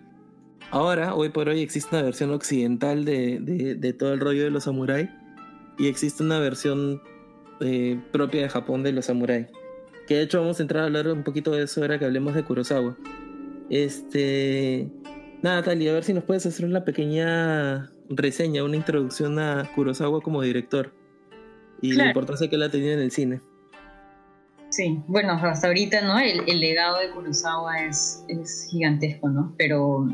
[0.70, 4.52] Ahora, hoy por hoy, existe una versión occidental de, de- de todo el rollo de
[4.52, 5.10] los samuráis
[5.80, 7.02] y existe una versión
[7.60, 9.48] eh, propia de Japón de los samuráis.
[10.08, 12.34] Que de hecho vamos a entrar a hablar un poquito de eso ahora que hablemos
[12.36, 12.96] de Kurosawa.
[13.70, 14.90] Este.
[15.42, 20.22] Nada, Tali, a ver si nos puedes hacer una pequeña reseña, una introducción a Kurosawa
[20.22, 20.92] como director
[21.82, 23.42] y la importancia que él ha tenido en el cine.
[24.72, 26.18] Sí, bueno, hasta ahorita, ¿no?
[26.18, 29.54] El, legado de Kurosawa es, es gigantesco, ¿no?
[29.58, 30.08] Pero,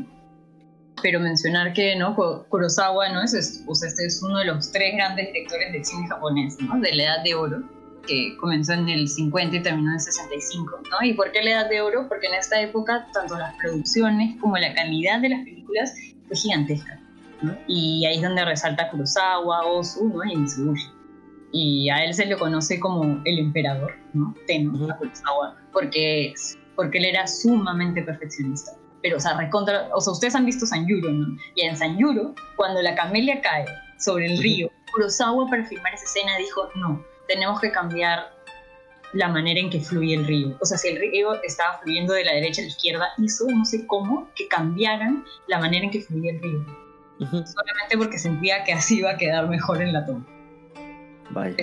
[1.00, 2.16] pero mencionar que, ¿no?
[2.16, 3.22] Ku- Kurosawa, ¿no?
[3.22, 6.78] Es, o sea, este es uno de los tres grandes directores del cine japonés, ¿no?
[6.80, 7.62] De la Edad de Oro,
[8.06, 11.06] que comenzó en el 50 y terminó en el 65, ¿no?
[11.06, 12.08] ¿Y por qué la Edad de Oro?
[12.08, 15.94] Porque en esta época, tanto las producciones como la calidad de las películas
[16.26, 16.98] fue gigantesca,
[17.42, 17.56] ¿no?
[17.68, 20.24] Y ahí es donde resalta Kurosawa, Ozu, ¿no?
[20.24, 20.88] Y Mitsubishi
[21.52, 24.34] y a él se le conoce como el emperador, ¿no?
[24.46, 26.34] Tenno, a Kurosawa, porque,
[26.76, 28.72] porque él era sumamente perfeccionista.
[29.02, 31.36] Pero, o sea, recontra, o sea, ustedes han visto Sanjuro, ¿no?
[31.54, 33.64] Y en Sanjuro, cuando la camelia cae
[33.98, 38.32] sobre el río, Kurosawa para filmar esa escena dijo, no, tenemos que cambiar
[39.12, 40.56] la manera en que fluye el río.
[40.60, 43.64] O sea, si el río estaba fluyendo de la derecha a la izquierda, hizo, no
[43.64, 46.64] sé cómo, que cambiaran la manera en que fluía el río.
[47.18, 50.26] Solamente porque sentía que así iba a quedar mejor en la toma.
[51.30, 51.56] Vaya.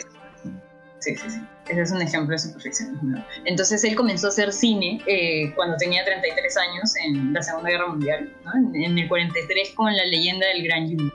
[1.00, 1.40] Sí, sí, sí.
[1.68, 3.24] Ese es un ejemplo de su perfeccionismo.
[3.46, 7.88] Entonces él comenzó a hacer cine eh, cuando tenía 33 años en la Segunda Guerra
[7.88, 8.52] Mundial, ¿no?
[8.56, 11.12] en, en el 43 con La leyenda del Gran Yuno.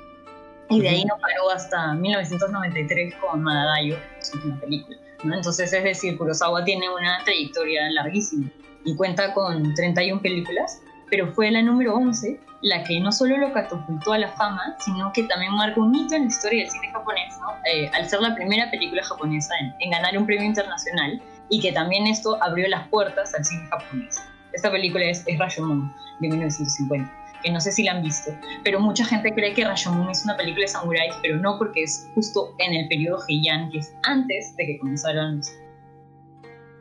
[0.70, 4.98] Y de ahí no paró hasta 1993 con Madadayo, su última película.
[5.24, 5.34] ¿no?
[5.34, 8.48] Entonces, es decir, Kurosawa tiene una trayectoria larguísima
[8.84, 13.52] y cuenta con 31 películas, pero fue la número 11 la que no solo lo
[13.52, 16.90] catapultó a la fama, sino que también marcó un hito en la historia del cine
[16.92, 17.54] japonés, ¿no?
[17.64, 21.72] Eh, al ser la primera película japonesa en, en ganar un premio internacional y que
[21.72, 24.16] también esto abrió las puertas al cine japonés.
[24.52, 27.10] Esta película es, es Rashomon, de 1950,
[27.42, 28.32] que no sé si la han visto,
[28.62, 32.10] pero mucha gente cree que Rashomon es una película de samuráis, pero no porque es
[32.14, 35.50] justo en el periodo Heian, que es antes de que comenzaran los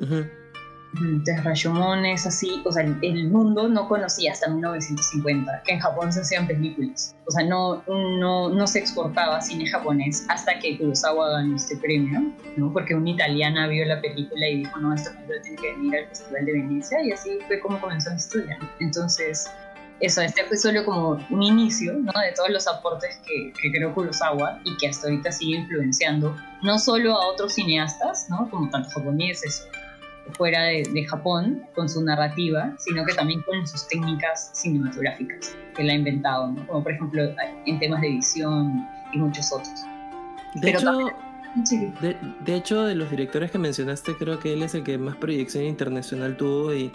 [0.01, 0.38] Ujú.
[0.93, 6.11] Entonces Rashomon es así, o sea, el- mundo no conocía hasta 1950 que en Japón
[6.11, 7.15] se hacían películas.
[7.27, 12.33] O sea, no, no, no se exportaba cine japonés hasta que Kurosawa ganó este premio,
[12.57, 12.73] ¿no?
[12.73, 16.07] Porque una italiana vio la película y dijo, no, esta película tiene que venir al
[16.07, 18.57] Festival de Venecia y así fue como comenzó la historia.
[18.79, 19.47] Entonces,
[19.99, 22.11] eso, este fue solo como un inicio, ¿no?
[22.19, 26.79] De todos los aportes que, que creó Kurosawa y que hasta ahorita sigue influenciando no
[26.79, 28.49] solo a otros cineastas, ¿no?
[28.49, 29.67] Como tanto japoneses
[30.33, 35.81] fuera de, de Japón con su narrativa, sino que también con sus técnicas cinematográficas que
[35.83, 36.65] él ha inventado, ¿no?
[36.67, 37.23] como por ejemplo
[37.65, 39.81] en temas de edición y muchos otros.
[40.55, 41.07] De Pero hecho,
[42.45, 45.63] de hecho, de los directores que mencionaste, creo que él es el que más proyección
[45.65, 46.91] internacional tuvo y,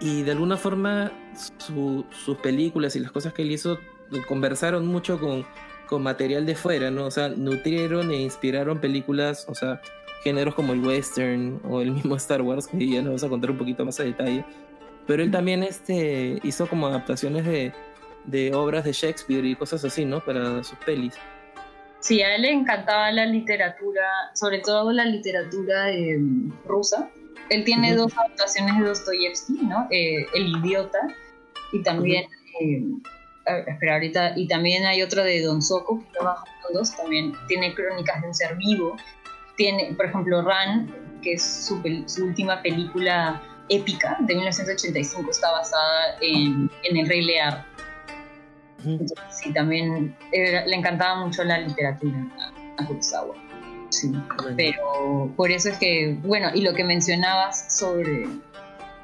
[0.00, 1.12] y de alguna forma
[1.58, 3.78] su- sus películas y las cosas que él hizo
[4.28, 5.44] conversaron mucho con,
[5.86, 7.06] con material de fuera, ¿no?
[7.06, 9.80] O sea, nutrieron e inspiraron películas, o sea,
[10.24, 13.50] géneros como el western o el mismo Star Wars, que ya nos vamos a contar
[13.52, 14.44] un poquito más a detalle.
[15.06, 17.72] Pero él también este, hizo como adaptaciones de,
[18.24, 20.20] de obras de Shakespeare y cosas así, ¿no?
[20.24, 21.14] Para sus pelis.
[22.00, 24.02] Sí, a él le encantaba la literatura,
[24.34, 26.18] sobre todo la literatura eh,
[26.66, 27.10] rusa.
[27.50, 29.86] Él tiene dos adaptaciones de Dostoyevsky, ¿no?
[29.90, 30.98] Eh, El idiota
[31.72, 32.24] y también,
[32.60, 32.82] eh,
[33.46, 37.32] a- espera, ahorita, y también hay otro de Don Soko, que está bajo todos, también
[37.48, 38.96] tiene crónicas de un ser vivo.
[39.56, 46.16] Tiene, por ejemplo, Ran, que es su, su última película épica de 1985, está basada
[46.20, 47.64] en, en el Rey Lear.
[48.84, 52.18] Entonces, sí, también era- le encantaba mucho la literatura
[52.78, 53.34] a, Kurosawa.
[53.90, 54.12] Sí.
[54.56, 58.26] Pero por eso es que, bueno, y lo que mencionabas sobre,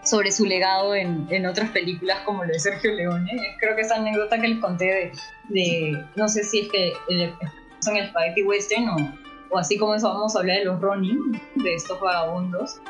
[0.04, 3.82] sobre su legado en, en otras películas como lo de Sergio Leone, eh, creo que
[3.82, 5.12] esa anécdota que les conté de,
[5.48, 7.32] de no sé si es que el,
[7.78, 8.96] son el Spaghetti Western o,
[9.50, 12.80] o así como eso vamos a hablar de los Ronin, de estos vagabundos.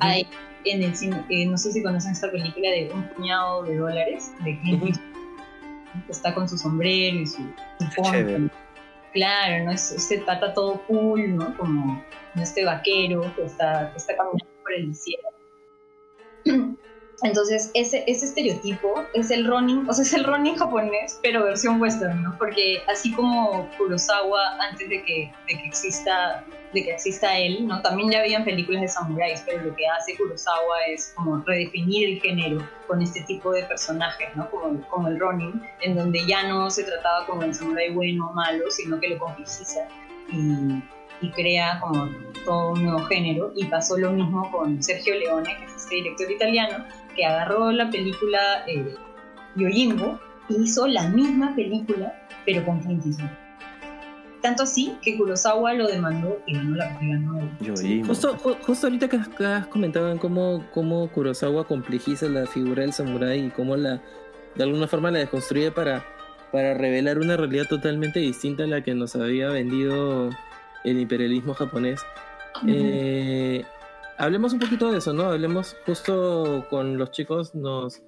[0.00, 0.26] Hay
[0.64, 4.32] en el cine, eh, no sé si conocen esta película de Un puñado de dólares
[4.44, 4.82] de Clint.
[4.84, 7.42] Eastwood, que está con su sombrero y su,
[7.94, 8.50] su.
[9.12, 9.70] Claro, ¿no?
[9.70, 11.56] Es, se trata todo cool, ¿no?
[11.56, 12.02] Como
[12.34, 15.28] este vaquero que está, que está caminando por el desierto.
[17.22, 21.80] Entonces, ese, ese estereotipo es el running, o sea, es el running japonés, pero versión
[21.80, 22.36] western, ¿no?
[22.38, 27.80] Porque así como Kurosawa, antes de que, de que exista de que exista él, ¿no?
[27.82, 32.20] También ya habían películas de samuráis, pero lo que hace Kurosawa es como redefinir el
[32.20, 34.50] género con este tipo de personajes, ¿no?
[34.50, 38.32] Como, como el Ronin, en donde ya no se trataba como el samurái bueno o
[38.32, 39.88] malo, sino que lo complejiza
[40.30, 40.82] y,
[41.20, 42.10] y crea como
[42.44, 43.52] todo un nuevo género.
[43.54, 46.84] Y pasó lo mismo con Sergio Leone, que es este director italiano,
[47.16, 48.94] que agarró la película eh,
[49.56, 52.12] Yojimbo y hizo la misma película,
[52.44, 53.30] pero con Clint Eastwood.
[54.42, 58.06] Tanto así que Kurosawa lo demandó y ganó la el- Yojimbo.
[58.08, 62.92] Justo, ju- justo ahorita que, has comentado en cómo, cómo Kurosawa complejiza la figura del
[62.92, 64.00] samurái y cómo la
[64.54, 66.04] de alguna forma la desconstruye para,
[66.52, 70.30] para revelar una realidad totalmente distinta a la que nos había vendido
[70.84, 72.00] el imperialismo japonés.
[72.66, 73.64] Eh,
[74.18, 75.24] hablemos un poquito de eso, ¿no?
[75.24, 78.02] Hablemos justo con los chicos, nos,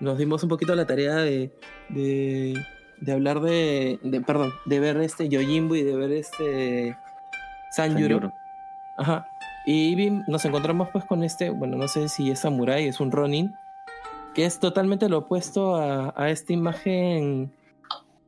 [0.00, 1.52] nos dimos un poquito la tarea de,
[1.88, 2.54] de,
[3.00, 6.96] de hablar de, de, perdón, de ver este Yojimbo y de ver este
[7.70, 8.20] Sanjuro.
[8.20, 8.32] Sanjuro.
[8.96, 9.28] Ajá.
[9.66, 13.54] Y nos encontramos pues con este, bueno, no sé si es samurai, es un Ronin,
[14.34, 17.52] que es totalmente lo opuesto a, a esta imagen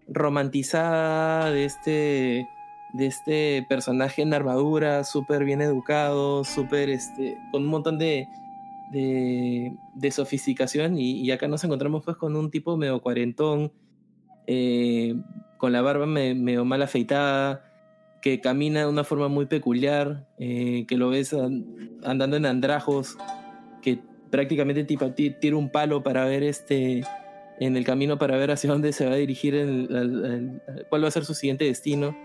[0.06, 2.48] romantizada de este,
[2.92, 8.26] de este personaje en armadura, súper bien educado, súper, este, con un montón de,
[8.92, 9.72] de,
[10.10, 13.72] sofisticación y, y acá nos encontramos pues con un tipo medio cuarentón,
[14.46, 15.14] eh,
[15.58, 17.64] con la barba me- medio mal afeitada,
[18.22, 21.64] que camina de una forma muy peculiar, eh, que lo ves an-
[22.02, 23.16] andando en andrajos,
[23.82, 23.98] que
[24.30, 27.02] prácticamente tira un palo para ver este
[27.60, 31.10] en el camino para ver hacia dónde se va a dirigir, el- cuál va a
[31.10, 32.16] ser su siguiente destino.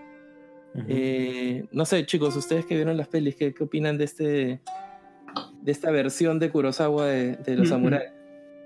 [0.88, 4.60] Eh, no sé, chicos, ustedes que vieron las pelis, ¿qué, qué opinan de este
[5.62, 8.10] de esta versión de Kurosawa de, de los Mm, samuráis?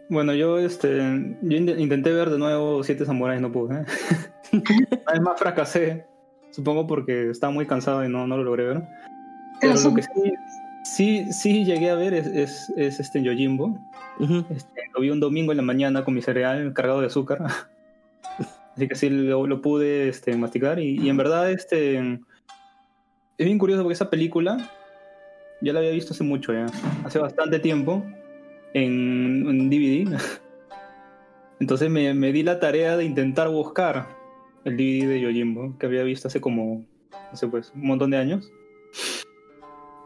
[0.09, 0.99] Bueno, yo, este,
[1.43, 3.75] yo in- intenté ver de nuevo Siete Samuráis, no pude.
[4.53, 4.99] ¿eh?
[5.07, 6.05] Además fracasé,
[6.51, 8.83] supongo porque estaba muy cansado y no, no lo logré ver.
[9.61, 10.33] Pero lo que sí,
[10.85, 13.79] sí, sí llegué a ver es, es, es este Yojimbo.
[14.19, 14.45] Ujú.
[14.51, 17.39] Este, lo vi un domingo en la mañana con mi cereal cargado de azúcar.
[18.81, 20.79] Así que sí lo, lo pude este, masticar.
[20.79, 24.71] Y, y en verdad, este, es bien curioso porque esa película
[25.61, 26.65] ya la había visto hace mucho, ya.
[27.05, 28.03] Hace bastante tiempo.
[28.73, 30.19] En, en DVD.
[31.61, 34.17] Entonces me, me di la tarea de intentar buscar
[34.65, 38.17] el DVD de Yojimbo, que había visto hace como, no sé, pues, un montón de
[38.17, 38.51] años.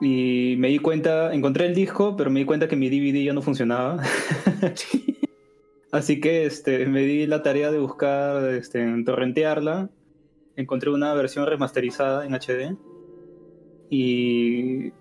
[0.01, 3.33] Y me di cuenta, encontré el disco, pero me di cuenta que mi DVD ya
[3.35, 4.03] no funcionaba.
[5.95, 9.91] Así que este, me di la tarea de buscar, este, en torrentearla.
[10.57, 12.77] Encontré una versión remasterizada en HD.
[13.91, 14.93] Y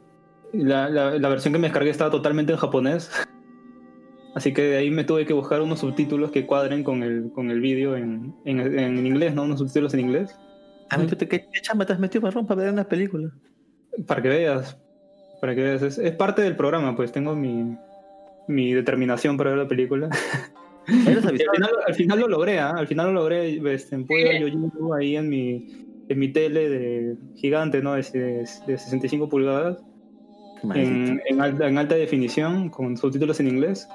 [0.53, 3.09] la, la- la versión que me descargué estaba totalmente en japonés.
[4.35, 7.49] Así que de ahí me tuve que buscar unos subtítulos que cuadren con el, con
[7.51, 9.43] el vídeo en, en, en inglés, ¿no?
[9.43, 10.35] Unos subtítulos en inglés.
[10.89, 13.31] Ah, ¿qué, qué chamba te has metido, marrón, para ver una película?
[14.07, 14.77] Para que veas.
[15.41, 17.75] Para que veas, es, es parte del programa, pues tengo mi,
[18.47, 20.09] mi determinación para ver la película.
[20.87, 22.71] Al, final, al final lo logré, ¿ah?
[22.75, 23.61] al final lo logré.
[23.73, 25.65] Este, pude ver Yojimbo ahí en mi,
[26.09, 27.93] en mi tele de gigante, ¿no?
[27.93, 29.77] De, de 65 pulgadas,
[30.73, 33.87] en, en alta, en alta definición, con subtítulos en inglés.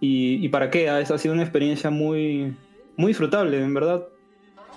[0.00, 2.54] Y, y para qué, Ah, eso ha sido una experiencia muy,
[2.96, 4.06] muy disfrutable, en verdad.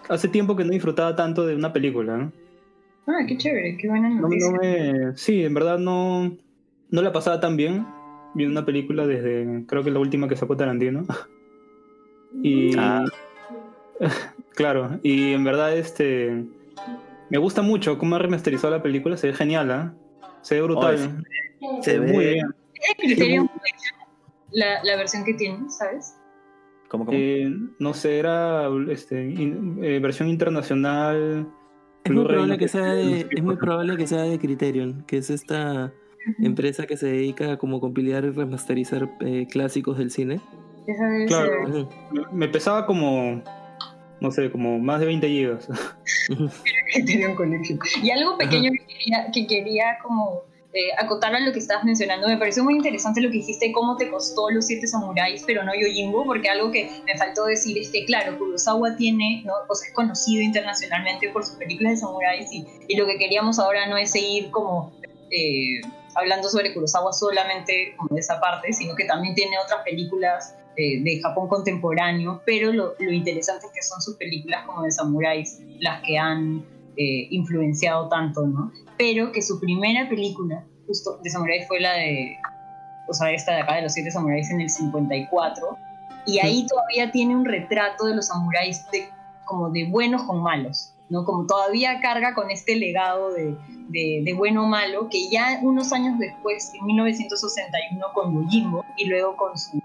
[0.09, 2.31] Hace tiempo que no disfrutaba tanto de una película, ¿no?
[3.07, 4.51] Ah, qué chévere, qué buena No, noticia.
[4.51, 6.37] no me- sí, en verdad no,
[6.89, 7.85] no la pasaba tan bien
[8.33, 11.05] viendo una película desde, creo que la última que sacó Tarantino.
[12.41, 13.05] Y Ah.
[14.55, 16.43] claro, y en verdad este
[17.29, 19.93] me gusta mucho cómo ha remasterizado la película, se ve genial, ¿ah?
[20.41, 20.97] Se ve brutal.
[20.97, 22.47] Se se ve muy bien.
[22.73, 23.99] ¿Es Criterion Collection?
[24.51, 26.15] La, la versión que tiene, ¿sabes?
[26.89, 27.17] ¿Cómo, cómo?
[27.19, 27.49] Eh,
[27.79, 31.47] no sé, era este, in- eh, versión internacional.
[32.03, 35.93] Es muy que sea de, es probable que sea de Criterion, que es esta
[36.39, 40.39] empresa que se dedica a como compilar y remasterizar eh, clásicos del cine.
[41.27, 41.89] Claro.
[42.31, 43.41] Me- pesaba como,
[44.19, 45.67] no sé, como más de 20 gigas.
[48.03, 50.41] Y algo pequeño que quería, que quería como
[50.73, 53.95] eh, acotar a lo que estabas mencionando, me pareció muy interesante lo que dijiste, cómo
[53.97, 57.89] te costó los siete samuráis, pero no Yojimbo, porque algo que me faltó decir es
[57.89, 59.53] que, claro, Kurosawa tiene, ¿no?
[59.67, 63.59] o sea, es conocido internacionalmente por sus películas de samuráis y, y lo que queríamos
[63.59, 64.91] ahora no es seguir como
[65.31, 65.81] eh,
[66.15, 71.03] hablando sobre Kurosawa solamente como de esa parte, sino que también tiene otras películas eh,
[71.03, 75.59] de Japón contemporáneo, pero lo, lo interesante es que son sus películas como de samuráis
[75.79, 76.65] las que han
[76.97, 78.71] eh, influenciado tanto, ¿no?
[78.97, 82.37] Pero que su primera película justo de samuráis fue la de,
[83.07, 85.77] o sea, esta de acá de los siete samuráis en el 54,
[86.25, 89.09] y ahí todavía tiene un retrato de los samuráis de,
[89.45, 91.25] como de buenos con malos, ¿no?
[91.25, 93.55] Como todavía carga con este legado de,
[93.89, 99.35] de, bueno o malo, que ya unos años después, en 1961, con Yojimbo, y luego
[99.35, 99.81] con su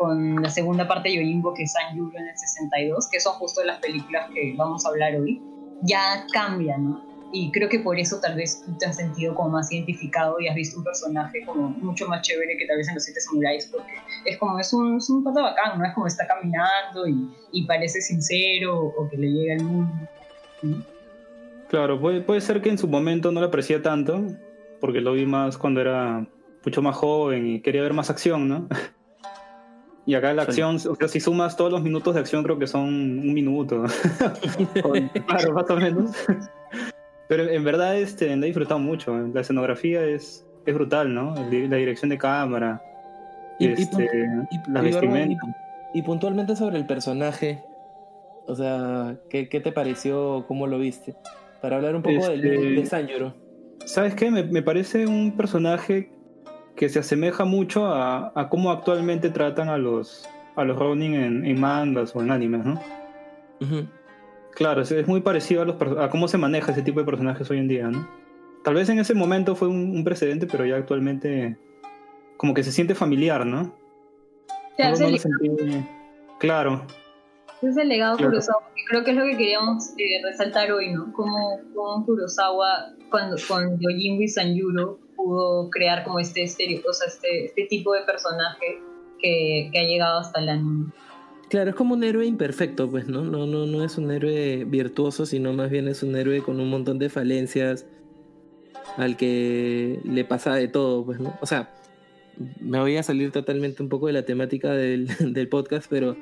[0.00, 3.34] con la segunda parte de Yojimbo, que es San Yuro en el 62, que son
[3.34, 5.42] justo las películas que vamos a hablar hoy,
[5.82, 7.04] ya cambia, ¿no?
[7.32, 10.48] Y creo que por eso tal vez tú te has sentido como más identificado y
[10.48, 13.66] has visto un personaje como mucho más chévere que tal vez en los siete samuráis,
[13.66, 13.92] porque
[14.24, 15.84] es como, es un, es un pata bacán, ¿no?
[15.84, 20.08] Es como está caminando y, y parece sincero o que le llega al mundo.
[21.68, 24.24] Claro, puede, puede ser que en su momento no lo aprecié tanto,
[24.80, 26.26] porque lo vi más cuando era
[26.64, 28.68] mucho más joven y quería ver más acción, ¿no?
[30.06, 32.66] Y acá la acción, o sea, si sumas todos los minutos de acción, creo que
[32.66, 33.84] son un minuto.
[35.26, 36.10] Claro, más o menos.
[37.28, 39.16] Pero en verdad este, lo he disfrutado mucho.
[39.32, 41.34] La escenografía es, es brutal, ¿no?
[41.36, 42.82] La dirección de cámara.
[43.60, 44.08] Y- este,
[44.50, 45.46] y- la vestimenta.
[45.94, 47.62] y puntualmente sobre el personaje,
[48.50, 50.44] o sea, ¿qué, qué te pareció?
[50.48, 51.14] ¿Cómo lo viste?
[51.62, 53.34] Para hablar un poco del- Este- de Sanjuro.
[53.86, 54.30] ¿Sabes qué?
[54.30, 56.10] Me, me parece un personaje
[56.76, 61.44] que se asemeja mucho a, a cómo actualmente tratan a los, a los Ronin en,
[61.46, 62.74] en mangas o en animes, ¿no?
[63.60, 63.86] Ujú.
[64.54, 67.50] Claro, es, es muy parecido a, los, a cómo se maneja ese tipo de personajes
[67.50, 68.06] hoy en día, ¿no?
[68.64, 71.56] Tal vez en ese momento fue un, un precedente, pero ya actualmente
[72.36, 73.62] como que se siente familiar, ¿no?
[73.62, 75.86] O sea, No- no lo sentí-
[76.38, 76.82] Claro,
[77.62, 78.32] Es el legado Claro.
[78.32, 81.12] Kurosawa, que creo que es lo que queríamos eh, resaltar hoy, ¿no?
[81.12, 87.08] Como, como Kurosawa, cuando, con Yojimbo y Sanjuro, pudo crear como este, estereo, o sea,
[87.08, 88.80] este, este tipo de personaje
[89.20, 90.92] que, que ha llegado hasta el anime.
[91.50, 93.22] Claro, es como un héroe imperfecto, pues, ¿no?
[93.22, 96.70] No, no, no es un héroe virtuoso, sino más bien es un héroe con un
[96.70, 97.86] montón de falencias
[98.96, 101.36] al que le pasa de todo, pues, ¿no?
[101.40, 101.74] O sea,
[102.60, 106.16] me voy a salir totalmente un poco de la temática del, del podcast, pero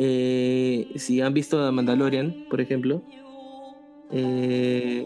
[0.00, 3.02] eh, si han visto a Mandalorian, por ejemplo,
[4.12, 5.04] eh,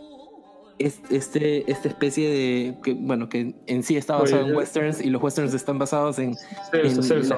[0.78, 5.00] es- este, esta especie de, que, bueno, que en sí está basado Oye, en westerns
[5.02, 6.34] y los westerns están basados en,
[6.70, 7.28] Celso, en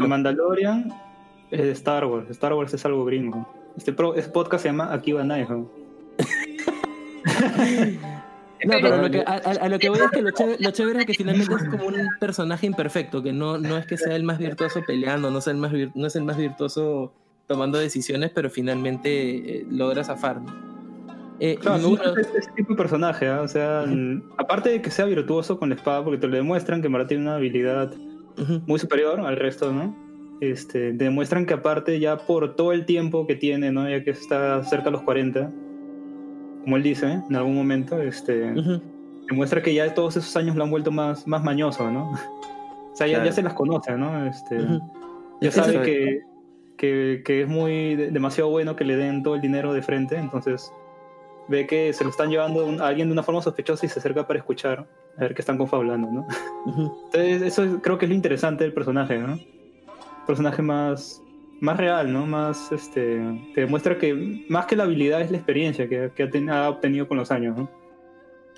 [0.00, 0.08] las.
[0.08, 0.92] Mandalorian
[1.50, 2.30] es de Star Wars.
[2.30, 3.46] Star Wars es algo gringo.
[3.76, 5.70] Este, pro- este podcast se llama Aquí va Naiho.
[8.64, 11.06] No, Pero- lo que- a, lo que voy es que lo chévere, lo chévere es
[11.06, 14.38] que finalmente es como un personaje imperfecto, que no, no es que sea el más
[14.38, 17.12] virtuoso peleando, no, sea el más vir- no es el más virtuoso
[17.46, 20.40] tomando decisiones, pero finalmente eh, logra zafar.
[20.40, 20.52] ¿no?
[21.40, 23.42] Eh, Claro, me ese, ese tipo de personaje, ¿ah?
[23.42, 23.84] o sea,
[24.38, 27.22] aparte de que sea virtuoso con la espada, porque te lo demuestran que verdad tiene
[27.22, 27.92] una habilidad
[28.66, 29.96] muy superior al resto, ¿no?
[30.40, 33.88] Este, te demuestran que aparte ya por todo el tiempo que tiene, ¿no?
[33.88, 35.50] Ya que está cerca a los 40,
[36.68, 38.82] como él dice, en algún momento, este, ujú.
[39.26, 42.12] demuestra que ya todos esos años lo han vuelto más, más mañoso, ¿no?
[42.92, 43.24] O sea, ya, Claro.
[43.30, 44.26] ya se las conoce, ¿no?
[44.26, 44.58] Este.
[45.40, 45.80] Ya sabe es.
[45.80, 46.20] que,
[46.76, 50.16] que, que es muy de- demasiado bueno que le den todo el dinero de frente,
[50.18, 50.70] entonces
[51.48, 54.26] ve que se lo están llevando a alguien de una forma sospechosa y se acerca
[54.26, 54.86] para escuchar
[55.16, 56.26] a ver qué están confabulando, ¿no?
[56.66, 59.38] Entonces, eso es- creo que es lo interesante del personaje, ¿no?
[60.26, 61.22] Personaje más,
[61.60, 62.26] más real, ¿no?
[62.26, 63.20] Más, este,
[63.54, 66.68] te demuestra que más que la habilidad es la experiencia que, que ha, ten- ha
[66.68, 67.70] obtenido con los años, ¿no?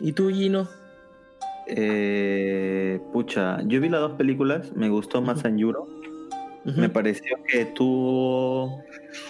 [0.01, 0.69] ¿Y tú, Gino?
[1.67, 5.87] Eh, pucha, yo vi las dos películas, me gustó más Sanjuro.
[6.77, 8.83] Me pareció que tuvo,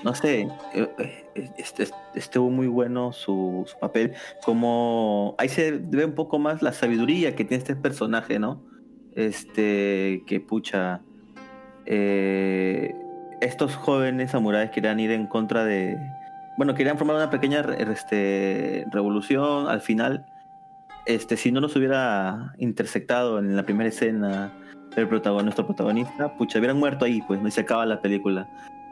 [0.02, 0.88] no sé, eh,
[1.36, 1.86] eh, este-
[2.16, 4.14] estuvo muy bueno su, su papel.
[4.44, 8.64] Como ahí se ve un poco más la sabiduría que tiene este personaje, ¿no?
[9.14, 11.02] Este, que pucha,
[11.86, 12.92] eh,
[13.40, 15.98] estos jóvenes samuráis querían ir en contra de,
[16.56, 19.68] bueno, querían formar una pequeña este, revolución.
[19.68, 20.26] Al final,
[21.06, 24.52] este, si no nos hubiera intersectado en la primera escena
[24.96, 27.50] el protagonista, nuestro protagonista, pucha, hubieran muerto ahí, pues, ¿no?
[27.50, 28.48] se acaba la película.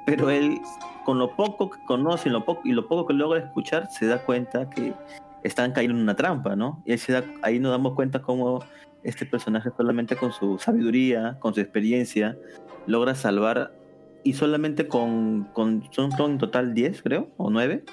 [0.06, 0.60] Pero él,
[1.04, 4.06] con lo poco que conoce y lo poco, y lo poco que logra escuchar, se
[4.06, 4.94] da cuenta que
[5.42, 6.82] están cayendo en una trampa, ¿no?
[6.86, 6.94] Y
[7.42, 8.64] ahí nos damos cuenta cómo
[9.02, 12.36] este personaje solamente con su sabiduría, con su experiencia,
[12.86, 13.72] logra salvar,
[14.24, 17.84] y solamente con, con son, son en total 10, creo, o 9,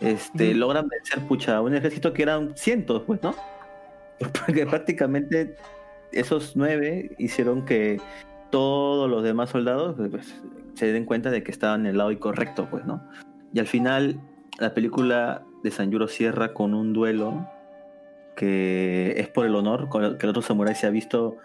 [0.00, 3.34] este, logran vencer, pucha, un ejército que eran cientos, pues, ¿no?
[4.46, 5.56] Porque prácticamente
[6.12, 8.00] esos nueve hicieron que
[8.50, 10.34] todos los demás soldados pues,
[10.74, 13.02] se den cuenta de que estaban en el lado incorrecto, pues, ¿no?
[13.52, 14.20] Y al final,
[14.58, 17.48] la película de Sanjuro cierra con un duelo
[18.36, 19.88] que es por el honor,
[20.18, 21.38] que el otro samurái se ha visto,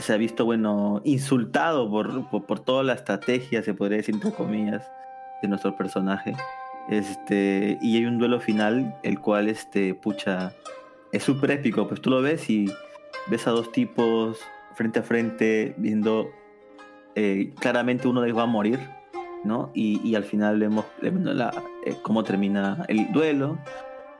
[0.00, 4.90] se ha visto, bueno, insultado por, por, toda la estrategia, se podría decir, entre comillas,
[5.42, 6.34] de nuestro personaje.
[6.88, 10.52] Este, y hay un duelo final, el cual, este, pucha,
[11.12, 12.66] es súper épico, pues tú lo ves y
[13.28, 14.38] ves a dos tipos
[14.74, 16.28] frente a frente, viendo
[17.14, 18.80] eh, claramente uno de ellos va a morir,
[19.44, 19.70] ¿no?
[19.74, 21.50] Y, y al final vemos, vemos la,
[21.86, 23.58] eh, cómo termina el duelo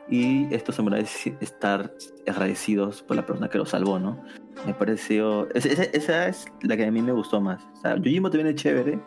[0.09, 1.93] y estos samuráis estar
[2.27, 4.23] agradecidos por la persona que los salvó, ¿no?
[4.67, 5.49] Me pareció...
[5.55, 7.63] es- esa, esa es la que a mí me gustó más.
[7.75, 8.99] O sea, Yojimbo también es chévere,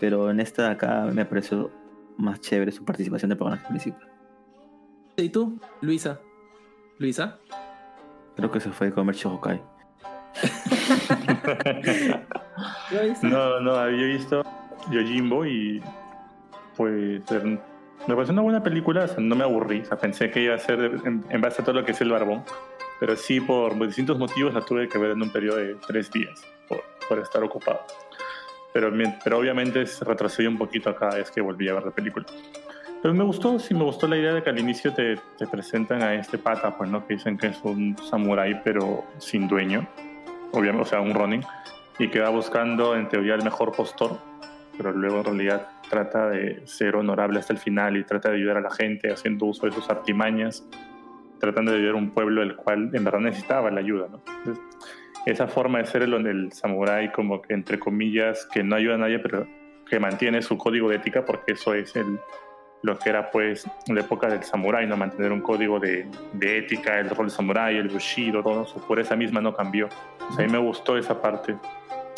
[0.00, 1.70] pero en esta de acá me pareció
[2.16, 4.08] más chévere su participación de personaje principal.
[5.16, 6.18] ¿Y tú, Luisa?
[6.98, 7.38] ¿Luisa?
[8.36, 9.60] Creo que se fue a comer Shohokai.
[13.22, 14.42] No, no, había visto
[14.90, 15.82] Yojimbo y
[16.76, 17.22] pues
[18.06, 20.54] me pareció una buena película, o sea, no me aburrí, o sea, pensé que iba
[20.54, 22.44] a ser en, en base a todo lo que es el barbón,
[23.00, 26.42] pero sí por distintos motivos la tuve que ver en un periodo de tres días
[26.68, 27.80] por, por estar ocupado.
[28.72, 32.26] Pero, pero obviamente se retrocedió un poquito cada vez que volví a ver la película.
[33.00, 36.02] Pero me gustó, sí me gustó la idea de que al inicio te, te presentan
[36.02, 37.06] a este pata, pues, ¿no?
[37.06, 39.86] Que dicen que es un samurái, pero sin dueño.
[40.52, 41.44] Obviamente, o sea, un Ronin.
[41.98, 44.18] Y que va buscando, en teoría, el mejor postor.
[44.76, 48.56] Pero luego, en realidad, trata de ser honorable hasta el final y trata de ayudar
[48.56, 50.66] a la gente haciendo uso de sus artimañas.
[51.38, 54.20] Tratando de ayudar a un pueblo el cual, en verdad, necesitaba la ayuda, ¿no?
[54.38, 54.64] Entonces,
[55.24, 58.98] esa forma de ser el, el samurái, como que, entre comillas, que no ayuda a
[58.98, 59.46] nadie, pero
[59.88, 62.18] que mantiene su código de ética, porque eso es el,
[62.82, 64.96] lo que era pues la época del samurái, ¿no?
[64.96, 69.14] Mantener un código de, de ética, el rol samurái, el bushido, todo eso, por esa
[69.14, 69.88] misma no cambió.
[70.28, 71.54] O sea, a mí me gustó esa parte.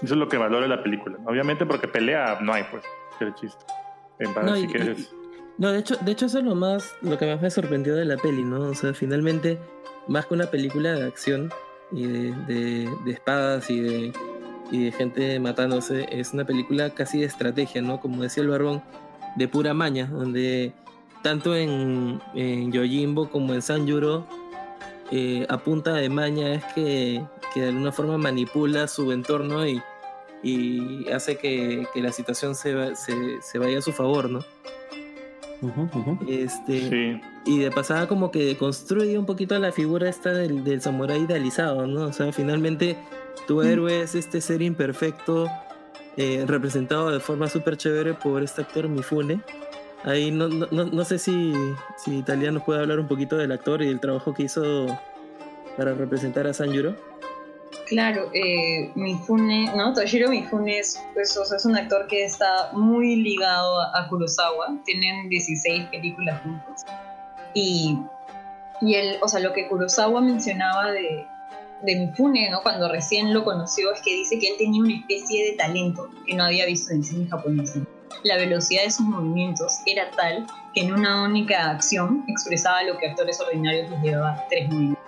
[0.03, 1.19] Eso es lo que valora la película.
[1.27, 2.83] Obviamente porque pelea no hay, pues,
[3.19, 3.65] que el chiste.
[4.19, 5.11] En No, si y- quieres...
[5.59, 8.05] No, de hecho, de hecho eso es lo más, lo que más me sorprendió de
[8.05, 8.61] la peli, ¿no?
[8.69, 9.59] O sea, finalmente,
[10.07, 11.51] más que una película de acción
[11.93, 14.13] y de, de- de espadas y de,
[14.71, 18.01] y de gente matándose, es una película casi de estrategia, ¿no?
[18.01, 18.83] Como decía el barbón,
[19.37, 20.73] de pura maña, donde
[21.23, 24.27] tanto en, en Yojimbo como en Sanjuro,
[25.11, 27.25] eh, a punta de maña es que,
[27.55, 29.81] que de alguna forma manipula su entorno y,
[30.47, 34.41] y hace que, que la situación se, se, se vaya a su favor, ¿no?
[36.29, 37.21] Este, Sí.
[37.47, 41.87] Y de pasada como que construye un poquito la figura esta del, del samurái idealizado,
[41.87, 42.07] ¿no?
[42.07, 42.97] O sea, finalmente
[43.47, 45.49] tu héroe es este ser imperfecto
[46.17, 49.41] eh, representado de forma súper chévere por este actor Mifune.
[50.05, 51.53] Ahí no, no, no- no sé si,
[51.97, 54.87] si Italia nos puede hablar un poquito del actor y del trabajo que hizo
[55.77, 56.97] para representar a Sanjuro.
[57.87, 59.93] Claro, eh, Mifune, ¿no?
[59.93, 64.77] Toshiro Mifune es, pues, o sea, es un actor que está muy ligado a, Kurosawa.
[64.85, 66.83] Tienen 16 películas juntos.
[67.55, 67.99] Y,
[68.81, 71.27] y él, o sea, lo que Kurosawa mencionaba de,
[71.83, 72.63] de Mifune, ¿no?
[72.63, 76.35] Cuando recién lo conoció, es que dice que él tenía una especie de talento que
[76.35, 77.75] no había visto en el cine japonés.
[78.25, 83.09] La velocidad de sus movimientos era tal que en una única acción expresaba lo que
[83.09, 85.06] actores ordinarios les llevaba tres minutos.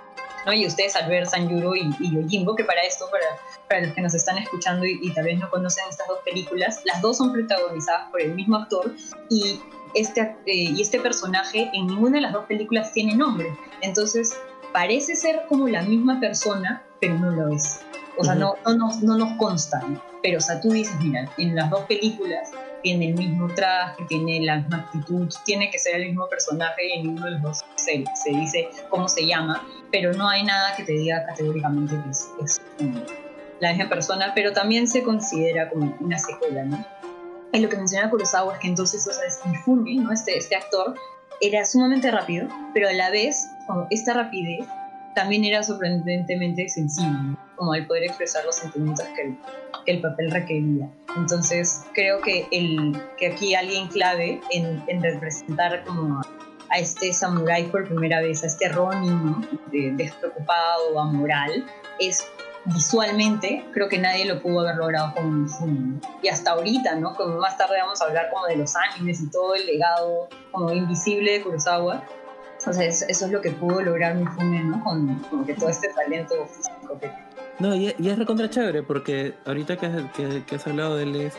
[0.48, 0.54] ¿No?
[0.54, 3.26] Y ustedes al ver Sanjuro y, y Yojimbo, que para esto, para,
[3.68, 6.80] para los que nos están escuchando y, y tal vez no conocen estas dos películas,
[6.84, 8.94] las dos son protagonizadas por el mismo actor
[9.28, 9.60] y
[9.94, 13.46] este, eh, y este personaje en ninguna de las dos películas tiene nombre.
[13.82, 14.36] Entonces,
[14.72, 17.80] parece ser como la misma persona, pero no lo es.
[18.18, 19.78] O sea, no, no, nos- no nos consta.
[19.86, 20.02] ¿no?
[20.22, 22.50] Pero, o sea, tú dices, mira, en las dos películas
[22.82, 27.02] tiene el mismo traje, tiene la misma actitud, tiene que ser el mismo personaje en
[27.02, 30.84] ninguno de los dos se, se dice cómo se llama, pero no hay nada que
[30.84, 32.60] te diga categóricamente que es, es
[33.60, 36.84] la misma persona, pero también se considera como una secuela, ¿no?
[37.52, 40.12] Y lo que menciona Kurosawa es que entonces, o sea, es Mifune, ¿no?
[40.12, 40.94] Este, este actor
[41.40, 44.66] era sumamente rápido, pero a la vez, como esta rapidez
[45.14, 47.36] también era sorprendentemente sensible.
[47.59, 49.36] Como al poder expresar los sentimientos que el,
[49.85, 50.89] que el papel requería.
[51.16, 56.20] Entonces, creo que, el, que aquí alguien clave en, en representar como
[56.70, 59.40] a, este samurái por primera vez, a este Ronin, ¿no?
[59.72, 61.66] De- despreocupado, amoral,
[61.98, 62.24] es
[62.66, 65.80] visualmente, creo que nadie lo pudo haber logrado Mifune.
[65.80, 66.01] ¿no?
[66.22, 67.14] Y hasta ahorita, ¿no?
[67.14, 70.72] Como más tarde vamos a hablar como de los animes y todo el legado como
[70.72, 72.02] invisible de Kurosawa.
[72.66, 74.85] O sea, es- eso es lo que pudo lograr Mifune, ¿no?
[74.85, 77.10] Con que todo este talento físico que
[77.59, 81.02] No, y, y es recontra chévere porque ahorita que, has- que- que has hablado de
[81.05, 81.35] él es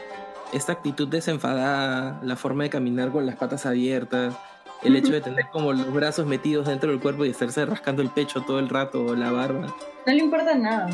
[0.54, 4.36] esta actitud desenfadada, la forma de caminar con las patas abiertas,
[4.84, 8.10] el hecho de tener como los brazos metidos dentro del cuerpo y estarse rascando el
[8.10, 9.68] pecho todo el rato o la barba.
[10.06, 10.90] no le importa nada.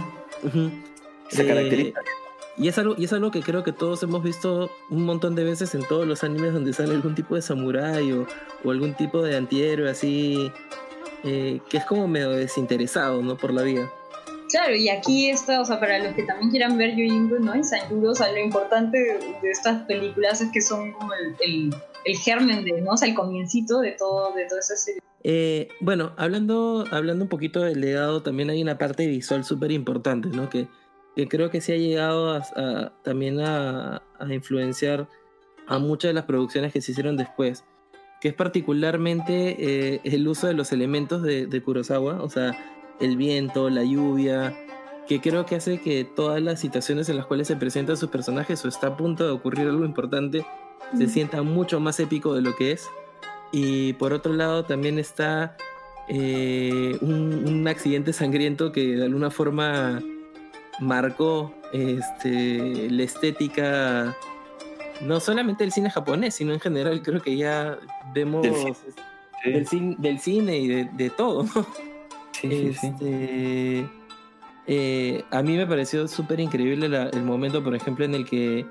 [1.30, 2.00] Se Eh, caracteriza.
[2.58, 5.44] y es, algo, y es algo que creo que todos hemos visto un montón de
[5.44, 8.28] veces en todos los animes donde sale algún tipo de samurái o,
[8.64, 10.52] o algún tipo de antihéroe así,
[11.24, 13.38] eh, que es como medio desinteresado, ¿no?
[13.38, 13.90] Por la vida.
[14.56, 17.54] Claro, y aquí está, o sea, para los que también quieran ver Yojimbo, ¿no?
[17.54, 21.76] En Sanjuro, o sea, lo importante de, estas películas es que son como el, el,
[22.06, 22.92] el germen de, ¿no?
[22.92, 25.02] O sea, el comiencito de todo, de toda esa serie.
[25.26, 30.30] Eh, bueno, hablando, hablando un poquito del legado, también hay una parte visual súper importante,
[30.30, 30.50] ¿no?
[30.50, 30.70] Que,
[31.18, 35.10] que creo que sí ha llegado a- a- también a, a influenciar
[35.68, 37.66] a muchas de las producciones que se hicieron después,
[38.22, 39.58] que es particularmente
[39.96, 42.52] eh, el uso de los elementos de, de Kurosawa, o sea,
[43.00, 44.56] el viento, la lluvia,
[45.08, 48.64] que creo que hace que todas las situaciones en las cuales se presentan sus personajes
[48.66, 50.46] o está a punto de ocurrir algo importante
[50.98, 52.88] se sienta mucho más épico de lo que es.
[53.52, 55.58] Y por otro lado también está
[56.08, 60.02] eh, un, un accidente sangriento que de alguna forma
[60.80, 64.16] marcó este, la estética,
[65.02, 67.78] no solamente del cine japonés, sino en general creo que ya
[68.14, 68.74] vemos Del
[69.54, 71.44] del, cin- del cine y de, de todo.
[71.44, 71.66] ¿no?
[72.50, 72.88] Sí, sí, sí.
[72.88, 73.90] Este,
[74.68, 78.66] eh, a mí me pareció súper increíble la- el momento, por ejemplo, en el que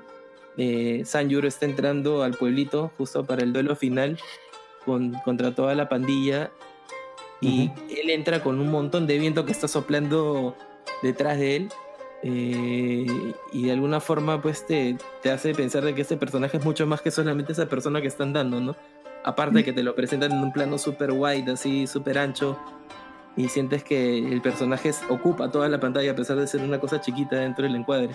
[0.57, 4.17] eh, Sanjuro está entrando al pueblito justo para el duelo final
[4.85, 6.49] con- contra toda la pandilla
[7.41, 10.55] y él entra con un montón de viento que está soplando
[11.03, 11.69] detrás de él
[12.23, 13.05] eh,
[13.51, 16.87] y de alguna forma pues te, te hace pensar de que este personaje es mucho
[16.87, 18.75] más que solamente esa persona que están dando, ¿no?
[19.25, 22.57] Aparte de que te lo presentan en un plano súper wide, así súper ancho
[23.37, 27.01] y sientes que el personaje ocupa toda la pantalla a pesar de ser una cosa
[27.01, 28.11] chiquita dentro del encuadre.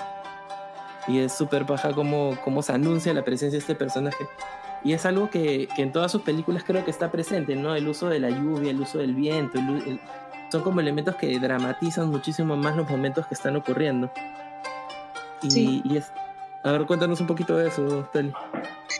[1.09, 4.27] Y es súper paja cómo, cómo se anuncia la presencia de este personaje.
[4.83, 7.75] Y es algo que, que en todas sus películas creo que está presente, ¿no?
[7.75, 10.01] El uso de la lluvia, el uso del viento, el el-
[10.51, 14.11] son como elementos que dramatizan muchísimo más los momentos que están ocurriendo.
[15.43, 15.83] Y, Sí.
[15.85, 16.13] y es...
[16.62, 18.32] A ver, cuéntanos un poquito de eso, Tali.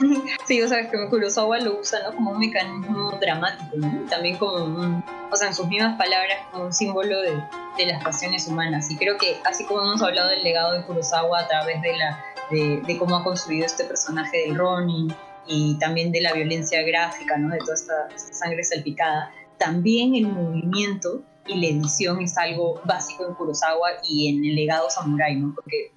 [0.47, 2.15] Sí, o sea, que Kurosawa lo usa, ¿no?
[2.15, 4.09] Como un mecanismo dramático, ¿no?
[4.09, 7.33] También como un, o sea, en sus mismas palabras, como un símbolo de,
[7.77, 8.91] de las pasiones humanas.
[8.91, 12.25] Y creo que así como hemos hablado del legado de Kurosawa a través de, la,
[12.51, 15.15] de, de cómo ha construido este personaje del Ronin
[15.47, 17.51] y también de la violencia gráfica, ¿no?
[17.51, 23.27] De toda esta, esta sangre salpicada, también el movimiento y la edición es algo básico
[23.27, 25.53] en Kurosawa y en el legado samurai, ¿no?
[25.55, 25.93] Porque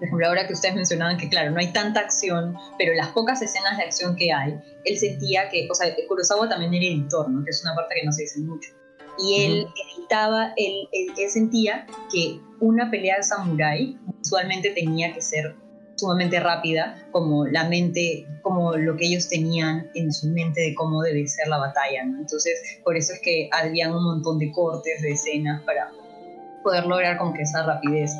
[0.00, 3.42] por ejemplo, ahora que ustedes mencionaban que, claro, no hay tanta acción, pero las pocas
[3.42, 7.44] escenas de acción que hay, él sentía que, o sea, Kurosawa también era editor, ¿no?
[7.44, 8.70] Que es una parte que no se dice mucho.
[9.18, 9.66] Y él
[9.98, 15.54] editaba, él, él, él sentía que una pelea de samurái usualmente tenía que ser
[15.96, 21.02] sumamente rápida, como la mente, como lo que ellos tenían en su mente de cómo
[21.02, 22.20] debe ser la batalla, ¿no?
[22.20, 25.92] Entonces, por eso es que habían un montón de cortes de escenas para
[26.62, 28.12] poder lograr como que esa rapidez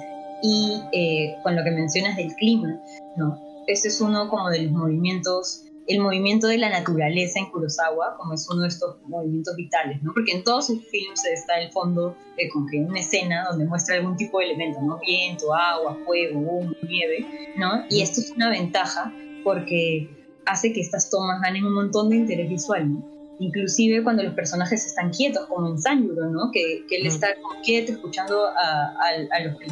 [0.43, 2.81] y eh, con lo que mencionas del clima,
[3.17, 3.39] ¿no?
[3.67, 8.35] Este es uno como de los movimientos, el movimiento de la naturaleza en Kurosawa, como
[8.35, 10.13] es uno de estos movimientos vitales, ¿no?
[10.15, 13.97] Porque en todos sus films está el fondo de como que una escena donde muestra
[13.97, 14.99] algún tipo de elemento, ¿no?
[15.07, 17.27] Viento, agua, fuego, humo, nieve,
[17.57, 17.85] ¿no?
[17.91, 19.13] Y esto es una ventaja
[19.45, 20.09] porque
[20.47, 23.11] hace que estas tomas ganen un montón de interés visual, ¿no?
[23.41, 26.51] Inclusive cuando los personajes están quietos, como en Sanjuro, ¿no?
[26.53, 27.29] Que, que él está
[27.65, 29.67] quieto escuchando a, a- a los que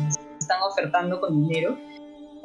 [0.49, 1.79] están ofertando con dinero.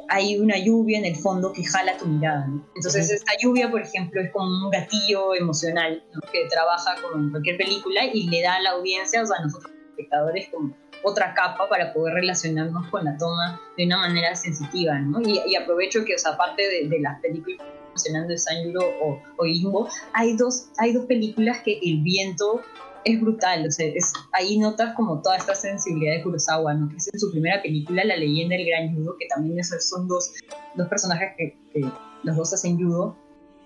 [0.08, 2.46] hay una lluvia en el fondo que jala tu mirada.
[2.46, 2.62] ¿no?
[2.76, 6.20] Entonces esta lluvia, por ejemplo, es como un gatillo emocional ¿no?
[6.30, 9.44] que trabaja como en cualquier película y le da a la audiencia, o sea, a
[9.44, 14.34] nosotros los espectadores, como otra capa para poder relacionarnos con la toma de una manera
[14.36, 15.20] sensitiva, ¿no?
[15.22, 19.22] Y, y aprovecho que, o sea, aparte de, de las películas mencionando de Sanjuro o,
[19.38, 22.60] o Imbo, hay dos, hay dos películas que el viento
[23.04, 26.88] es brutal, o sea, es, ahí notas como toda esta sensibilidad de Kurosawa, ¿no?
[26.88, 30.08] Que es en su primera película, La leyenda del gran judo, que también es- son
[30.08, 30.32] dos,
[30.74, 31.80] dos personajes que, que
[32.22, 33.16] los dos hacen judo,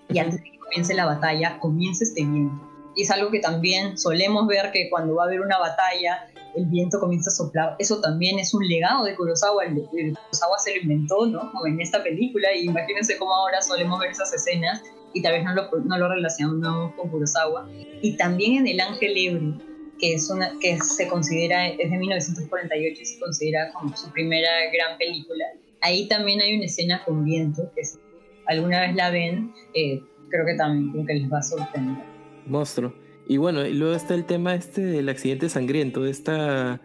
[0.09, 2.65] y antes de que comience la batalla, comienza este viento.
[2.95, 6.65] Y es algo que también solemos ver que cuando va a haber una batalla, el
[6.65, 7.75] viento comienza a soplar.
[7.79, 9.63] Eso también es un legado de Kurosawa.
[9.65, 11.51] El, el Kurosawa se lo inventó, ¿no?
[11.51, 12.47] Como en esta película.
[12.55, 14.81] Y imagínense cómo ahora solemos ver esas escenas
[15.13, 17.67] y tal vez no lo, no lo relacionamos con Kurosawa.
[18.01, 19.57] Y también en El Ángel Ebrio,
[19.99, 24.49] que, es una, que se considera, es de 1948 y se considera como su primera
[24.73, 25.45] gran película.
[25.81, 27.99] Ahí también hay una escena con viento, que si
[28.47, 32.03] alguna vez la ven, eh, creo que también como que les va a sorprender.
[32.45, 32.93] Monstruo.
[33.27, 36.81] Y bueno, y luego está el tema este del accidente sangriento, esta,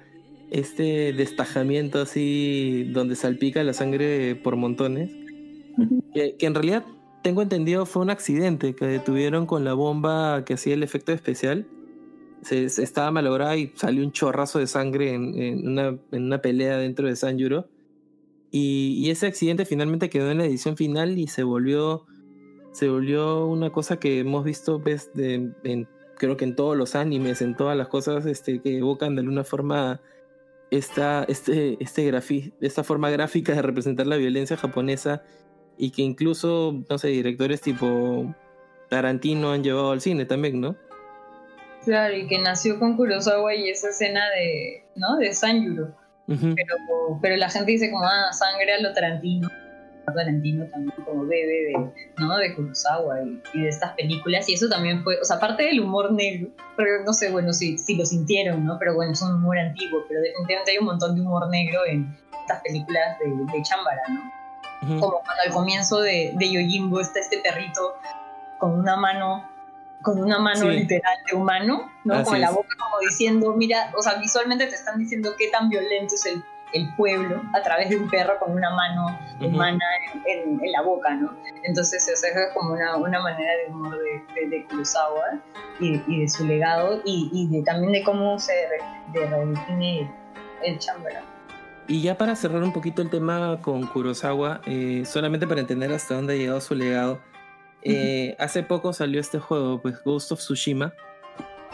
[0.50, 5.10] este destajamiento así donde salpica la sangre por montones.
[6.14, 6.84] Que, que en realidad
[7.24, 11.66] tengo entendido fue un accidente que detuvieron con la bomba que hacía el efecto especial.
[12.42, 17.08] Se, estaba malograda y salió un chorrazo de sangre en, una, en una pelea dentro
[17.08, 17.66] de Sanjuro.
[18.50, 22.04] Y, y ese accidente finalmente quedó en la edición final y se volvió
[22.72, 25.54] se volvió una cosa que hemos visto ves, de,
[26.18, 29.44] creo que en todos los animes, en todas las cosas este, que evocan de alguna
[29.44, 30.02] forma
[30.70, 32.12] esta, este, este
[32.60, 35.22] esta forma gráfica de representar la violencia japonesa
[35.76, 38.34] y que incluso, no sé, directores tipo
[38.88, 40.76] Tarantino han llevado al cine también, ¿no?
[41.84, 45.16] Claro, y que nació con Kurosawa y esa escena de, ¿no?
[45.16, 45.94] De Sanjuro.
[46.26, 46.54] Ujú.
[46.54, 49.48] Pero, pero la gente dice como, ah, sangre a lo Tarantino.
[50.14, 51.72] Tarantino también como bebe de,
[52.18, 52.36] ¿no?
[52.36, 54.48] de Kurosawa y, y de estas películas.
[54.48, 57.78] Y eso también fue, o sea, aparte del humor negro, pero no sé, bueno, si,
[57.78, 58.78] si lo sintieron, ¿no?
[58.78, 62.16] Pero bueno, es un humor antiguo, pero definitivamente hay un montón de humor negro en
[62.40, 64.20] estas películas de, de Chambara, ¿no?
[64.86, 67.94] Como cuando al comienzo de, de Yojimbo está este perrito
[68.58, 69.48] con una mano
[70.02, 70.68] con una mano Sí.
[70.68, 72.14] literal de humano, ¿no?
[72.14, 75.70] Así con la boca como diciendo, mira, o sea, visualmente te están diciendo qué tan
[75.70, 76.44] violento es el,
[76.74, 79.82] el pueblo a través de un perro con una mano humana
[80.12, 81.32] en, en- en la boca, ¿no?
[81.62, 85.40] Entonces, o sea, es como una, una manera de humor de, de, de Kurosawa
[85.80, 90.00] y, y de su legado y, y de, también de cómo se re- de redefine
[90.00, 90.08] el,
[90.64, 91.22] el chambara.
[91.86, 96.14] Y ya para cerrar un poquito el tema con Kurosawa, eh, solamente para entender hasta
[96.14, 97.20] dónde ha llegado su legado,
[97.82, 100.94] eh, hace poco salió este juego, pues Ghost of Tsushima,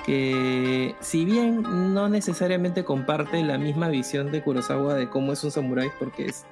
[0.04, 5.52] que si bien no necesariamente comparte la misma visión de Kurosawa de cómo es un
[5.52, 6.44] samurái, porque es,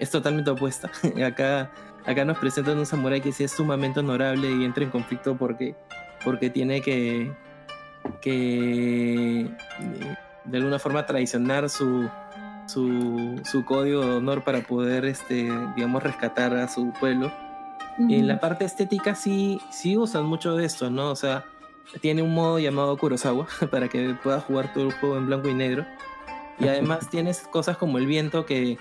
[0.00, 0.90] es totalmente opuesta.
[1.24, 1.70] acá,
[2.04, 5.76] acá nos presentan un samurái que sí es sumamente honorable y entra en conflicto porque,
[6.24, 7.32] porque tiene que,
[8.20, 9.48] que
[10.44, 12.10] de alguna forma traicionar su,
[12.66, 17.32] su, su código de honor para poder, este, digamos, rescatar a su pueblo.
[17.98, 21.10] En la parte estética sí, sí usan mucho de esto, ¿no?
[21.10, 21.46] O sea,
[22.00, 25.54] tiene un modo llamado Kurosawa para que puedas jugar todo el juego en blanco y
[25.54, 25.86] negro.
[26.58, 28.78] Y además tienes cosas como el viento que,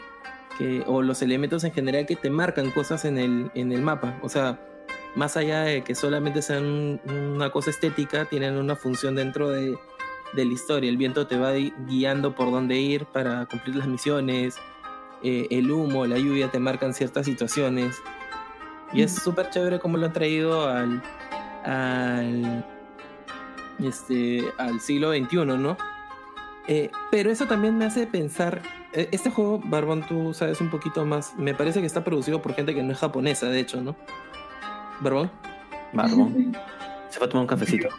[0.57, 4.17] que, o los elementos en general que te marcan cosas en el, en el mapa.
[4.21, 4.59] O sea,
[5.15, 9.77] más allá de que solamente sean una cosa estética, tienen una función dentro de,
[10.33, 10.89] de la historia.
[10.89, 14.57] El viento te va gui- guiando por dónde ir para cumplir las misiones.
[15.23, 17.95] eh, el humo, la lluvia te marcan ciertas situaciones.
[18.93, 21.01] Y es súper chévere cómo lo han traído al,
[21.63, 22.63] al,
[23.79, 25.77] este, al siglo XXI, ¿no?
[26.67, 28.61] Eh, pero eso también me hace pensar.
[28.93, 31.33] eh, Este juego, Barbón, tú sabes un poquito más.
[31.37, 33.95] Me parece que está producido por gente que no es japonesa, de hecho, ¿no?
[34.99, 35.31] Barbón.
[35.93, 36.55] Barbón.
[37.09, 37.89] Se fue a tomar un cafecito.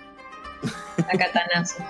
[0.98, 1.82] A katanazo.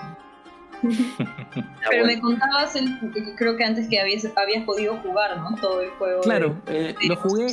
[1.17, 2.05] Pero bueno.
[2.05, 2.99] me contabas, el,
[3.35, 5.55] creo que antes que habías, habías podido jugar, ¿no?
[5.59, 6.21] Todo el juego.
[6.21, 7.47] Claro, de- eh, de lo jugué.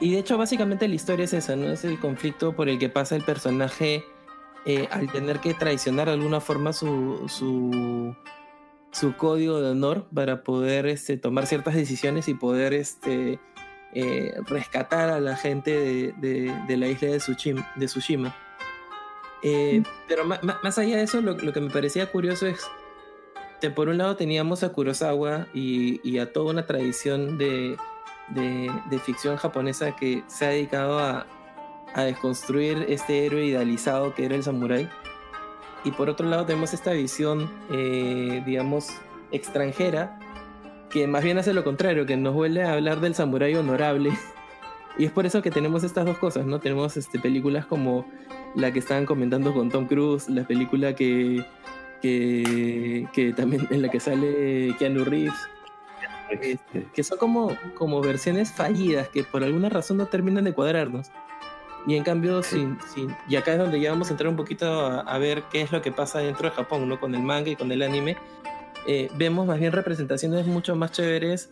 [0.00, 1.66] Y de hecho, básicamente la historia es esa, ¿no?
[1.68, 4.04] Es el conflicto por el que pasa el personaje
[4.64, 8.14] eh, al tener que traicionar de alguna forma su, su,
[8.92, 13.40] su código de honor para poder este, tomar ciertas decisiones y poder este,
[13.94, 17.68] eh, rescatar a la gente de, de- de la isla de Tsushima.
[17.76, 18.36] De Tsushima.
[19.42, 22.66] Eh, pero más allá de eso, lo, lo que me parecía curioso es
[23.60, 27.76] que por un lado teníamos a Kurosawa y, y a toda una tradición de,
[28.28, 31.26] de, de ficción japonesa que se ha dedicado a,
[31.94, 34.88] a desconstruir este héroe idealizado que era el samurái.
[35.84, 38.88] Y por otro lado tenemos esta visión, eh, digamos,
[39.30, 40.18] extranjera
[40.90, 44.10] que más bien hace lo contrario, que nos vuelve a hablar del samurái honorable.
[44.96, 46.58] Y es por eso que tenemos estas dos cosas, ¿no?
[46.58, 48.06] Tenemos este, películas como
[48.54, 51.44] la que estaban comentando con Tom Cruise, la película que,
[52.02, 55.34] que, que también en la que sale Keanu Reeves,
[56.40, 61.10] este, que son como, como versiones fallidas que por alguna razón no terminan de cuadrarnos.
[61.86, 64.66] Y en cambio, sin, sin- y acá es donde ya vamos a entrar un poquito
[64.66, 66.98] a, a ver qué es lo que pasa dentro de Japón, ¿no?
[66.98, 68.16] Con el manga y con el anime.
[68.86, 71.50] Eh, vemos más bien representaciones mucho más chéveres,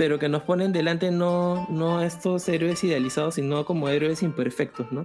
[0.00, 5.04] pero que nos ponen delante no, no estos héroes idealizados, sino como héroes imperfectos, ¿no?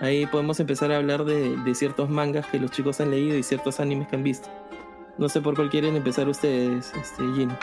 [0.00, 3.44] Ahí podemos empezar a hablar de, de ciertos mangas que los chicos han leído y
[3.44, 4.48] ciertos animes que han visto.
[5.18, 7.56] No sé por cuál quieren empezar ustedes, este, Gino.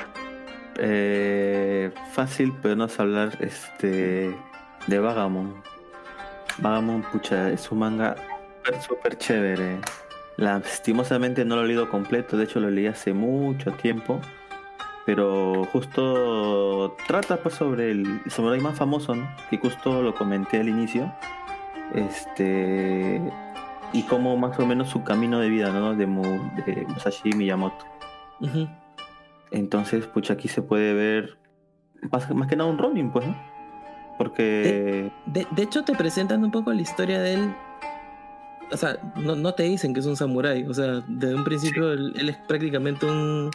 [0.78, 4.34] Eh, fácil, es hablar este,
[4.88, 5.62] de Vagamon.
[6.60, 8.16] Vagamon, pucha, es un manga
[8.64, 9.82] súper, súper chévere.
[10.38, 14.22] Lastimosamente no lo he leído completo, de hecho lo leí hace mucho tiempo.
[15.10, 19.28] Pero justo trata pues sobre el samurai más famoso, ¿no?
[19.50, 21.12] Que justo lo comenté al inicio.
[21.96, 23.20] Este.
[23.92, 25.96] Y cómo más o menos su camino de vida, ¿no?
[25.96, 27.86] De, Mu- de Musashi Miyamoto.
[29.50, 31.40] Entonces, pucha, aquí se puede ver
[32.12, 33.36] más, más que nada un Robin, pues, ¿no?
[34.20, 35.12] Porque...
[35.26, 37.56] De, de hecho, te presentan un poco la historia de él.
[38.72, 40.68] O sea, no, no te dicen que es un samurái.
[40.68, 43.50] O sea, desde un principio él, él es prácticamente un.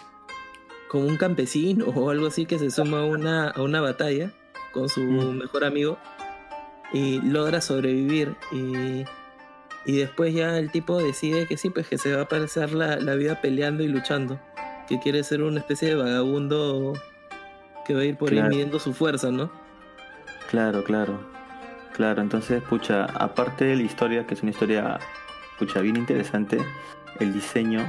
[0.94, 4.30] Como un campesino o algo así que se suma a una, a una batalla
[4.72, 5.38] con su Mm.
[5.38, 5.98] mejor amigo
[6.92, 8.36] y logra sobrevivir.
[8.52, 9.04] Y,
[9.86, 12.94] y después ya el tipo decide que sí, pues que se va a pasar la,
[13.00, 14.38] la vida peleando y luchando.
[14.86, 16.92] Que quiere ser una especie de vagabundo
[17.84, 18.44] que va a ir por Claro.
[18.44, 19.50] ahí midiendo su fuerza, ¿no?
[20.48, 21.18] Claro, claro.
[21.92, 25.00] Claro, entonces, pucha, aparte de la historia, que es una historia,
[25.58, 26.58] pucha, bien interesante,
[27.18, 27.80] el diseño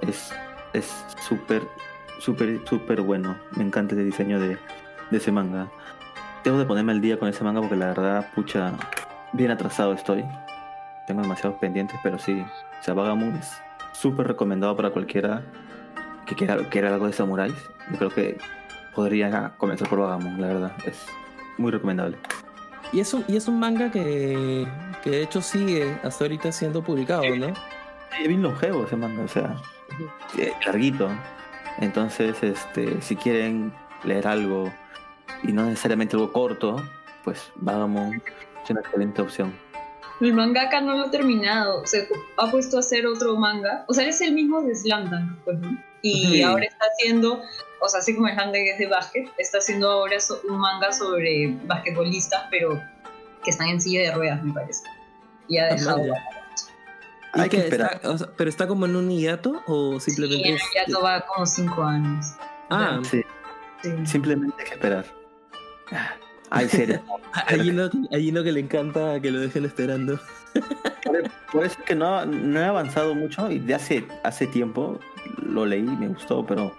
[0.00, 0.32] es
[0.74, 0.92] es
[1.26, 1.62] súper,
[2.18, 3.36] súper, súper bueno.
[3.56, 4.58] Me encanta ese diseño de,
[5.10, 5.68] de ese manga.
[6.42, 8.72] Tengo que ponerme al día con ese manga porque la verdad, pucha,
[9.32, 10.24] bien atrasado estoy.
[11.06, 12.44] Tengo demasiados pendientes, pero sí.
[12.80, 13.50] O sea, Vagamoon es
[13.92, 15.42] súper recomendado para cualquiera
[16.26, 17.54] que quiera, quiera algo de samuráis.
[17.90, 18.38] Yo creo que
[18.94, 20.72] podría comenzar por Vagamoon, la verdad.
[20.84, 21.06] Es
[21.56, 22.18] muy recomendable.
[22.92, 24.66] Y es un, y es un manga que,
[25.02, 27.48] que de hecho sigue hasta ahorita siendo publicado, ¿no?
[28.18, 29.56] Es bien longevo ese manga, o sea,
[30.64, 31.10] larguito.
[31.80, 33.72] Entonces, este, si quieren
[34.04, 34.72] leer algo
[35.42, 36.82] y no necesariamente algo corto,
[37.24, 38.20] pues Vagabond
[38.64, 39.54] es una excelente opción.
[40.20, 43.84] El mangaka no lo ha terminado, se ha puesto a hacer otro manga.
[43.86, 45.78] O sea, es el mismo de Slamdance, pues, ¿no?
[46.02, 46.42] Y Sí.
[46.42, 47.40] ahora está haciendo,
[47.80, 50.16] o sea, así como Slamdance es de básquet, está haciendo ahora
[50.48, 52.80] un manga sobre basquetbolistas, pero
[53.44, 54.82] que están en silla de ruedas, me parece.
[55.46, 56.04] Y ha dejado.
[56.04, 56.10] ¿Y
[57.34, 57.94] Hay que esperar.
[57.96, 61.00] está- o sea, ¿Pero está como en un hiato o Sí, simplemente en es- realidad
[61.04, 62.26] va como cinco años.
[62.70, 63.22] Ah, Sí,
[63.82, 63.90] Sí.
[64.04, 65.04] simplemente hay que esperar.
[66.50, 67.00] Hay series.
[67.32, 70.18] a Gino, a Gino que le encanta que lo dejen esperando.
[71.04, 71.22] Por,
[71.52, 74.98] por eso es que no, no he avanzado mucho y de hace, hace tiempo
[75.42, 76.74] lo leí, me gustó, pero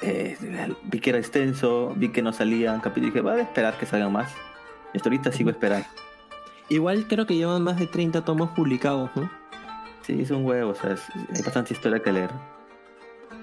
[0.00, 0.36] eh,
[0.84, 3.86] vi que era extenso, vi que no salían capítulos y dije, voy a esperar que
[3.86, 4.32] salgan más.
[4.94, 5.86] Y hasta ahorita sigo esperando.
[6.68, 9.30] Igual creo que llevan más de 30 tomos publicados, ¿no?
[10.06, 11.02] Sí, es un huevo, o sea, es-
[11.34, 12.30] hay bastante historia que leer.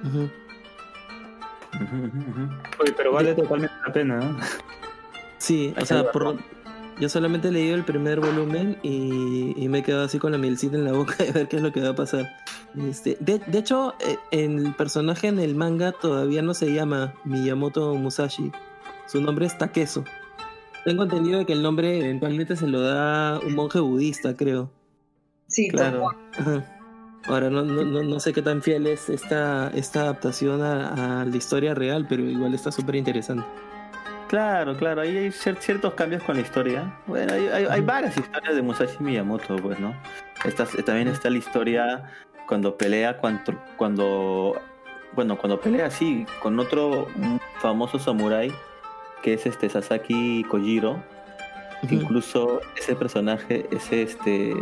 [0.05, 0.29] Ujú.
[2.79, 4.37] Oye, pero vale totalmente la pena, ¿no?
[5.37, 6.37] Sí, o sea, por,
[6.99, 10.37] yo solamente he leído el primer volumen y, y me he quedado así con la
[10.37, 12.29] mielcita en la boca de ver qué es lo que va a pasar.
[12.77, 17.93] Este, de, de hecho, eh, el personaje en el manga todavía no se llama Miyamoto
[17.95, 18.51] Musashi.
[19.07, 20.03] Su nombre es Takeso.
[20.85, 24.69] Tengo entendido de que el nombre eventualmente se lo da un monje budista, creo.
[25.53, 26.09] Sí, Claro.
[27.25, 31.25] Ahora, no, no, no, no sé qué tan fiel es esta, esta adaptación a, a
[31.25, 33.45] la historia real, pero igual está súper interesante.
[34.27, 36.93] Claro, claro, ahí hay cier- ciertos cambios con la historia.
[37.07, 39.95] Bueno, hay, hay- hay varias historias de Musashi Miyamoto, pues, ¿no?
[40.43, 42.03] Esta- también está la historia
[42.47, 44.59] cuando pelea, cuando, cuando,
[45.13, 47.07] bueno, cuando pelea así, con otro
[47.59, 48.51] famoso samurái,
[49.21, 51.01] que es este Sasaki Kojiro,
[51.89, 54.53] incluso ese personaje, ese este,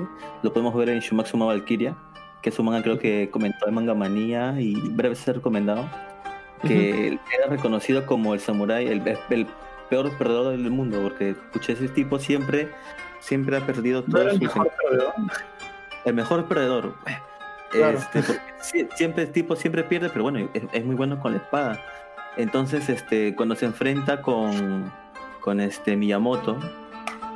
[0.41, 1.95] lo podemos ver en Shumaxuma Valkyria,
[2.41, 5.87] que es un manga creo que comentó en Manga Manía y breve ser recomendado,
[6.63, 9.47] que era reconocido como el samurái, el, el
[9.89, 12.69] peor perdedor del mundo, porque pucha, ese tipo siempre,
[13.19, 15.13] siempre ha perdido No todo era el mejor perdedor.
[16.05, 16.95] el mejor perdedor.
[17.71, 17.99] Claro.
[17.99, 21.79] Este, siempre el tipo siempre pierde, pero bueno, es, es muy bueno con la espada.
[22.37, 24.91] Entonces, este, cuando se enfrenta con,
[25.41, 26.57] con este Miyamoto,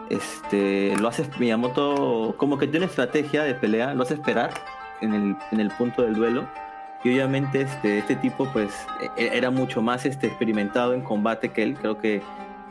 [0.10, 4.52] este, lo hace Miyamoto como que tiene estrategia de pelea, lo hace esperar
[5.02, 6.48] en el, punto del duelo
[7.04, 8.72] Y obviamente este, este tipo pues
[9.18, 11.76] e- era mucho más este, experimentado en combate que él.
[11.76, 12.22] Creo que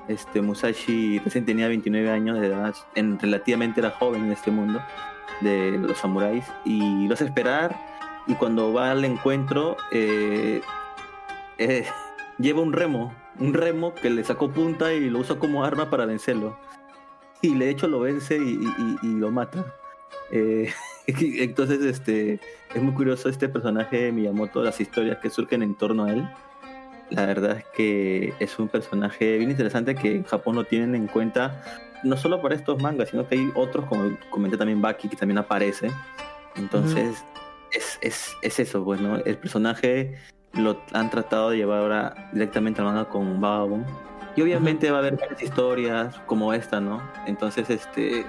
[0.09, 4.81] este, Musashi recién tenía 29 años de edad, en, relativamente era joven en este mundo
[5.41, 6.45] de los samuráis.
[6.65, 7.77] Y lo hace esperar
[8.27, 10.63] y cuando va al encuentro eh,
[11.59, 11.87] eh,
[12.39, 16.07] lleva un remo, un remo que le sacó punta y lo usa como arma para
[16.07, 16.57] vencerlo.
[17.45, 19.75] Y de hecho lo vence y, y- y- y lo mata.
[20.31, 20.71] Eh,
[21.07, 22.41] entonces este
[22.75, 26.29] es muy curioso este personaje de Miyamoto, las historias que surgen en torno a él.
[27.11, 31.07] La verdad es que es un personaje bien interesante que en Japón lo tienen en
[31.07, 31.63] cuenta,
[32.03, 35.39] no solo para estos mangas, sino que hay otros, como comenté también Baki, que también
[35.39, 35.91] aparece.
[36.57, 37.23] Entonces,
[37.73, 39.17] es, es, es eso, pues, ¿no?
[39.17, 40.15] El personaje
[40.55, 43.87] lo han tratado de llevar ahora directamente al manga con Vagabond.
[44.37, 47.03] Y obviamente va a haber varias historias como esta, ¿no?
[47.27, 48.27] Entonces, este,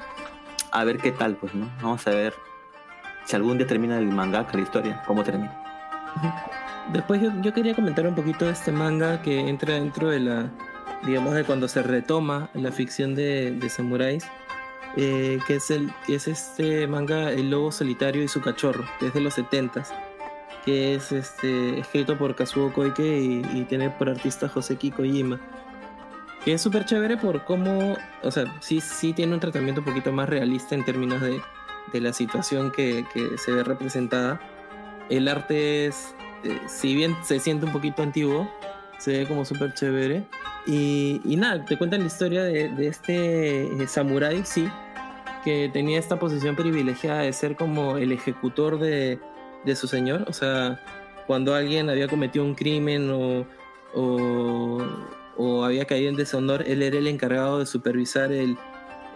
[0.71, 1.69] a ver qué tal, pues, ¿no?
[1.81, 2.33] Vamos a ver
[3.25, 5.61] si algún día termina el manga, la historia, cómo termina.
[6.93, 10.51] Después yo, yo quería comentar un poquito de este manga que entra dentro de la,
[11.03, 14.27] digamos, de cuando se retoma la ficción de, de samuráis,
[14.95, 19.07] eh, que, es el, que es este manga El Lobo Solitario y su Cachorro, que
[19.07, 19.83] es de los 70
[20.65, 25.39] que es este, escrito por Kazuo Koike y, y tiene por artista Joseki Kojima.
[26.45, 30.11] Que es súper chévere por cómo, o sea, sí, sí tiene un tratamiento un poquito
[30.11, 31.41] más realista en términos de,
[31.91, 34.39] de la situación que, que se ve representada.
[35.09, 38.47] El arte es, eh, si bien se siente un poquito antiguo,
[38.99, 40.23] se ve como súper chévere.
[40.67, 44.69] Y, y nada, te cuentan la historia de, de este eh, samurái, sí,
[45.43, 49.19] que tenía esta posición privilegiada de ser como el ejecutor de,
[49.63, 50.25] de su señor.
[50.27, 50.79] O sea,
[51.27, 53.45] cuando alguien había cometido un crimen o,
[53.93, 54.77] o,
[55.37, 58.57] o había caído en deshonor, él era el encargado de supervisar el,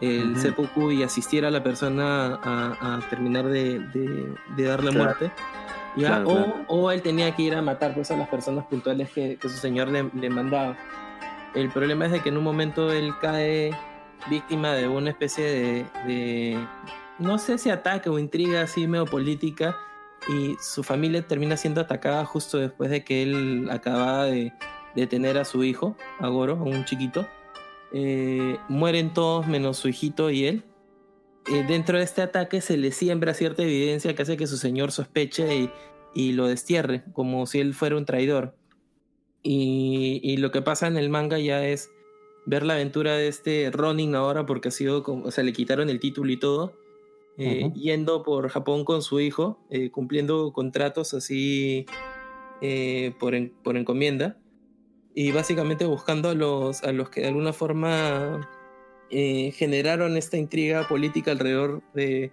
[0.01, 0.39] el Ujú.
[0.41, 5.05] seppuku y asistir a la persona a, a terminar de, de- de darle Claro.
[5.05, 5.31] muerte.
[5.97, 6.07] ¿ya?
[6.07, 6.55] Claro, o, claro.
[6.67, 9.57] o él tenía que ir a matar pues, a las personas puntuales que, que su
[9.57, 10.77] señor le, le mandaba.
[11.55, 13.71] El problema es de que en un momento él cae
[14.29, 16.67] víctima de una especie de, de-
[17.17, 19.75] no sé si ataque o intriga así medio política
[20.29, 24.53] y su familia termina siendo atacada justo después de que él acababa de,
[24.95, 27.27] de tener a su hijo, a Goro, a un chiquito.
[27.93, 30.63] Eh, mueren todos menos su hijito y él.
[31.51, 34.91] Eh, dentro de este ataque se le siembra cierta evidencia que hace que su señor
[34.91, 35.69] sospeche y,
[36.13, 38.55] y lo destierre, como si él fuera un traidor.
[39.41, 41.89] Y, y lo que pasa en el manga ya es
[42.45, 45.89] ver la aventura de este Ronin ahora, porque ha sido, como- o sea, le quitaron
[45.89, 46.73] el título y todo,
[47.37, 47.73] eh, Ujú.
[47.79, 51.85] yendo por Japón con su hijo, eh, cumpliendo contratos así
[52.61, 54.37] eh, por, en- por encomienda,
[55.13, 58.47] y básicamente buscando a los, a los que de alguna forma
[59.09, 62.31] eh, generaron esta intriga política alrededor de,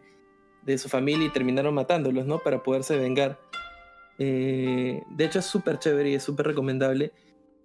[0.62, 2.40] de su familia y terminaron matándolos, ¿no?
[2.40, 3.39] Para poderse vengar.
[4.19, 7.12] Eh, de hecho es súper chévere y es súper recomendable.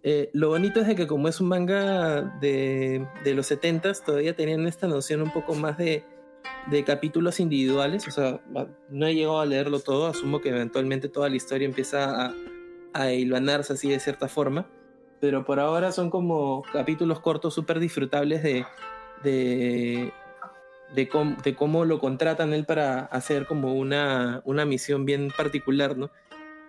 [0.04, 4.36] Eh, lo bonito es de que como es un manga de, de los 70s, todavía
[4.36, 6.04] tenían esta noción un poco más de,
[6.70, 8.08] de capítulos individuales.
[8.08, 8.42] O sea,
[8.90, 12.34] no he llegado a leerlo todo, asumo que eventualmente toda la historia empieza a,
[12.94, 14.68] a hilvanarse así de cierta forma.
[15.22, 18.65] Pero por ahora son como capítulos cortos súper disfrutables de,
[19.23, 20.11] de,
[20.93, 25.95] de, cómo, de cómo lo contratan él para hacer como una, una misión bien particular,
[25.95, 26.11] ¿no?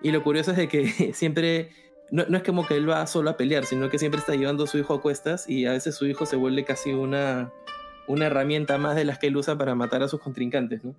[0.02, 1.70] Y lo curioso es de que siempre,
[2.10, 4.64] no, no es como que él va solo a pelear, sino que siempre está llevando
[4.64, 7.50] a su hijo a cuestas y a veces su hijo se vuelve casi una,
[8.06, 10.94] una herramienta más de las que él usa para matar a sus contrincantes, ¿no?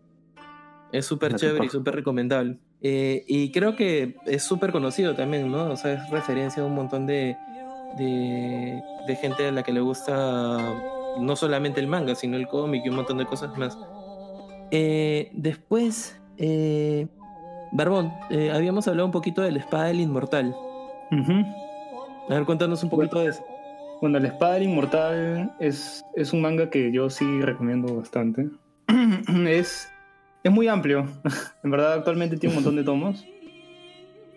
[0.94, 2.57] Es súper chévere y súper recomendable.
[2.82, 5.72] Eh, y creo que es súper conocido también, ¿no?
[5.72, 7.36] O sea, es referencia a un montón de,
[7.98, 10.57] de, de gente a la que le gusta
[11.20, 13.78] no solamente el manga, sino el cómic y un montón de cosas más.
[14.72, 17.07] Eh, después, eh,
[17.72, 20.56] Barbón, eh, habíamos hablado un poquito de la espada del inmortal.
[22.30, 23.44] A ver, cuéntanos un poquito de eso.
[24.02, 28.49] Bueno, La Espada del Inmortal es, es un manga que yo sí recomiendo bastante.
[29.48, 29.93] es,
[30.44, 31.07] es muy amplio.
[31.64, 33.26] en verdad, actualmente tiene un montón de tomos.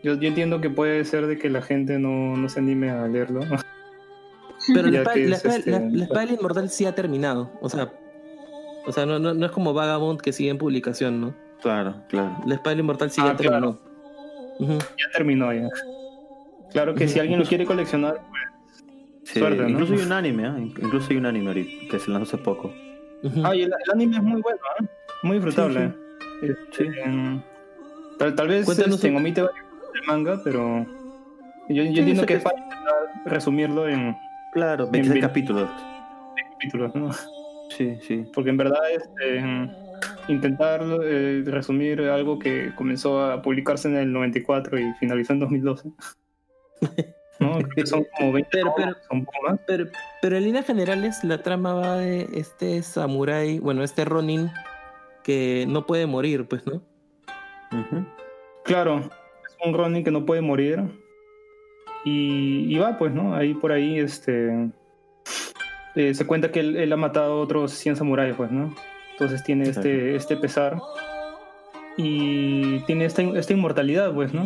[0.03, 3.07] Yo, yo entiendo que puede ser de que la gente no, no se anime a
[3.09, 3.41] leerlo.
[4.75, 7.51] Pero la espada, la espada- este, la- la espada del inmortal sí ha terminado.
[7.61, 7.93] O sea,
[8.87, 11.35] o sea no, no, no es como Vagabond que sigue en publicación, ¿no?
[11.61, 12.37] Claro, claro.
[12.47, 13.79] La espada del inmortal sí Ah, ya terminó.
[14.61, 15.69] Ya terminó ya.
[16.73, 18.43] Claro que si alguien lo quiere coleccionar, pues,
[19.25, 19.69] Sí, Suerte, ¿no?
[19.71, 20.57] Incluso hay un anime, ¿ah?
[20.57, 22.73] Incluso hay un anime ahorita que se lanzó hace poco.
[23.25, 23.43] Ujú.
[23.45, 24.85] Ah, y el, el anime es muy bueno, ¿eh?
[25.23, 25.93] Muy disfrutable.
[26.43, 27.41] Este, em,
[28.19, 29.51] tal, tal vez Cuéntanos este, un- omite del
[30.07, 30.85] manga, pero
[31.69, 32.93] yo, yo Sí, entiendo que que es para intentar
[33.25, 34.17] resumirlo en
[34.53, 35.27] Claro, 26 bien.
[35.27, 35.71] capítulos.
[36.53, 37.11] capítulos, ¿no?
[37.77, 38.25] Sí, sí.
[38.33, 39.71] Porque en verdad este, em,
[40.29, 45.91] intentar eh, resumir algo que comenzó a publicarse en el 94 y finalizó en 2012.
[47.39, 47.59] ¿No?
[47.59, 48.97] Creo que son como 20 Pero- pero-
[49.47, 49.61] más.
[49.67, 49.87] Pero,
[50.23, 54.51] pero en líneas generales la trama va de este samurái, bueno, este Ronin
[55.27, 56.83] que no puede morir, pues, ¿no?
[58.65, 60.85] Claro, es un Ronin que no puede morir.
[62.05, 63.35] Y, y va, pues, ¿no?
[63.35, 64.71] Ahí por ahí, este.
[65.97, 68.73] eh, se cuenta que él, él ha matado a otros 100 samuráis, pues, ¿no?
[69.13, 70.77] Entonces tiene este, este pesar.
[71.97, 74.45] Y tiene esta, esta inmortalidad, pues, ¿no?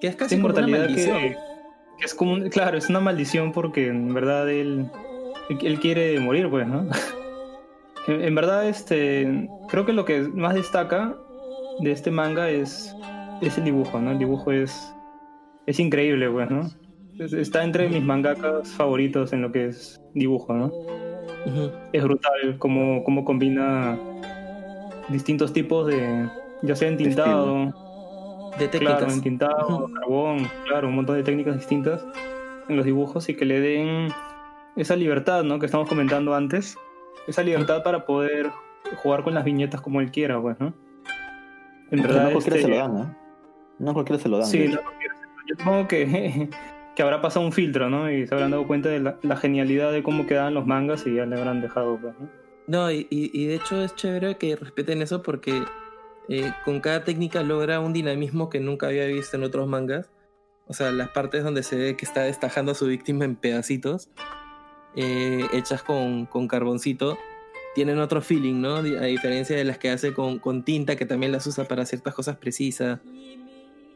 [0.00, 1.18] Que es Esta casi como una inmortalidad maldición.
[1.18, 1.36] que,
[1.98, 2.32] que es como.
[2.32, 4.86] un- Claro, es una maldición porque en verdad él.
[5.62, 6.86] Él quiere morir, pues, ¿no?
[8.08, 9.48] En, en verdad, este.
[9.68, 11.14] Creo que lo que más destaca
[11.80, 12.94] de este manga es,
[13.40, 14.10] es el dibujo, ¿no?
[14.12, 14.92] El dibujo es,
[15.66, 16.62] es increíble, pues, ¿no?
[17.18, 20.72] Es- Está entre mis mangakas favoritos en lo que es dibujo, ¿no?
[21.92, 23.98] Es brutal cómo, cómo combina
[25.08, 26.28] distintos tipos de,
[26.62, 27.72] ya sea entintado,
[28.58, 28.98] De técnicas.
[28.98, 32.04] claro, entintado, carbón, claro, un montón de técnicas distintas
[32.68, 34.08] en los dibujos y que le den
[34.76, 35.58] esa libertad, ¿no?
[35.58, 36.76] Que estamos comentando antes,
[37.28, 38.50] esa libertad para poder
[39.02, 40.74] jugar con las viñetas como él quiera, pues, ¿no?
[41.90, 43.16] En verdad, no cualquiera este, se lo dan, ¿eh?
[43.78, 44.46] No cualquiera se lo dan.
[44.46, 44.80] Sí, no,
[45.46, 46.48] yo supongo que,
[46.96, 48.10] que habrá pasado un filtro, ¿no?
[48.10, 51.14] Y se habrán dado cuenta de la, la genialidad de cómo quedaban los mangas y
[51.14, 52.28] ya le habrán dejado, pues, ¿no?
[52.66, 55.62] No, y, y- y de hecho es chévere que respeten eso porque
[56.28, 60.10] eh, con cada técnica logra un dinamismo que nunca había visto en otros mangas.
[60.66, 64.10] O sea, las partes donde se ve que está destajando a su víctima en pedacitos,
[65.00, 67.16] eh, hechas con, con carboncito,
[67.74, 68.76] tienen otro feeling, ¿no?
[68.76, 72.12] A diferencia de las que hace con, con tinta, que también las usa para ciertas
[72.14, 72.98] cosas precisas.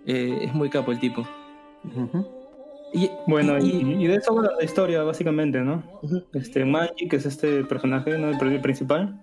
[0.06, 1.26] Eh, es muy capo el tipo.
[2.94, 5.82] Y, Bueno, y, y- y de eso va la historia, básicamente, ¿no?
[6.34, 8.30] Este Manji, que es este personaje, ¿no?
[8.30, 9.18] El principal,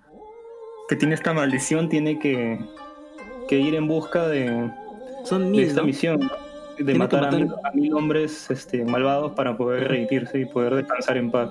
[0.89, 2.59] que tiene esta maldición, tiene que,
[3.47, 4.69] que ir en busca de,
[5.23, 5.87] son de esta ¿no?
[5.87, 6.48] misión, ¿no?
[6.79, 11.17] De matar, A, mil, a mil hombres este, malvados para poder redimirse y poder descansar
[11.17, 11.49] en paz.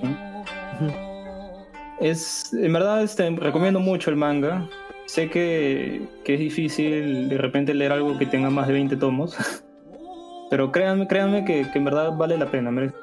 [2.01, 4.69] Es, en verdad, este, recomiendo mucho el manga.
[5.07, 9.37] Sé que, que es difícil de repente leer algo que tenga más de 20 tomos.
[10.51, 12.71] Pero créanme, créanme que, que en verdad vale la pena.
[12.71, 12.95] Merece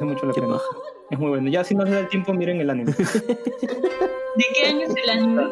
[0.00, 0.54] mucho la Qué pena.
[0.54, 0.66] paja.
[1.10, 1.48] Es muy bueno.
[1.48, 2.92] Ya si no les da el tiempo, miren el anime.
[2.92, 5.48] ¿De qué año es el anime?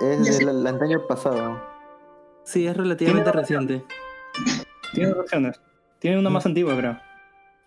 [0.00, 1.60] Es del el antaño pasado.
[2.44, 3.84] Sí, es relativamente reciente.
[4.92, 5.60] Tiene dos versiones.
[5.98, 6.98] Tiene una más antigua, creo.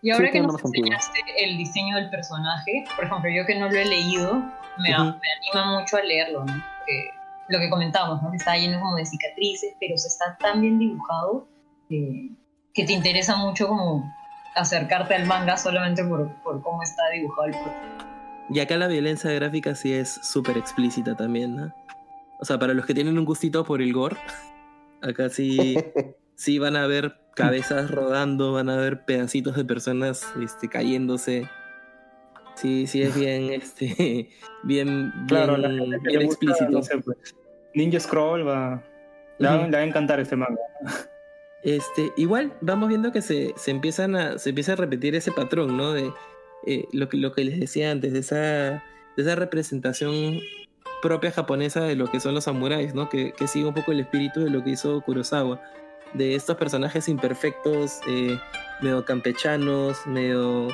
[0.02, 3.70] Y ahora Sí, que nos enseñaste el diseño del personaje, por ejemplo, yo que no
[3.70, 4.34] lo he leído,
[4.78, 5.04] me, Ujú.
[5.04, 6.54] me anima mucho a leerlo, ¿no?
[6.54, 7.10] Porque
[7.48, 8.32] lo que comentamos, ¿no?
[8.32, 11.48] Que está lleno como de cicatrices, pero se está tan bien dibujado
[11.88, 12.32] que,
[12.74, 14.04] que te interesa mucho como
[14.56, 17.80] acercarte al manga solamente por, por cómo está dibujado el personaje.
[18.50, 21.74] Y acá la violencia gráfica sí es súper explícita también, ¿no?
[22.42, 24.18] O sea, para los que tienen un gustito por el gore,
[25.02, 25.78] acá sí,
[26.36, 31.50] sí van a ver cabezas rodando, van a ver pedacitos de personas este, cayéndose.
[32.56, 34.30] Sí, sí es bien, este,
[34.64, 36.72] bien, Claro, la bien, gente que bien le gusta, explícito.
[36.72, 37.18] no sé, pues,
[37.74, 38.84] Ninja Scroll va.
[39.40, 40.62] Le le va a encantar este manga.
[41.64, 45.76] Este, igual vamos viendo que se, se empiezan a, se empieza a repetir ese patrón,
[45.76, 45.94] ¿no?
[45.94, 46.12] De
[46.68, 48.38] eh, lo, que, lo que les decía antes, de esa,
[49.16, 50.40] de esa representación
[51.02, 53.10] propia japonesa de lo que son los samuráis, ¿no?
[53.10, 55.62] Que, que sigue un poco el espíritu de lo que hizo Kurosawa,
[56.14, 58.38] de estos personajes imperfectos, eh,
[58.82, 60.68] medio campechanos, medio,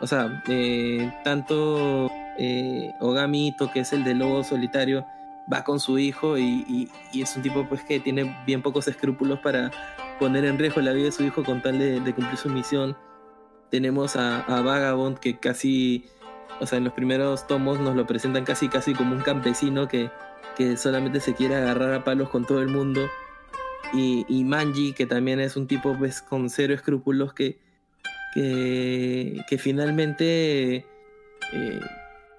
[0.00, 5.04] o sea, eh, tanto eh, Ogamito, que es el de lobo solitario,
[5.52, 8.86] va con su hijo y, y- y es un tipo pues que tiene bien pocos
[8.88, 9.70] escrúpulos para
[10.18, 12.96] poner en riesgo la vida de su hijo con tal de, de cumplir su misión.
[13.70, 16.04] Tenemos a, a Vagabond que casi,
[16.60, 20.10] o sea, en los primeros tomos nos lo presentan casi casi como un campesino que,
[20.56, 23.00] que solamente se quiere agarrar a palos con todo el mundo.
[23.92, 27.58] Y, y Manji, que también es un tipo pues con cero escrúpulos que,
[28.34, 30.86] que, finalmente
[31.52, 31.80] eh,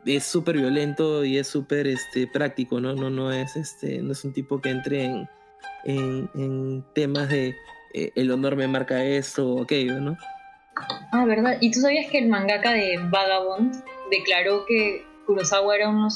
[0.05, 2.93] es súper violento y es súper este, práctico, ¿no?
[2.93, 5.05] No, no, es, este, no es un tipo que entre
[5.83, 7.55] en, en, temas de
[7.93, 10.17] eh, el honor me marca esto o aquello, ¿no?
[11.11, 11.57] Ah, ¿verdad?
[11.59, 16.07] ¿Y tú sabías que el mangaka de Vagabond declaró que Kurosawa era uno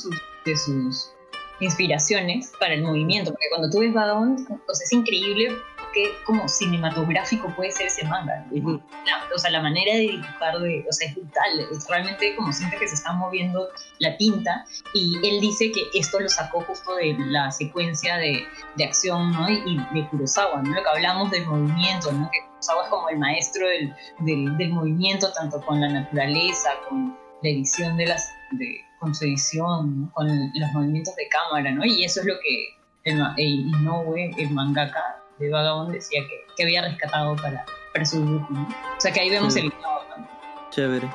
[0.46, 1.15] de sus
[1.60, 3.32] inspiraciones para el movimiento?
[3.32, 5.56] Porque cuando tú ves o sea, es increíble
[5.94, 8.46] que como cinematográfico puede ser ese manga.
[8.52, 8.58] ¿no?
[8.58, 8.82] Ujú.
[9.06, 11.60] La- o sea, la manera de dibujar, de, o sea, es brutal.
[11.72, 13.70] Es realmente como siente que se está moviendo
[14.00, 14.66] la tinta.
[14.94, 18.44] Y él dice que esto lo sacó justo de la secuencia de,
[18.76, 19.50] de acción, ¿no?
[19.50, 20.74] Y, y de Kurosawa, ¿no?
[20.76, 22.30] Lo que hablamos del movimiento, ¿no?
[22.30, 27.18] Que Kurosawa es como el maestro del, del, del movimiento, tanto con la naturaleza, con
[27.42, 28.30] la edición de las...
[28.52, 31.86] De, con su edición, con los movimientos de cámara, ¿no?
[31.86, 36.82] Y eso es lo que el, Inoue, el mangaka de Vagabond, decía que, que había
[36.82, 37.64] rescatado para,
[37.94, 38.64] para su dibujo, ¿no?
[38.64, 39.60] O sea que ahí vemos Sí.
[39.60, 40.28] el grado, ¿no?
[40.72, 41.08] Chévere.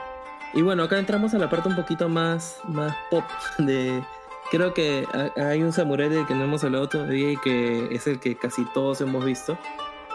[0.55, 3.25] Y bueno, acá entramos a la parte un poquito más, más pop
[3.59, 4.01] de...
[4.53, 8.07] Creo que ha- hay un samurái del que no hemos hablado todavía y que es
[8.07, 9.59] el que casi todos hemos visto,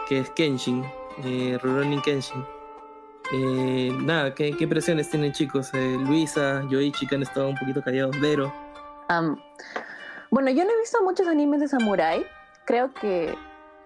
[0.08, 0.82] que es Kenshin,
[1.24, 2.42] eh, Rurouni Kenshin.
[3.32, 5.70] Eh, nada, ¿qué, qué impresiones tienen chicos?
[5.74, 8.52] Eh, Luisa, Yoichi, que han estado un poquito callados, Vero.
[9.08, 9.40] Am,
[10.30, 12.26] bueno, yo no he visto muchos animes de samurai.
[12.64, 13.36] Creo que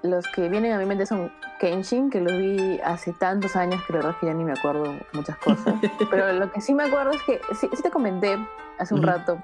[0.02, 3.92] los que vienen a mi mente son Kenshin, que lo vi hace tantos años que
[3.92, 5.74] la verdad es que ya ni me acuerdo muchas cosas.
[6.10, 8.38] Pero lo que sí me acuerdo es que sí, sí te comenté
[8.78, 9.42] hace un rato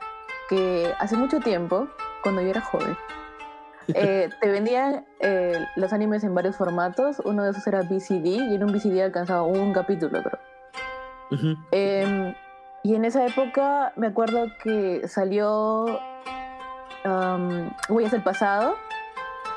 [0.49, 1.89] que hace mucho tiempo,
[2.23, 2.97] cuando yo era joven,
[3.95, 7.21] eh, te vendían eh, los animes en varios formatos.
[7.25, 10.39] Uno de esos era VCD y en un VCD alcanzaba un capítulo, creo.
[11.31, 11.55] Ujú.
[11.73, 12.35] Em,
[12.83, 15.85] y en esa época me acuerdo que salió
[17.05, 18.77] um, Huellas del Pasado,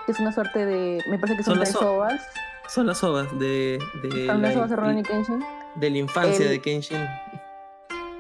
[0.06, 1.04] que es una suerte de.
[1.10, 2.28] Me parece que son Son las ovas.
[2.68, 5.44] Son las ovas de, de, Son las la, ovas de Rurouni Kenshin.
[5.76, 7.08] de la infancia El- de Kenshin.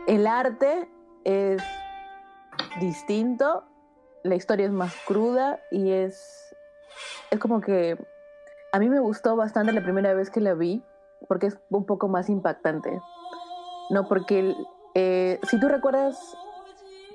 [0.07, 0.89] El arte
[1.23, 1.61] es
[2.79, 3.63] distinto,
[4.23, 6.55] la historia es más cruda y es.
[7.31, 7.97] Es como que.
[8.71, 10.83] A mí me gustó bastante la primera vez que la vi,
[11.27, 13.01] porque es un poco más impactante.
[13.89, 14.55] No, porque
[14.93, 16.35] eh, si tú recuerdas,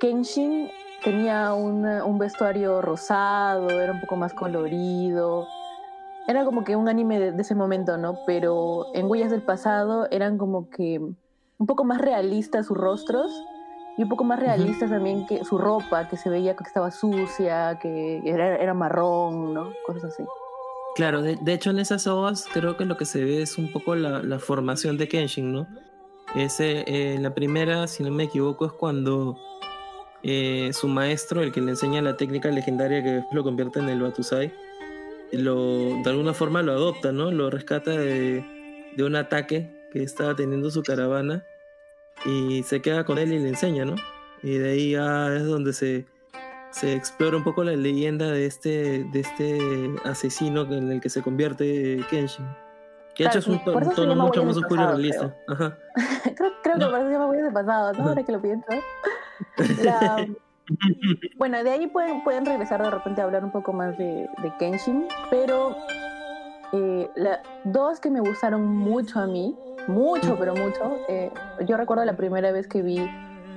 [0.01, 0.69] Kenshin
[1.05, 5.47] tenía una- un vestuario rosado, era un poco más colorido.
[6.27, 8.19] Era como que un anime de, de ese momento, ¿no?
[8.27, 13.31] Pero en Huellas del Pasado eran como que un poco más realistas sus rostros
[13.97, 17.79] y un poco más realistas también que su ropa, que se veía que estaba sucia,
[17.81, 19.71] que era, era marrón, ¿no?
[19.87, 20.25] Cosas así.
[20.97, 23.73] Claro, de, de hecho en esas ovas creo que lo que se ve es un
[23.73, 25.67] poco la, la formación de Kenshin, ¿no?
[26.35, 29.37] Ese, eh, la primera, si no me equivoco, es cuando
[30.23, 33.89] eh, su maestro, el que le enseña la técnica legendaria que después lo convierte en
[33.89, 34.53] el Batusai,
[35.33, 37.31] lo, de alguna forma lo adopta, ¿no?
[37.31, 38.45] Lo rescata de,
[38.97, 41.45] de un ataque que estaba teniendo su caravana
[42.25, 43.95] y se queda con él y le enseña, ¿no?
[44.43, 46.07] Y de ahí ya es donde se,
[46.71, 51.23] se explora un poco la leyenda de este, de este asesino en el que se
[51.23, 52.47] convierte Kenshin.
[53.15, 55.35] Que de hecho es un, Claro, tono llama mucho más oscuro y realista.
[55.49, 55.79] Ajá.
[56.37, 58.09] creo creo que por eso se llama Huellas del Pasado, ¿no?
[58.09, 58.67] Ahora que lo pienso.
[59.83, 60.27] La-
[61.37, 64.53] Bueno, de ahí pueden, pueden regresar de repente a hablar un poco más de, de
[64.59, 65.77] Kenshin, pero
[66.73, 69.55] eh, la- dos que me gustaron mucho a mí,
[69.87, 70.99] mucho, pero mucho.
[71.09, 71.31] eh,
[71.67, 72.99] yo recuerdo la primera vez que vi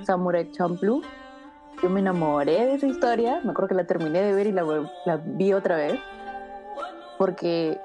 [0.04, 1.02] Samurai Champloo,
[1.82, 4.64] yo me enamoré de esa historia, me acuerdo que la terminé de ver y la,
[5.24, 5.98] vi otra vez,
[7.18, 7.78] porque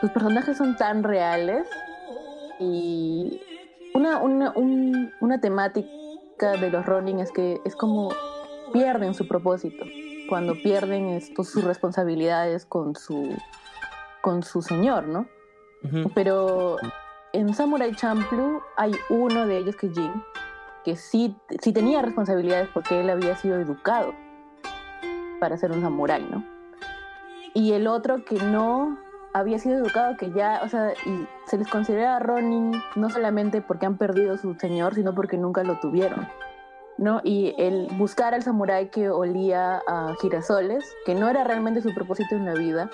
[0.00, 1.66] sus personajes son tan reales
[2.58, 3.40] y
[3.94, 8.10] una, una, un- una temática de los Ronin es que es como
[8.72, 9.84] pierden su propósito.
[10.28, 13.34] Cuando pierden esto, sus responsabilidades con su
[14.20, 15.26] con su señor, ¿no?
[16.14, 16.76] Pero
[17.32, 20.22] en Samurai Champloo hay uno de ellos que Jin,
[20.84, 24.14] que sí, sí tenía responsabilidades porque él había sido educado
[25.40, 26.44] para ser un samurái, ¿no?
[27.54, 28.98] Y el otro que no
[29.32, 33.86] había sido educado, que ya, o sea, y se les considera Ronin no solamente porque
[33.86, 36.26] han perdido su señor, sino porque nunca lo tuvieron.
[36.98, 37.20] ¿no?
[37.22, 42.34] Y el buscar al samurái que olía a girasoles, que no era realmente su propósito
[42.34, 42.90] en la vida,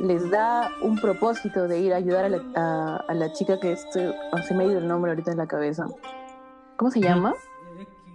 [0.00, 3.72] les da un propósito de ir a ayudar a la, a- a la chica que
[3.72, 5.86] estoy, oh, se me ha ido el nombre ahorita en la cabeza.
[6.76, 7.34] ¿Cómo se llama?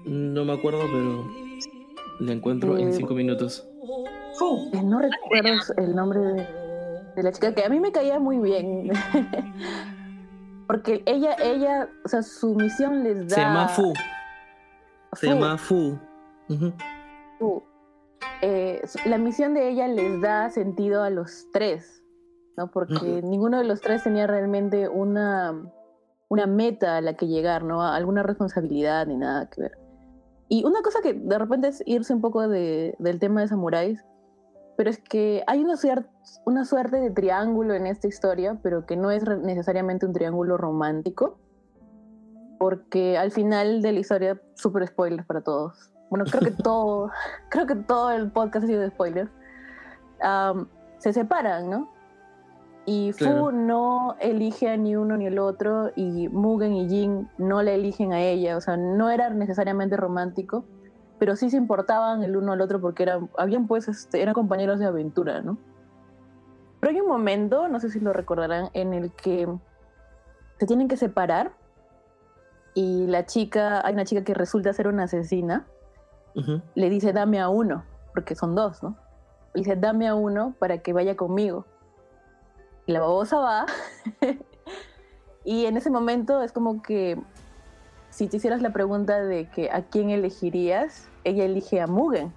[0.06, 1.26] No me acuerdo, pero
[2.20, 3.68] la encuentro en Eh, cinco minutos.
[4.84, 6.48] No recuerdo el nombre de,
[7.16, 8.92] de la chica, que a mí me caía muy bien.
[10.68, 13.36] Porque ella, ella, o sea, su misión les da...
[13.36, 13.94] Se llama Fu.
[15.14, 15.98] Se llama Fu.
[16.50, 16.74] Ujú.
[17.40, 17.64] Fu.
[18.42, 22.04] Eh, la misión de ella les da sentido a los tres,
[22.58, 22.72] ¿no?
[22.72, 25.54] Porque ninguno de los tres tenía realmente una,
[26.30, 27.82] una meta a la que llegar, ¿no?
[27.84, 29.78] Alguna responsabilidad ni nada que ver.
[30.50, 34.04] Y una cosa que de repente es irse un poco de- del tema de samuráis,
[34.76, 35.76] pero es que hay una,
[36.46, 41.38] una suerte de triángulo en esta historia, pero que no es necesariamente un triángulo romántico,
[42.60, 45.91] porque al final de la historia, súper spoiler para todos.
[46.12, 47.10] Bueno, creo que todo,
[47.50, 49.32] creo que todo el podcast ha sido de spoilers.
[50.22, 50.68] Am,
[51.00, 51.90] se separan, ¿no?
[52.86, 53.52] Y Fu Claro.
[53.52, 58.14] no elige a ni uno ni el otro, y Mugen y Jin no la eligen
[58.14, 58.58] a ella.
[58.58, 60.66] O sea, no era necesariamente romántico,
[61.18, 64.80] pero sí se importaban el uno al otro porque eran, habían pues, este, eran compañeros
[64.80, 65.58] de aventura, ¿no?
[66.80, 69.48] Pero hay un momento, no sé si lo recordarán, en el que
[70.60, 71.52] se tienen que separar
[72.74, 75.68] y la chica, hay una chica que resulta ser una asesina,
[76.76, 77.84] Le dice dame a uno,
[78.14, 78.96] porque son dos, ¿no?
[79.54, 81.66] Le dice dame a uno para que vaya conmigo.
[82.86, 83.66] Y la babosa va.
[85.44, 87.22] y en ese momento es como que
[88.10, 92.34] si te hicieras la pregunta de que a quién elegirías, ella elige a Mugen.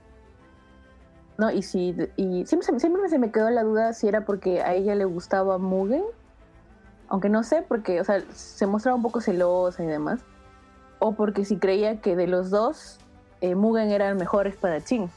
[1.37, 1.51] ¿No?
[1.51, 4.95] Y si y siempre, siempre se me quedó la duda si era porque a ella
[4.95, 6.05] le gustaba Mugen,
[7.09, 10.21] aunque no sé, porque, o sea, se mostraba un poco celosa y demás,
[11.01, 12.99] o porque si creía que de los dos,
[13.41, 15.11] eh, Mugen era el mejor espadachín.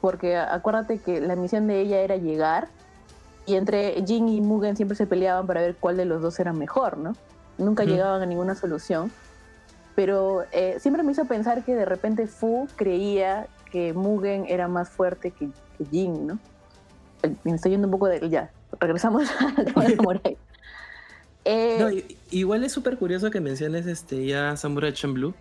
[0.00, 2.68] Porque acuérdate que la misión de ella era llegar
[3.46, 6.52] y entre Jin y Mugen siempre se peleaban para ver cuál de los dos era
[6.52, 7.14] mejor, ¿no?
[7.58, 9.10] Nunca llegaban a ninguna solución.
[9.94, 14.88] Pero eh, siempre me hizo pensar que de repente Fu creía que Mugen era más
[14.88, 15.48] fuerte que,
[15.78, 16.38] que Jin, ¿no?
[17.22, 18.28] Eh, Me estoy yendo un poco de...
[18.28, 18.50] Ya,
[18.80, 20.36] regresamos al tema de Samurai.
[21.44, 25.34] Eh, No, igual es súper curioso que menciones este ya Samurai Champloo.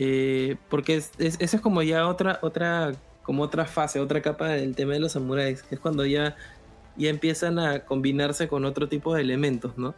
[0.00, 2.92] Eh, porque es, es- esa es como ya otra, otra,
[3.24, 6.36] como otra fase, otra capa del tema de los samuráis, que es cuando ya,
[6.96, 9.94] ya empiezan a combinarse con otro tipo de elementos, ¿no?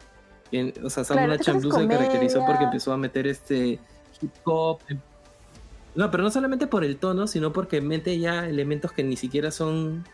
[0.53, 3.79] En- o sea, Samurai Claro, Champloo se caracterizó porque empezó a meter este
[4.23, 4.81] hip hop.
[4.89, 4.99] em-
[5.95, 9.51] No, pero no solamente por el tono, sino porque mete ya elementos que ni siquiera
[9.51, 10.05] son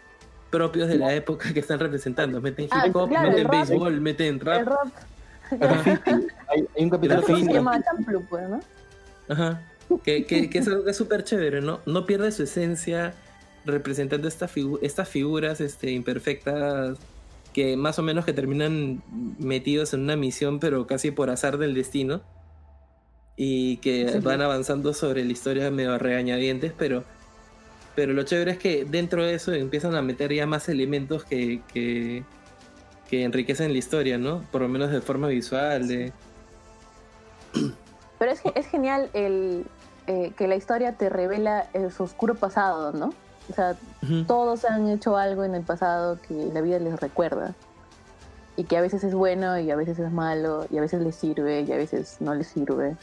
[0.50, 2.40] propios de la época que están representando.
[2.40, 4.60] Meten hip Ah, hop, claro, meten béisbol, meten rap.
[4.60, 4.88] el rap
[6.48, 8.60] Hay, hay un capítulo que se llama Champlu, pues, ¿no?
[9.28, 9.60] Ajá.
[10.04, 11.80] Que, que, que es algo que es súper chévere, ¿no?
[11.86, 13.14] No pierde su esencia
[13.64, 16.98] representando esta figu- estas figuras este, imperfectas
[17.52, 19.02] que más o menos que terminan
[19.38, 22.20] metidos en una misión, pero casi por azar del destino.
[23.36, 24.18] Y que Sí.
[24.20, 27.04] van avanzando sobre la historia medio regañadientes, pero,
[27.94, 31.60] pero lo chévere es que dentro de eso empiezan a meter ya más elementos que,
[31.72, 32.24] que,
[33.10, 34.42] que enriquecen la historia, ¿no?
[34.50, 36.12] Por lo menos de forma visual, de...
[38.18, 39.64] Pero es, es genial el,
[40.06, 43.14] eh, que la historia te revela eh, su oscuro pasado, ¿no?
[43.48, 44.26] O sea, Ujú.
[44.26, 47.54] todos han hecho algo en el pasado que la vida les recuerda.
[48.56, 51.16] Y que a veces es bueno y a veces es malo, y a veces les
[51.16, 52.96] sirve y a veces no les sirve.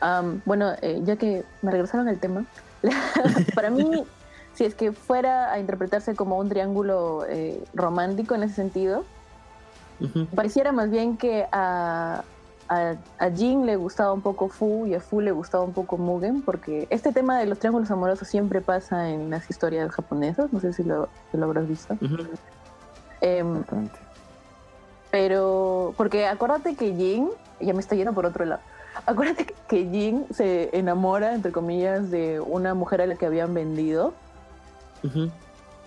[0.00, 2.44] Am, bueno, eh, ya que me regresaron al tema,
[3.54, 3.84] para mí,
[4.54, 9.04] si es que fuera a interpretarse como un triángulo eh, romántico en ese sentido,
[10.00, 10.26] Ujú.
[10.34, 12.24] pareciera más bien que a,
[12.70, 15.98] a, a Jin le gustaba un poco Fu y a Fu le gustaba un poco
[15.98, 20.60] Mugen, porque este tema de los triángulos amorosos siempre pasa en las historias japonesas, no
[20.60, 21.96] sé si lo, si lo habrás visto.
[23.20, 23.98] Bastante.
[25.10, 27.28] pero, porque acuérdate que Jin,
[27.60, 28.62] ya me está yendo por otro lado,
[29.04, 34.14] acuérdate que- Jin se enamora, entre comillas, de una mujer a la que habían vendido,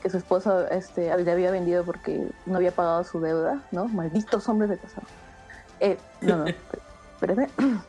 [0.01, 3.85] que su esposo este, le había vendido porque no había pagado su deuda, ¿no?
[3.87, 5.07] Malditos hombres de pasado.
[5.83, 6.45] Eh, no, no,
[7.21, 7.49] espérate.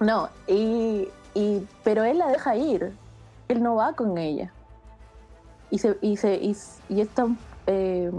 [0.00, 2.92] No, y, y, pero él la deja ir.
[3.46, 4.52] Él no va con ella.
[5.70, 6.56] Y, se, y, se, y,
[6.88, 7.38] y es tan,
[7.68, 8.10] eh,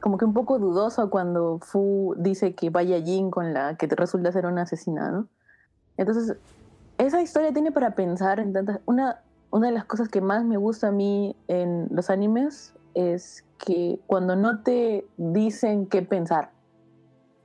[0.00, 3.96] como que un poco dudoso cuando Fu dice que vaya Jin con la que te
[3.96, 5.28] resulta ser una asesina, ¿no?
[5.96, 6.36] Entonces,
[6.98, 8.80] esa historia tiene para pensar en tantas...
[8.84, 13.44] Una, una de las cosas que más me gusta a mí en los animes es
[13.58, 16.50] que cuando no te dicen qué pensar,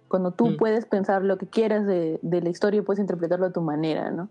[0.08, 0.58] cuando tú Mm.
[0.58, 4.12] puedes pensar lo que quieras de, de la historia y puedes interpretarlo a tu manera,
[4.12, 4.30] ¿no?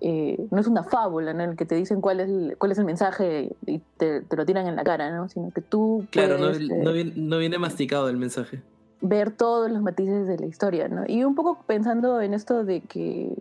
[0.00, 1.42] Eh, no es una fábula, ¿no?
[1.42, 4.36] En el que te dicen cuál es el, cuál es el mensaje y te, te
[4.36, 5.28] lo tiran en la cara, ¿no?
[5.28, 8.62] Sino que tú Claro, no, puedes eh, no viene, no viene masticado el mensaje.
[9.00, 11.02] ver todos los matices de la historia, ¿no?
[11.06, 13.32] Y un poco pensando en esto de que,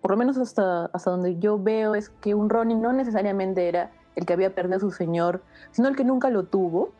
[0.00, 3.90] por lo menos hasta, hasta donde yo veo, es que un Ronin no necesariamente era
[4.16, 6.92] el que había perdido a su señor, sino el que nunca lo tuvo,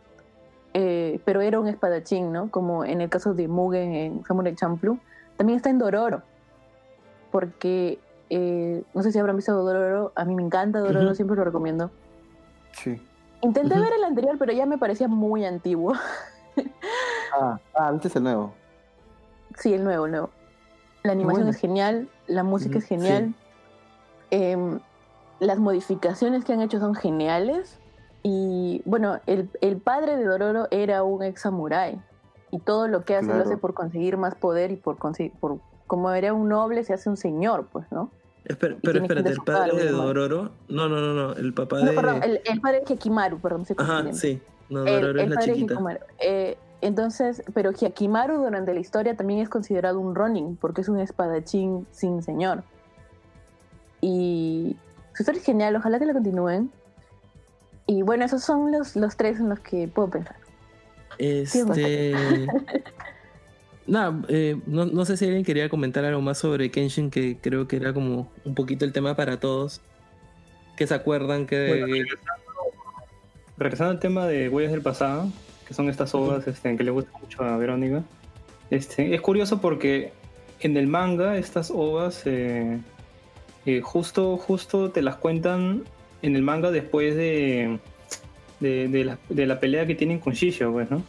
[0.75, 2.51] eh, pero era un espadachín, ¿no?
[2.51, 4.99] Como en el caso de Mugen en Samurai Champloo.
[5.37, 6.23] También está en Dororo,
[7.31, 7.99] porque
[8.29, 11.91] eh, no sé si habrán visto Dororo, a mí me encanta Dororo, siempre lo recomiendo.
[12.73, 13.01] Sí.
[13.43, 15.95] Intenté ver el anterior, pero ya me parecía muy antiguo.
[17.33, 18.53] Ah, ah, viste el nuevo.
[19.57, 20.31] Sí, el nuevo, el nuevo.
[21.05, 21.51] La animación bueno.
[21.51, 23.35] es genial, la música es genial.
[24.33, 24.81] Em,
[25.39, 27.79] las modificaciones que han hecho son geniales.
[28.23, 32.01] Y bueno, el, el padre de Dororo era un ex samurái.
[32.53, 35.59] Y todo lo que hace lo hace por conseguir más poder y por conseguir, por,
[35.87, 38.11] como era un noble, se hace un señor, pues, ¿no?
[38.45, 39.91] Espera, Y pero espérate, el padre de.
[39.93, 40.51] Dororo.
[40.69, 41.33] No, no, no, no.
[41.35, 41.93] El papá No, de.
[41.93, 44.43] perdón, el, el padre de Hikimaru, perdón, se Ajá, sí.
[44.69, 45.75] No, El, Dororo el es la padre de chiquita.
[45.75, 46.01] Hikimaru.
[46.19, 50.99] Eh, entonces, pero Hyakimaru durante la historia también es considerado un Ronin, porque es un
[50.99, 52.65] espadachín sin señor.
[54.01, 54.77] Y
[55.15, 56.73] su historia es genial, ojalá que la continúen.
[57.91, 60.37] Y bueno, esos son los, los tres en los que puedo pensar.
[61.19, 62.15] Este.
[63.89, 67.67] Nada, eh, no, no sé si alguien quería comentar algo más sobre Kenshin, que creo
[67.67, 69.81] que era como un poquito el tema para todos.
[70.77, 71.67] Que se acuerdan que...
[71.81, 72.09] Bueno,
[73.57, 75.29] Regresando al tema de Huellas del Pasado,
[75.67, 78.05] que son estas obras este, que le gustan mucho a Verónica,
[78.71, 80.13] este, es curioso porque
[80.61, 82.79] en el manga estas ovas eh,
[83.67, 85.83] eh, justo, justo te las cuentan
[86.23, 87.79] en el manga después de,
[88.61, 91.03] de, de la, de la pelea que tienen con Shisho, pues, ¿no?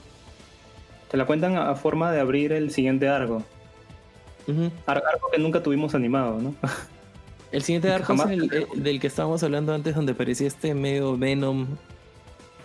[1.09, 3.43] Te la cuentan a, a forma de abrir el siguiente arco.
[4.85, 6.55] Ar- Arco que nunca tuvimos animado, ¿no?
[7.51, 10.73] El siguiente arco es jamás- el, eh, del que estábamos hablando antes, donde parecía este
[10.73, 11.67] medio Venom.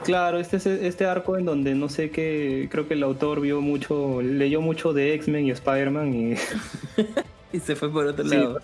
[0.04, 3.60] Claro, este es este arco en donde no sé qué, creo que el autor vio
[3.60, 6.34] mucho, leyó mucho de X-Men y Spider-Man y
[7.56, 8.60] Y se fue por otro Sí, lado.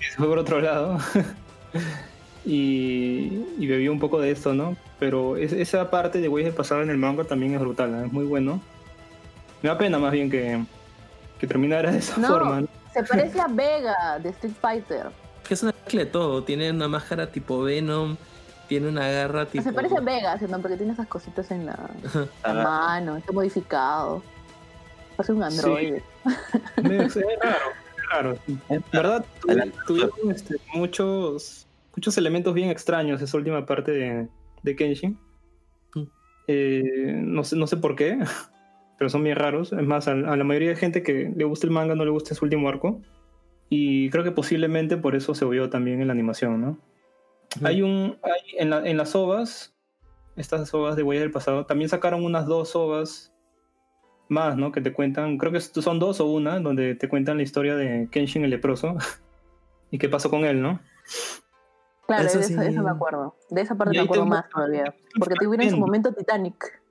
[0.00, 0.98] se fue por otro lado.
[2.44, 4.76] y, y bebió un poco de esto, ¿no?
[4.98, 8.04] Pero es- esa parte de Ways del pasado en el manga también es brutal, ¿no?
[8.04, 8.60] es muy bueno.
[9.62, 10.62] Me da pena más bien que,
[11.38, 12.28] que terminara de esa No.
[12.28, 12.62] forma.
[12.62, 12.68] ¿no?
[12.94, 15.06] Se parece a Vega de Street Fighter.
[15.46, 16.42] Que es una mezcla de todo.
[16.44, 18.16] Tiene una máscara tipo Venom.
[18.68, 19.62] Tiene una garra tipo.
[19.64, 20.60] Se parece a Vega, ¿sí, no?
[20.60, 21.72] porque tiene esas cositas en la,
[22.14, 24.22] la Ah, mano, está modificado.
[25.16, 26.02] Parece un androide.
[26.82, 27.58] Me- Es raro,
[27.96, 28.38] es raro.
[28.70, 29.24] En verdad,
[29.86, 34.28] tuvieron este, muchos, muchos elementos bien extraños esa última parte de,
[34.62, 35.18] de Kenshin.
[35.94, 36.02] Mm.
[36.48, 38.18] Eh, no, sé, no sé por qué,
[38.98, 39.72] pero son bien raros.
[39.72, 42.10] Es más, a, a la mayoría de gente que le gusta el manga no le
[42.10, 43.00] gusta ese último arco.
[43.68, 46.78] Y creo que posiblemente por eso se vio también en la animación, ¿no?
[47.62, 48.18] Hay un.
[48.22, 49.76] Hay, en, la- en las ovas,
[50.36, 53.32] estas ovas de Huellas del Pasado, también sacaron unas dos ovas
[54.28, 54.70] más, ¿no?
[54.72, 58.08] Que te cuentan, creo que son dos o una, donde te cuentan la historia de
[58.10, 58.96] Kenshin el leproso
[59.90, 60.80] y qué pasó con él, ¿no?
[62.10, 62.66] Claro, Eso de eso, sí.
[62.66, 63.36] eso me acuerdo.
[63.50, 64.92] De esa parte me acuerdo te más todavía.
[65.16, 65.78] Porque tuvieron su fragmentos.
[65.78, 66.82] momento Titanic.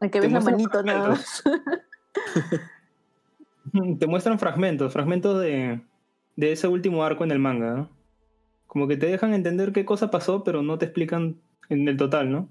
[0.00, 1.42] El que Te ves la muestran manito nada más.
[3.98, 5.82] Te muestran fragmentos, fragmentos de,
[6.36, 7.90] de ese último arco en el manga, ¿no?
[8.66, 11.36] Como que te dejan entender qué cosa pasó, pero no te explican
[11.68, 12.48] en el total, ¿no?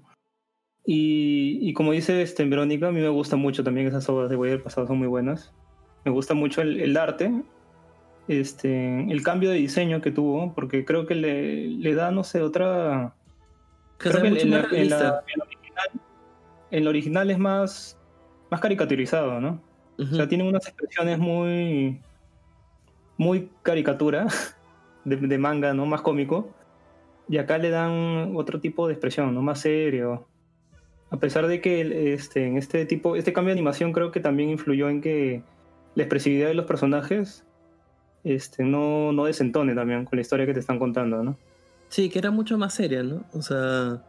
[0.86, 4.36] Y, y como dice este, Verónica, a mí me gustan mucho también esas obras de
[4.36, 5.52] Way del pasado, son muy buenas.
[6.04, 7.32] Me gusta mucho el, el arte,
[8.38, 12.42] este, el cambio de diseño que tuvo, porque creo que le, le da, no sé,
[12.42, 13.14] otra...
[13.98, 15.88] Que creo se ve que mucho en, la- en en original,
[16.70, 17.98] en el original es más,
[18.50, 19.60] más caricaturizado, ¿no?
[19.98, 22.00] O sea, tienen unas expresiones muy.
[23.18, 24.26] muy caricatura,
[25.04, 25.84] de, de manga, ¿no?
[25.84, 26.48] Más cómico.
[27.28, 29.42] Y acá le dan otro tipo de expresión, ¿no?
[29.42, 30.26] Más serio.
[31.10, 34.20] A pesar de que el- este, en este tipo, este cambio de animación creo que
[34.20, 35.42] también influyó en que
[35.96, 37.44] la expresividad de los personajes
[38.24, 41.36] este, no, no desentone también con la historia que te están contando, ¿no?
[41.88, 43.24] Sí, que era mucho más seria, ¿no?
[43.32, 44.02] O sea.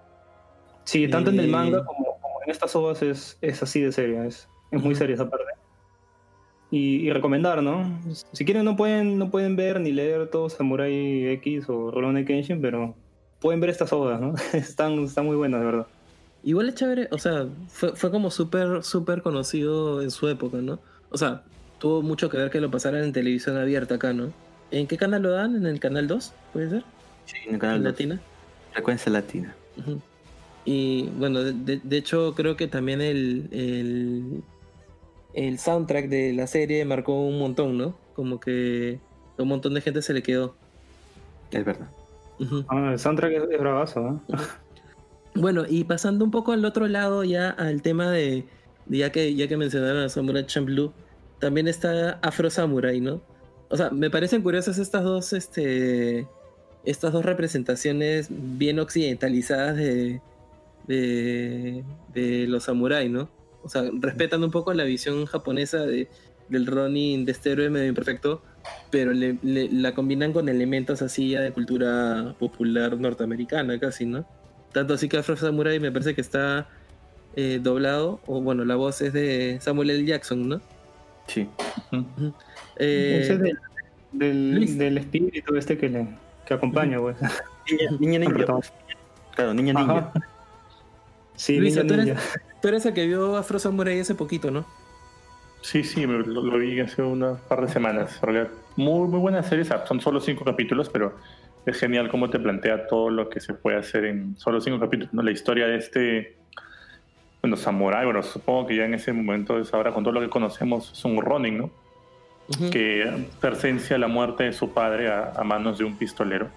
[0.84, 1.52] Sí, tanto en el Eh.
[1.52, 5.16] manga como, como en estas obras es, es así de seria, es, es muy seria
[5.16, 5.46] esa parte.
[6.70, 8.00] Y, y recomendar, ¿no?
[8.32, 12.62] Si quieren no pueden, no pueden ver ni leer todo Samurai X o Rurouni Kenshin,
[12.62, 12.96] pero
[13.40, 14.36] pueden ver estas obras, ¿no?
[14.54, 15.88] están, están muy buenas, de verdad.
[16.44, 20.80] Igual es chévere, o sea, fue, fue como súper, súper conocido en su época, ¿no?
[21.10, 21.44] O sea,
[21.82, 24.32] tuvo mucho que ver que lo pasaran en televisión abierta acá, ¿no?
[24.70, 25.56] ¿En qué canal lo dan?
[25.56, 26.34] ¿En el canal 2?
[26.54, 26.84] ¿Puede ser?
[27.26, 27.92] Sí, en el ¿En canal dos.
[27.92, 28.22] Latina?
[28.72, 29.56] Frecuencia latina.
[30.64, 34.44] Y bueno, de, hecho creo que también el, el,
[35.34, 37.98] el soundtrack de la serie marcó un montón, ¿no?
[38.14, 39.00] Como que
[39.38, 40.56] a un montón de gente se le quedó.
[41.50, 41.90] Es verdad.
[42.70, 44.24] Ah, el soundtrack es, es bravazo, ¿no?
[45.34, 48.46] Bueno, y pasando un poco al otro lado ya al tema de,
[48.86, 50.94] de ya que ya que mencionaron a Samurai Champloo,
[51.42, 53.22] también está Afro Samurai, ¿no?
[53.70, 56.26] O sea, me parecen curiosas estas dos este
[56.86, 60.22] estas dos representaciones bien occidentalizadas de
[60.88, 63.30] de, de los samurai, ¿no?
[63.64, 66.08] O sea, respetan un poco la visión japonesa de,
[66.50, 68.42] del Ronin de este héroe medio imperfecto,
[68.90, 74.26] pero le- la combinan con elementos así ya de cultura popular norteamericana casi, ¿no?
[74.74, 76.68] Tanto así que Afro Samurai me parece que está
[77.36, 80.06] eh, doblado, o bueno, la voz es de Samuel L.
[80.06, 80.62] Jackson, ¿no?
[81.34, 81.48] Sí.
[82.78, 83.60] Eh, Ese es del,
[84.12, 86.08] del, del espíritu este que le
[86.46, 87.18] que acompaña, pues.
[87.70, 88.36] Niña, niña Al ninja.
[88.36, 88.76] protagonista.
[89.36, 89.98] Claro, niña ninja.
[89.98, 90.14] Ajá.
[91.36, 92.12] Sí, Luisa, tú Ninja.
[92.14, 94.66] eres, tú eres el que vio Afro Samurai hace poquito, ¿no?
[95.62, 98.16] Sí, sí, lo, lo vi hace unas par de semanas.
[98.22, 99.64] En realidad, muy, muy buena serie.
[99.64, 101.16] sea, Son solo cinco capítulos, pero
[101.66, 105.14] es genial cómo te plantea todo lo que se puede hacer en solo cinco capítulos.
[105.14, 105.22] ¿no?
[105.22, 106.38] La historia de este,
[107.42, 110.92] bueno, samurái, bueno, supongo que ya en ese momento ahora con todo lo que conocemos,
[110.92, 111.70] es un Ronin, ¿no?
[112.70, 116.50] Que presencia la muerte de su padre a, a manos de un pistolero,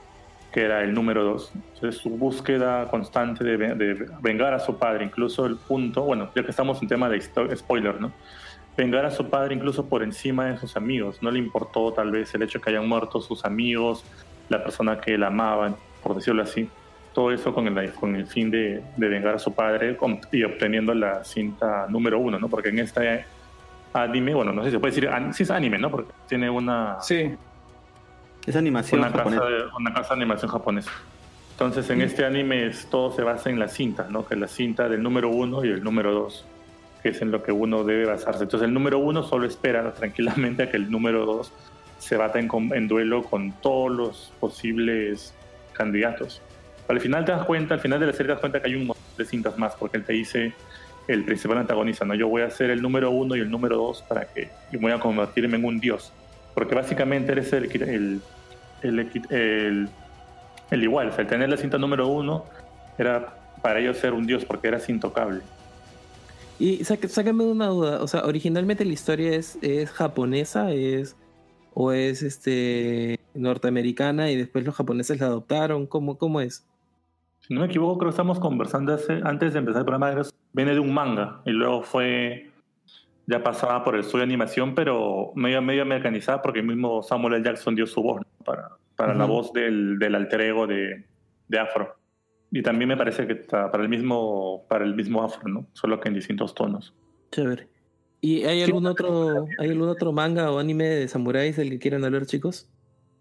[0.53, 1.53] que era el número dos.
[1.55, 6.43] Entonces, su búsqueda constante de, de vengar a su padre, incluso el punto, bueno, ya
[6.43, 7.21] que estamos en tema de
[7.57, 8.13] spoiler, ¿no?
[8.77, 11.23] vengar a su padre incluso por encima de sus amigos.
[11.23, 14.05] No le importó tal vez el hecho de que hayan muerto sus amigos,
[14.49, 16.69] la persona que él amaba, por decirlo así.
[17.15, 20.43] Todo eso con el, con el fin de, de vengar a su padre con- y
[20.43, 22.49] obteniendo la cinta número uno, ¿no?
[22.49, 23.25] Porque en este
[23.93, 25.91] anime, bueno, no sé si se puede decir, an- sí es anime, ¿no?
[25.91, 27.33] Porque tiene una, Sí,
[28.47, 29.45] Es animación una, casa japonesa.
[29.47, 30.91] de, una casa de animación japonesa.
[31.53, 34.27] Entonces, en este anime es- todo se basa en la cinta, ¿no?
[34.27, 36.45] Que es la cinta del número uno y el número dos,
[37.01, 38.43] que es en lo que uno debe basarse.
[38.43, 41.53] Entonces, el número uno solo espera tranquilamente a que el número dos
[42.01, 45.33] se bata en, com- en duelo con todos los posibles
[45.75, 46.43] candidatos.
[46.89, 48.75] Al final te das cuenta, al final de la serie te das cuenta que hay
[48.75, 50.53] un montón de cintas más, porque él te dice,
[51.09, 52.15] el principal antagonista, ¿no?
[52.15, 54.93] Yo voy a ser el número uno y el número dos para que y voy
[54.93, 56.13] a convertirme en un dios.
[56.55, 58.21] Porque básicamente eres el,
[58.83, 59.11] el,
[60.71, 61.09] el, igual.
[61.09, 62.45] O sea, el tener la cinta número uno
[62.99, 65.41] era para ellos ser un dios porque eras intocable.
[66.59, 71.17] Y saca- sácame una duda, o sea, originalmente la historia es, es japonesa, es
[71.73, 76.65] o es este norteamericana y después los japoneses la adoptaron, ¿cómo, cómo es?
[77.47, 80.23] Si no me equivoco, creo que estamos conversando hace- antes de empezar el programa.
[80.53, 82.51] Viene de un manga y luego fue
[83.27, 87.35] ya pasada por el estudio de animación, pero medio, medio americanizada porque el mismo Samuel
[87.35, 87.45] L.
[87.45, 88.45] Jackson dio su voz ¿no?
[88.45, 89.33] para, para la Ujú.
[89.35, 91.05] voz del, del alter ego de,
[91.49, 91.97] de Afro.
[92.51, 95.67] Y también me parece que está para el mismo para el mismo Afro, ¿no?
[95.73, 96.95] Solo que en distintos tonos.
[97.33, 97.69] Chévere.
[98.21, 102.05] ¿Y hay algún otro, hay algún otro manga o anime de samuráis del que quieran
[102.05, 102.71] hablar, chicos?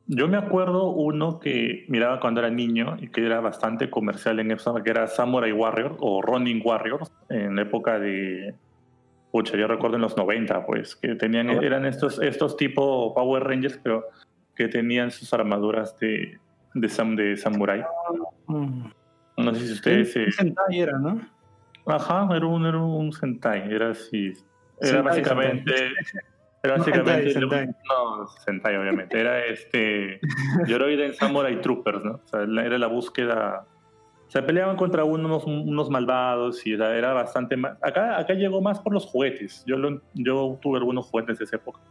[0.07, 4.51] Yo me acuerdo uno que miraba cuando era niño y que era bastante comercial en
[4.51, 8.53] esa que era Samurai Warrior o Ronin Warrior en la época de
[9.31, 13.79] pucha, yo recuerdo en los 90, pues, que tenían eran estos estos tipo Power Rangers,
[13.81, 14.05] pero
[14.55, 16.37] que tenían sus armaduras de
[16.73, 17.83] de, sam, de samurai.
[18.47, 21.21] No sé si ustedes eh, Un Sentai era, ¿no?
[21.85, 24.33] Ajá, era un, era un Sentai, era así.
[24.79, 25.73] Era Sentai, básicamente.
[26.63, 27.31] Era básicamente.
[27.31, 27.67] Sentai, Sentai.
[27.89, 29.19] No, Sentai, obviamente.
[29.19, 30.19] Era este.
[30.67, 32.13] Yoroiden Samurai Troopers, ¿no?
[32.23, 33.65] O sea, era la búsqueda.
[34.27, 37.77] Se peleaban contra unos, unos malvados y era, era bastante más.
[37.83, 39.63] Acá, acá llegó más por los juguetes.
[39.67, 41.81] Yo, lo- yo tuve algunos juguetes de esa época.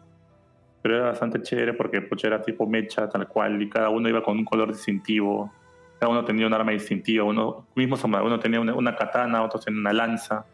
[0.82, 4.22] Pero era bastante chévere porque pues, era tipo mecha, tal cual, y cada uno iba
[4.24, 5.52] con un color distintivo.
[6.00, 7.22] Cada uno tenía un arma distintiva.
[7.24, 10.44] Uno mismo samurai, uno tenía una, una katana, otro tenía una lanza,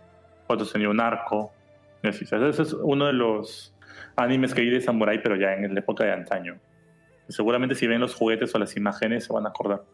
[0.47, 1.52] otro tenía un arco.
[2.02, 2.24] Y así.
[2.24, 3.74] O sea, Ese es uno de los
[4.18, 6.58] animes que hay de samurai, pero ya en la época de antaño.
[7.28, 9.84] Y seguramente si ven los juguetes o las imágenes se van a acordar.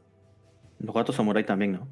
[0.79, 1.89] Los gatos samurai también, ¿no?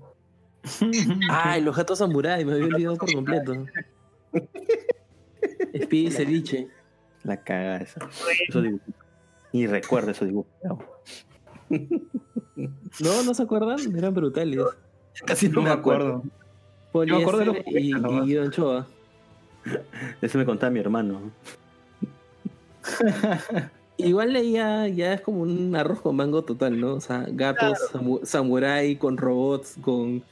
[1.30, 3.66] Ay, los gatos samurai, me había olvidado por completo.
[5.82, 6.68] Speedy ceviche.
[7.24, 8.00] La caga esa.
[9.52, 10.52] Ni recuerdo esos dibujos.
[13.00, 13.78] No, ¿no se acuerdan?
[13.96, 14.60] Eran brutales.
[15.26, 16.22] Casi No me acuerdo.
[16.94, 18.86] Yo me acuerdo de los y, y Anchoa.
[20.20, 21.32] Eso me contaba mi hermano.
[23.98, 26.94] Igual leía, ya es como un arroz con mango total, ¿no?
[26.94, 30.24] O sea, gatos, samu- samurái con robots, con,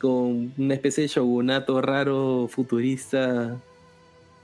[0.00, 3.56] con una especie de shogunato raro, futurista.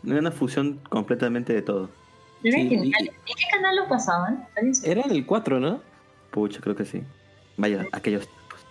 [0.06, 1.88] Era una fusión completamente de todo.
[2.42, 3.02] Era Sí, genial.
[3.04, 4.46] y- ¿En qué canal lo pasaban?
[4.84, 5.80] Era el 4, ¿no?
[6.30, 7.02] Pucha, creo que sí.
[7.56, 8.28] Vaya, aquellos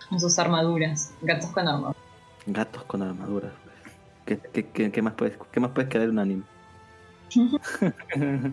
[0.08, 1.12] Con sus armaduras.
[1.22, 1.96] Gatos con armaduras.
[2.46, 3.52] gatos con armaduras.
[4.26, 6.42] ¿Qué, qué, qué, qué más puedes, qué más puedes querer en un anime?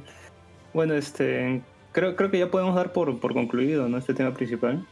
[0.73, 1.61] bueno, este.
[1.91, 3.97] Creo, creo que ya podemos dar por, por concluido, ¿no?
[3.97, 4.85] Este tema principal.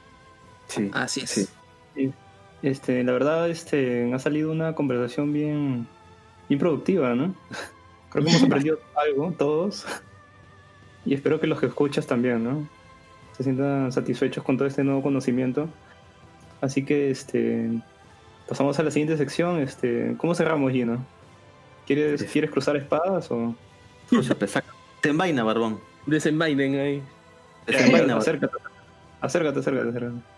[0.68, 0.90] Sí.
[0.94, 1.54] Así es.
[1.96, 2.14] Sí.
[2.62, 5.86] Este, la verdad, este, ha salido una conversación bien,
[6.48, 7.36] bien productiva, ¿no?
[8.10, 9.86] Creo que hemos aprendido algo, todos.
[11.06, 12.66] Y espero que los que escuchas también, ¿no?
[13.36, 15.68] Se sientan satisfechos con todo este nuevo conocimiento.
[16.62, 17.82] Así que, este,
[18.48, 19.60] pasamos a la siguiente sección.
[19.60, 21.06] Este, ¿cómo cerramos, Gino?
[21.86, 22.28] ¿Quieres, Sí.
[22.28, 23.54] ¿quieres cruzar espadas o...?
[24.10, 24.74] Cruza, pues, saca.
[25.02, 25.80] Desenvaina, barbón.
[26.06, 27.04] Desenvainen ahí.
[27.66, 28.58] Desenvaina, acércate,
[29.22, 30.34] acércate, acércate, acércate.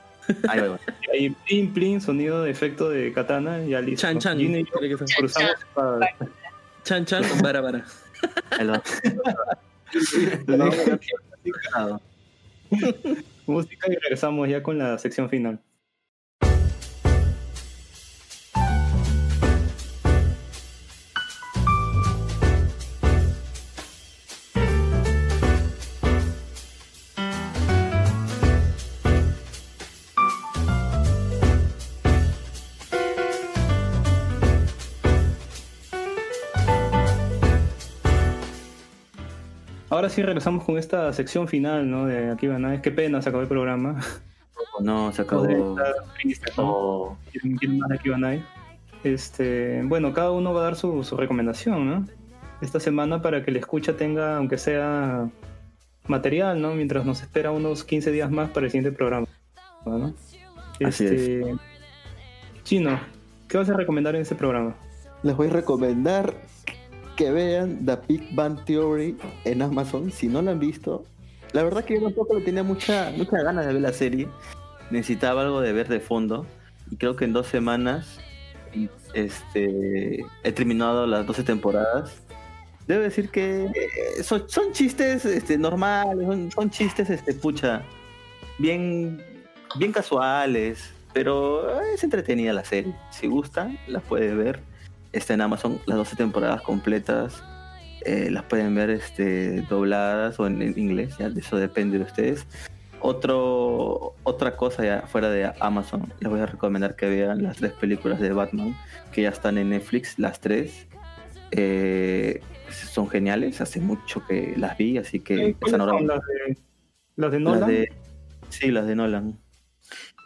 [0.47, 0.79] Ahí va, ahí va.
[1.13, 4.01] Ahí, plin, plin, sonido de efecto de katana, ya listo.
[4.01, 4.37] Chan, chan.
[4.37, 6.09] Gino y yo cruzamos espadas.
[6.83, 7.83] Chan, chan, va.
[11.71, 12.01] Claro.
[13.45, 15.59] Música y regresamos ya con la sección final.
[40.05, 42.05] Ahora sí regresamos con esta sección final, ¿no?
[42.05, 43.99] De aquí van a Qué pena, se acabó el programa.
[44.79, 45.75] No, se acabó.
[46.57, 48.35] O- ¿Quién quién más de aquí van a
[49.03, 52.05] Este, bueno, cada uno va a dar su, su recomendación, ¿no?
[52.61, 55.27] esta semana para que la escucha tenga, aunque sea
[56.07, 56.75] material, ¿no?
[56.75, 59.25] Mientras nos espera unos 15 días más para el siguiente programa.
[59.87, 60.13] ¿no?
[60.85, 61.55] Así Este,
[62.63, 62.99] Chino,
[63.47, 64.75] ¿qué vas a recomendar en este programa?
[65.23, 66.31] Les voy a recomendar
[67.15, 70.11] que vean The Big Bang Theory en Amazon.
[70.11, 71.05] Si no la han visto,
[71.53, 74.27] la verdad que yo tampoco le tenía mucha, mucha ganas de ver la serie.
[74.91, 76.45] Necesitaba algo de ver de fondo.
[76.91, 78.19] Y creo que en dos semanas
[79.13, 82.21] este, he terminado las 12 temporadas.
[82.87, 87.81] Debo decir que eh, son, son chistes este, normales, son, son chistes, este, pucha,
[88.59, 89.23] bien,
[89.79, 92.93] bien casuales, pero es entretenida la serie.
[93.09, 94.59] Si gusta, la puede ver.
[95.15, 97.41] Está en Amazon las 12 temporadas completas.
[98.05, 102.03] Eh, las pueden ver este, dobladas o en, en inglés, ya de eso depende de
[102.03, 102.45] ustedes.
[102.99, 107.71] Otro, otra cosa ya fuera de Amazon, les voy a recomendar que vean las tres
[107.73, 108.75] películas de Batman
[109.11, 110.87] que ya están en Netflix, las tres.
[111.51, 116.07] Eh, son geniales, hace mucho que las vi, así que Eh, ¿Cuáles están ahora- son
[116.07, 116.57] las de,
[117.15, 117.69] las de las Nolan?
[117.69, 117.93] de-
[118.49, 119.39] sí, las de Nolan.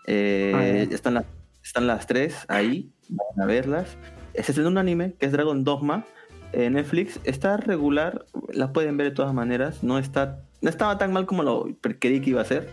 [0.07, 1.25] Eh, Ah, están, las,
[1.63, 3.97] están las tres ahí, van a verlas.
[4.43, 6.05] Se estrenó un anime que es Dragon Dogma
[6.53, 7.19] en Netflix.
[7.23, 9.83] Está regular, la pueden ver de todas maneras.
[9.83, 11.67] No está no estaba tan mal como lo
[11.99, 12.69] creí que iba a ser.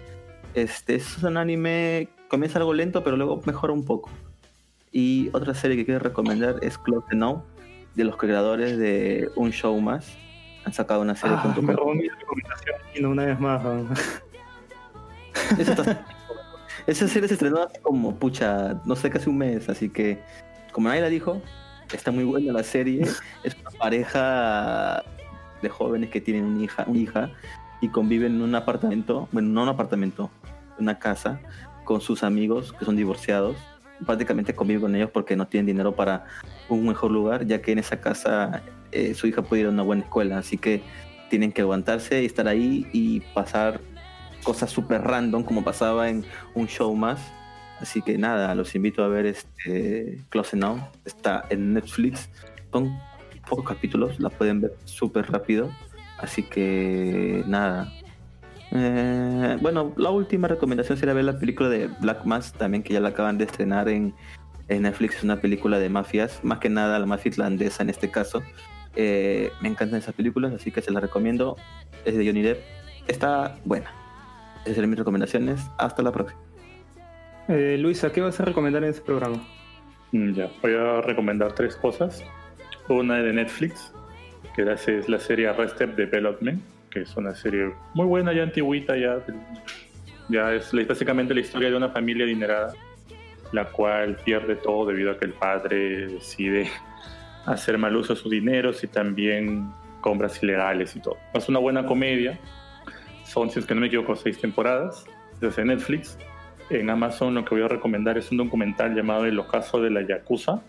[0.54, 4.10] Este es un anime, comienza algo lento, pero luego mejora un poco.
[4.92, 7.42] Y otra serie que quiero recomendar es Close Now,
[7.94, 10.08] de los creadores de Un Show Más.
[10.64, 13.62] Han sacado una serie Ah, me con robó mi recomendación, una vez más.
[13.62, 13.88] ¿no?
[15.58, 16.04] Eso está-
[16.86, 20.20] Esa serie se estrenó hace como, pucha, no sé, casi un mes, así que,
[20.76, 21.40] como nadie la dijo,
[21.90, 23.00] está muy buena la serie.
[23.44, 25.02] Es una pareja
[25.62, 27.30] de jóvenes que tienen una hija, una hija
[27.80, 30.30] y conviven en un apartamento, bueno, no un apartamento,
[30.78, 31.40] una casa,
[31.84, 33.56] con sus amigos que son divorciados.
[34.04, 36.26] Prácticamente conviven con ellos porque no tienen dinero para
[36.68, 39.82] un mejor lugar, ya que en esa casa eh, su hija puede ir a una
[39.82, 40.82] buena escuela, así que
[41.30, 43.80] tienen que aguantarse y estar ahí y pasar
[44.44, 47.18] cosas súper random como pasaba en un show más.
[47.80, 50.88] Así que nada, los invito a ver este Close Now.
[51.04, 52.30] Está en Netflix.
[52.72, 52.96] Son
[53.48, 55.70] pocos capítulos, la pueden ver súper rápido.
[56.18, 57.92] Así que nada.
[58.72, 63.00] Eh, bueno, la última recomendación sería ver la película de Black Mass, también que ya
[63.00, 64.14] la acaban de estrenar en,
[64.68, 65.16] Netflix.
[65.16, 68.42] Es una película de mafias, más que nada la mafia irlandesa en este caso.
[68.96, 71.56] Eh, me encantan esas películas, así que se las recomiendo.
[72.04, 72.58] Es de Johnny Depp.
[73.06, 73.92] Está buena.
[74.62, 75.60] Esas serían mis recomendaciones.
[75.78, 76.45] Hasta la próxima.
[77.48, 79.40] Eh, Luisa, ¿qué vas a recomendar en este programa?
[80.12, 82.24] Mm, Ya, voy a recomendar tres cosas.
[82.88, 83.92] Una de Netflix,
[84.54, 89.18] que es la serie Arrested Development, que es una serie muy buena, ya antigüita, ya,
[90.28, 92.72] ya es básicamente la historia de una familia adinerada,
[93.52, 96.68] la cual pierde todo debido a que el padre decide
[97.46, 101.16] hacer mal uso de sus dineros y también compras ilegales y todo.
[101.34, 102.38] Es una buena comedia,
[103.24, 105.04] son, si es que no me equivoco, seis temporadas,
[105.40, 106.16] desde Netflix.
[106.70, 110.02] En Amazon lo que voy a recomendar es un documental llamado El ocaso de la
[110.02, 110.60] Yakuza.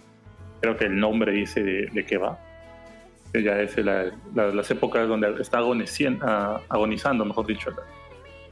[0.62, 2.40] Creo que el nombre dice de, de qué va.
[3.34, 7.72] Que ya es la- la- las épocas donde está agonizien- ah, agonizando, mejor dicho,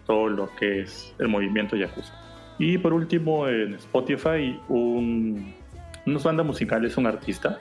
[0.06, 2.14] todo lo que es el movimiento Yakuza.
[2.58, 5.54] Y por último, en Spotify, un,
[6.06, 7.60] una banda musical es un artista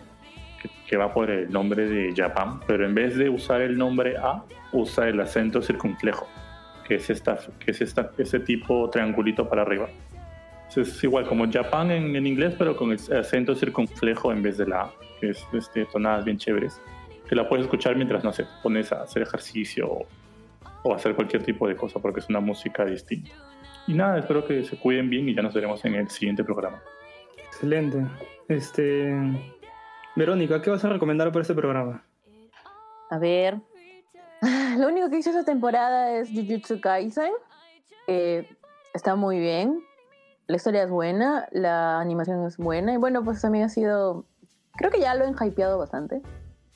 [0.63, 4.17] que, que va por el nombre de Japan, pero en vez de usar el nombre
[4.17, 6.29] A, usa el acento circunflejo,
[6.87, 9.89] que es, esta, que es esta, ese tipo triangulito para arriba.
[10.77, 14.67] Es igual como Japan en, en inglés, pero con el acento circunflejo en vez de
[14.67, 16.81] la A, que es este, tonadas bien chéveres,
[17.29, 20.07] que la puedes escuchar mientras, no sé, pones a hacer ejercicio o,
[20.83, 23.31] o hacer cualquier tipo de cosa, porque es una música distinta.
[23.87, 26.83] Y nada, espero que se cuiden bien y ya nos veremos en el siguiente programa.
[27.47, 28.05] Excelente.
[28.49, 29.15] Este.
[30.17, 32.05] Verónica, ¿qué vas a recomendar para este programa?
[33.11, 33.59] A ver.
[34.79, 37.33] Lo único que hice esta temporada es Jujutsu Kaisen.
[38.07, 38.49] Eh,
[38.93, 39.81] está muy bien.
[40.47, 42.93] La historia es buena, la animación es buena.
[42.93, 44.27] Y bueno, pues también ha sido.
[44.77, 46.23] Creo que ya lo han hypeado bastante.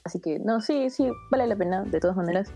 [0.04, 2.52] Así que, no, sí, sí, vale la pena, de todas maneras.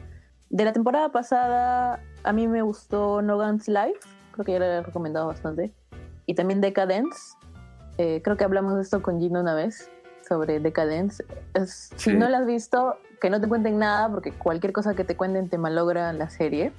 [0.49, 3.99] De la temporada pasada, a mí me gustó No Guns Life.
[4.33, 5.75] Creo que ya lo he recomendado bastante.
[6.27, 7.37] Y también Decadence.
[7.99, 9.91] Eh, creo que hablamos de esto con Gino una vez,
[10.27, 11.25] sobre Decadence.
[11.55, 15.05] Es- Si no la has visto, que no te cuenten nada, porque cualquier cosa que
[15.05, 16.73] te cuenten te malogra la serie.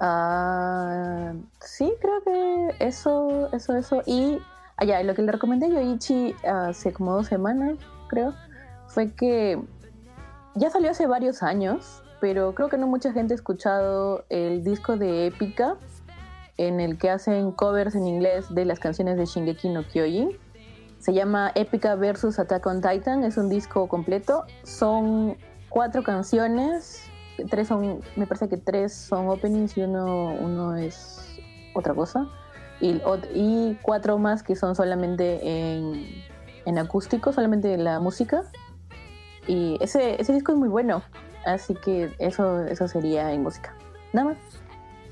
[0.00, 4.02] Ah, sí, creo que eso, eso, eso.
[4.06, 4.38] Y
[4.76, 7.76] allá, lo que le recomendé a Yoichi hace como dos semanas,
[8.08, 8.32] creo,
[8.88, 9.60] fue que
[10.54, 14.96] ya salió hace varios años, pero creo que no mucha gente ha escuchado el disco
[14.96, 15.76] de Épica,
[16.56, 20.36] en el que hacen covers en inglés de las canciones de Shingeki no Kyojin.
[21.00, 23.24] Se llama Épica versus Attack on Titan.
[23.24, 24.44] Es un disco completo.
[24.62, 25.36] Son
[25.70, 27.10] cuatro canciones.
[27.48, 31.40] Tres son, me parece que tres son openings y uno, uno es
[31.74, 32.28] otra cosa.
[32.82, 36.04] Y, cuatro más que son solamente en,
[36.66, 38.42] en acústico, solamente la música.
[39.46, 41.02] Y ese, ese disco es muy bueno.
[41.46, 43.74] Así que eso, eso sería en música.
[44.12, 44.38] Nada más.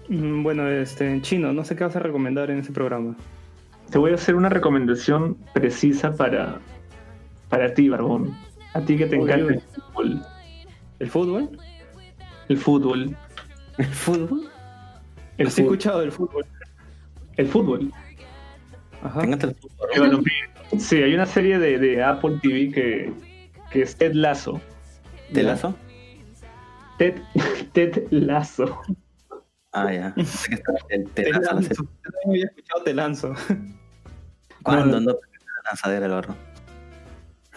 [0.09, 3.17] Mm, Bueno, este, en chino, no sé qué vas a recomendar en ese programa.
[3.91, 6.61] Te voy a hacer una recomendación precisa para,
[7.49, 8.37] para ti, Barbón.
[8.75, 9.55] A ti que te encanta uy.
[9.55, 10.27] el fútbol.
[10.99, 11.59] ¿El fútbol?
[12.49, 13.17] El fútbol.
[13.79, 14.51] ¿El fútbol?
[15.39, 15.65] El he fútbol.
[15.65, 16.45] escuchado del fútbol.
[17.37, 17.93] El fútbol.
[19.03, 19.21] Ajá.
[19.21, 20.25] ¿Te encanta el fútbol?
[20.79, 23.13] Sí, hay una serie de, de Apple TV que,
[23.71, 24.61] que es Ted Lasso.
[25.31, 25.75] ¿De lazo?
[26.99, 27.15] Ted,
[27.73, 28.81] Ted Lasso.
[29.73, 30.15] Ah, ya.
[30.89, 31.75] El Te te lanzo.
[31.75, 33.35] Yo había escuchado Te lanzo.
[34.77, 35.13] ¿Cuándo no?
[35.13, 36.35] La lanzadera el barro.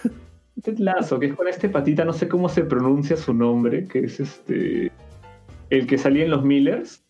[0.64, 4.00] Ted Lasso, que es con este patita, no sé cómo se pronuncia su nombre, que
[4.06, 4.92] es este.
[5.70, 7.04] El que salía en los Millers.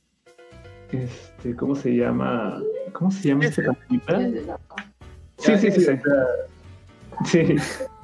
[0.91, 2.61] Este, ¿cómo se llama?
[2.93, 4.19] ¿Cómo se llama este patita?
[5.38, 5.85] Sí, sí, sí.
[7.25, 7.55] Sí.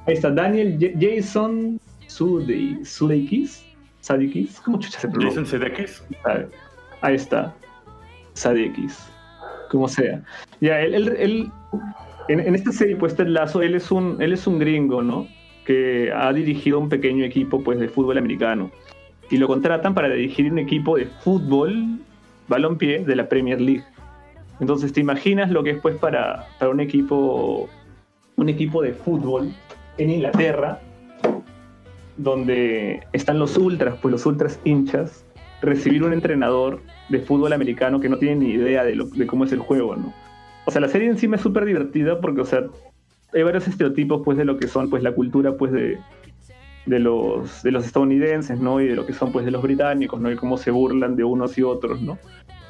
[0.06, 1.78] Ahí está, Daniel J- Jason
[2.08, 3.64] Sude- Sudeikis.
[4.00, 4.60] Sadikis.
[4.60, 5.42] ¿Cómo chucha se pronuncia?
[5.42, 6.02] Jason Sudeikis.
[6.24, 6.44] Ah,
[7.02, 7.54] Ahí está.
[8.34, 8.98] Sadekis.
[9.70, 10.22] Como sea.
[10.60, 11.52] Ya, él, él- él-
[12.28, 15.26] en, esta serie, pues, Ted Lasso, él es un, él es un gringo, ¿no?
[15.64, 18.70] Que ha dirigido un pequeño equipo, pues, de fútbol americano.
[19.30, 21.98] Y lo contratan para dirigir un equipo de fútbol,
[22.48, 23.84] balompié, de la Premier League.
[24.60, 27.68] Entonces, ¿te imaginas lo que es, pues, para, para un equipo,
[28.36, 29.52] un equipo de fútbol
[29.96, 30.80] en Inglaterra,
[32.16, 35.24] donde están los ultras, pues los ultras hinchas,
[35.62, 39.52] recibir un entrenador de fútbol americano que no tiene ni idea de, de cómo es
[39.52, 40.12] el juego, ¿no?
[40.68, 42.62] O sea, la serie encima es súper divertida porque, o sea,
[43.32, 45.98] hay varios estereotipos, pues, de lo que son, pues, la cultura, pues, de,
[46.84, 48.78] de los, de los estadounidenses, ¿no?
[48.78, 50.30] Y de lo que son, pues, de los británicos, ¿no?
[50.30, 52.18] Y cómo se burlan de unos y otros, ¿no?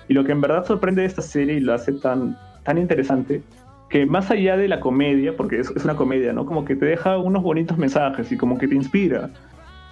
[0.07, 3.43] Y lo que en verdad sorprende de esta serie y lo hace tan, tan interesante,
[3.91, 6.47] que más allá de la comedia, porque es, es una comedia, ¿no?
[6.47, 9.29] Como que te deja unos bonitos mensajes y como que te inspira.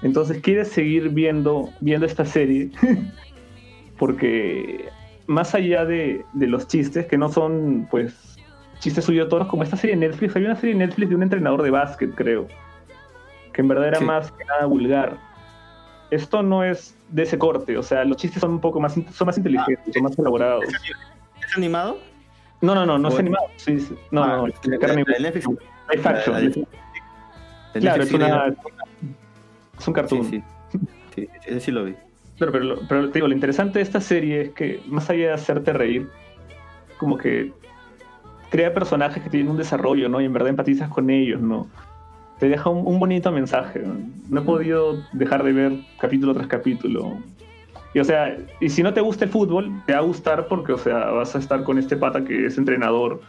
[0.02, 2.70] Entonces quieres seguir viendo, viendo esta serie
[3.98, 4.90] porque
[5.26, 8.38] más allá de, de los chistes, que no son pues
[8.78, 11.22] chistes suyos todos, como esta serie de Netflix, hay una serie de Netflix de un
[11.22, 12.46] entrenador de básquet, creo,
[13.52, 14.04] que en verdad era Sí.
[14.04, 15.16] más que nada vulgar.
[16.10, 19.26] Esto no es de ese corte, o sea, los chistes son un poco más, son
[19.26, 20.64] más inteligentes, son más elaborados.
[21.44, 21.98] ¿Es animado?
[22.60, 23.46] No, no, no, no es animado.
[23.56, 23.96] Sí, sí.
[24.10, 25.46] No, Ah, no, la- de carne Netflix.
[25.48, 25.56] de
[27.80, 28.54] Claro, es, una,
[29.78, 30.24] es un cartoon.
[30.24, 30.42] Sí,
[31.14, 31.28] sí.
[31.46, 31.94] Sí, sí lo vi.
[32.36, 35.32] Claro, pero, pero te digo, lo interesante de esta serie es que, más allá de
[35.32, 36.08] hacerte reír,
[36.98, 37.52] como que
[38.50, 40.20] crea personajes que tienen un desarrollo, ¿no?
[40.20, 41.66] Y en verdad empatizas con ellos, ¿no?
[42.38, 43.80] Te deja un, un bonito mensaje.
[43.80, 43.94] ¿no?
[44.28, 47.16] No he podido dejar de ver capítulo tras capítulo.
[47.94, 50.72] Y o sea, y si no te gusta el fútbol, te va a gustar porque,
[50.72, 53.22] o sea, vas a estar con este pata que es entrenador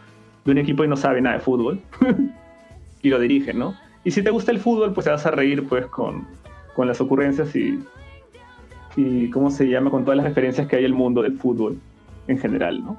[0.44, 1.80] de un equipo y no sabe nada de fútbol.
[3.02, 3.74] y lo dirige, ¿no?
[4.04, 6.26] Y si te gusta el fútbol, pues te vas a reír, pues, con,
[6.74, 7.78] con las ocurrencias y,
[9.00, 11.80] y cómo se llama con todas las referencias que hay al mundo del fútbol
[12.26, 12.96] en general, ¿no?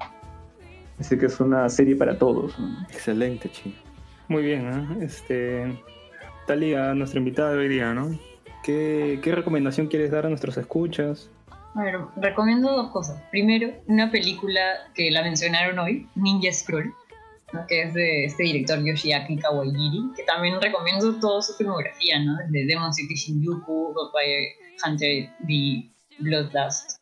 [0.98, 2.58] Así que es una serie para todos.
[2.58, 2.80] ¿no?
[2.84, 3.76] Excelente, chico.
[4.26, 4.96] Muy bien, ¿ah?
[5.02, 5.78] Este.
[6.46, 8.18] Talía, nuestra invitada de hoy día, ¿no?
[8.64, 11.28] ¿Qué, qué recomendación quieres dar a nuestros escuchas?
[11.74, 13.22] Ver, recomiendo dos cosas.
[13.30, 14.60] Primero, una película
[14.94, 16.94] que la mencionaron hoy, Ninja Scroll,
[17.68, 22.36] que es de este director Yoshiaki Kawajiri, que también recomiendo toda su filmografía, ¿no?
[22.48, 27.00] Desde Demon City Shinjuku, Vampire Hunter the Bloodlust,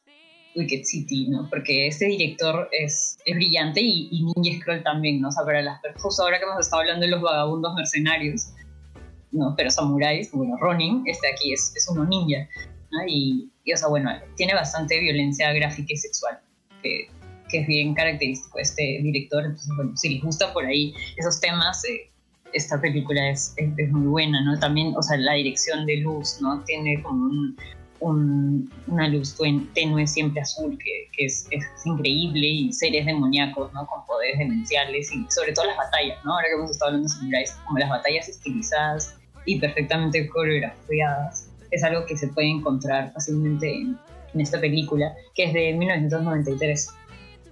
[0.55, 1.49] Wicked City, ¿no?
[1.51, 5.29] Porque este director es, es brillante y, Ninja Scroll también, ¿no?
[5.29, 8.49] O sea, para las justo ahora que hemos estado hablando de los vagabundos mercenarios,
[9.33, 9.55] ¿no?
[9.57, 12.49] Pero samuráis, bueno, Ronin, este aquí es, es uno ninja.
[13.07, 16.41] Y, y, o sea, bueno, tiene bastante violencia gráfica y sexual,
[16.83, 17.09] que,
[17.49, 19.45] que es bien característico este director.
[19.45, 22.11] Entonces, bueno, si les gusta por ahí esos temas, eh,
[22.53, 24.59] esta película es, es, es muy buena, ¿no?
[24.59, 26.61] También, o sea, la dirección de luz, ¿no?
[26.65, 27.57] Tiene como un,
[28.01, 29.37] un- una luz
[29.75, 33.87] tenue siempre azul, que, que es, es increíble, y seres demoníacos, ¿no?
[33.87, 36.33] Con poderes demenciales, y sobre todo las batallas, ¿no?
[36.35, 41.83] Ahora que hemos estado hablando de samuráis, como las batallas estilizadas y perfectamente coreografiadas, es
[41.83, 43.99] algo que se puede encontrar fácilmente en,
[44.33, 46.89] en esta película, que es de 1993.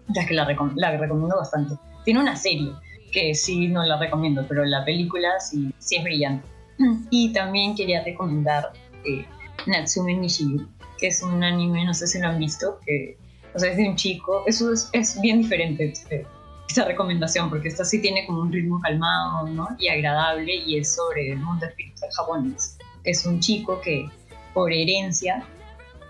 [0.08, 1.74] Ya que la, recom- la recomiendo bastante.
[2.04, 2.72] Tiene una serie
[3.12, 6.46] que sí no la recomiendo, pero la película sí, sí es brillante.
[7.10, 8.72] Y también quería recomendar
[9.04, 9.24] eh,
[9.66, 10.66] Natsume Nishiyu,
[10.98, 13.16] que es un anime, no sé si lo han visto, que
[13.54, 15.92] o sea, es de un chico, eso es, es bien diferente.
[16.10, 16.24] eh,
[16.68, 19.68] esa recomendación, porque esta sí tiene como un ritmo calmado ¿no?
[19.78, 22.76] y agradable y es sobre el mundo espiritual japonés.
[23.04, 24.10] Es un chico que
[24.52, 25.46] por herencia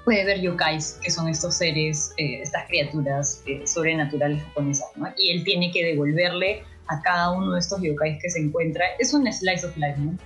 [0.06, 5.12] puede ver yokais, que son estos seres, eh, estas criaturas eh, sobrenaturales japonesas, ¿no?
[5.18, 8.84] y él tiene que devolverle a cada uno de estos yokais que se encuentra.
[9.00, 10.16] Es un slice of life, ¿no?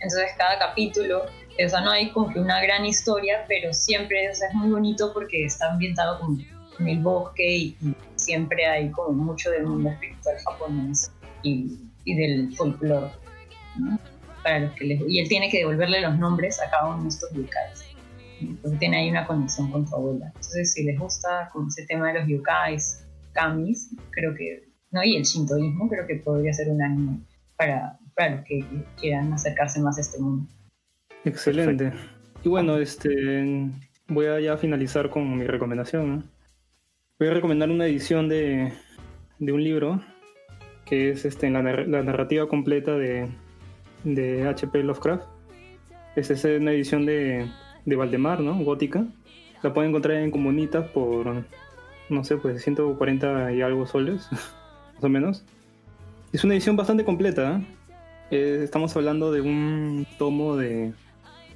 [0.00, 4.34] Entonces cada capítulo, o sea, no hay como que una gran historia, pero siempre o
[4.34, 6.38] sea, es muy bonito porque está ambientado como
[6.78, 11.10] en el bosque y, y siempre hay como mucho del mundo espiritual japonés
[11.42, 13.10] y, y del folclore.
[13.76, 13.98] ¿no?
[14.42, 17.08] Para los que les, y él tiene que devolverle los nombres a cada uno de
[17.08, 17.87] estos yokais.
[18.62, 20.26] Porque tiene ahí una conexión con tu abuela.
[20.26, 25.02] Entonces, si les gusta como ese tema de los yokais, kamis, creo que, ¿no?
[25.04, 27.20] Y el shintoísmo, creo que podría ser un anime
[27.56, 28.64] para, para los que
[29.00, 30.48] quieran acercarse más a este mundo.
[31.24, 31.92] Excelente.
[32.44, 33.70] Y bueno, este
[34.08, 36.16] voy a ya finalizar con mi recomendación.
[36.16, 36.22] ¿no?
[37.18, 38.72] Voy a recomendar una edición de,
[39.38, 40.00] de un libro
[40.86, 43.28] que es este, la, nar- la narrativa completa de,
[44.04, 44.82] de H.P.
[44.84, 45.24] Lovecraft.
[46.16, 47.46] Es esa una edición de,
[47.88, 48.54] de Valdemar, ¿no?
[48.58, 49.04] Gótica.
[49.62, 51.44] La pueden encontrar en Comunitas por,
[52.08, 54.28] no sé, pues 140 y algo soles,
[54.94, 55.44] más o menos.
[56.32, 57.60] Es una edición bastante completa.
[58.30, 58.60] ¿eh?
[58.62, 60.92] Estamos hablando de un tomo de,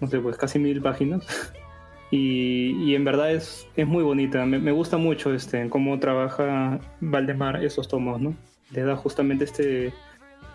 [0.01, 1.52] no sé, pues casi mil páginas.
[2.15, 4.44] Y, y en verdad es, es muy bonita.
[4.44, 8.35] Me, me gusta mucho este, cómo trabaja Valdemar esos tomos, ¿no?
[8.70, 9.94] Le da justamente este,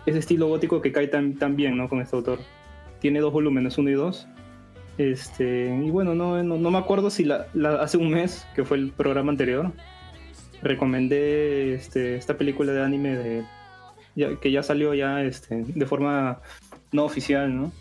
[0.06, 1.88] ese estilo gótico que cae tan, tan bien, ¿no?
[1.88, 2.38] Con este autor.
[3.00, 4.28] Tiene dos volúmenes, uno y dos.
[4.98, 8.64] Este, y bueno, no, no, no me acuerdo si la, la- hace un mes, que
[8.64, 9.70] fue el programa anterior,
[10.62, 13.44] recomendé este, esta película de anime de,
[14.16, 16.40] ya- que ya salió ya este, de forma
[16.92, 17.72] no oficial, ¿no?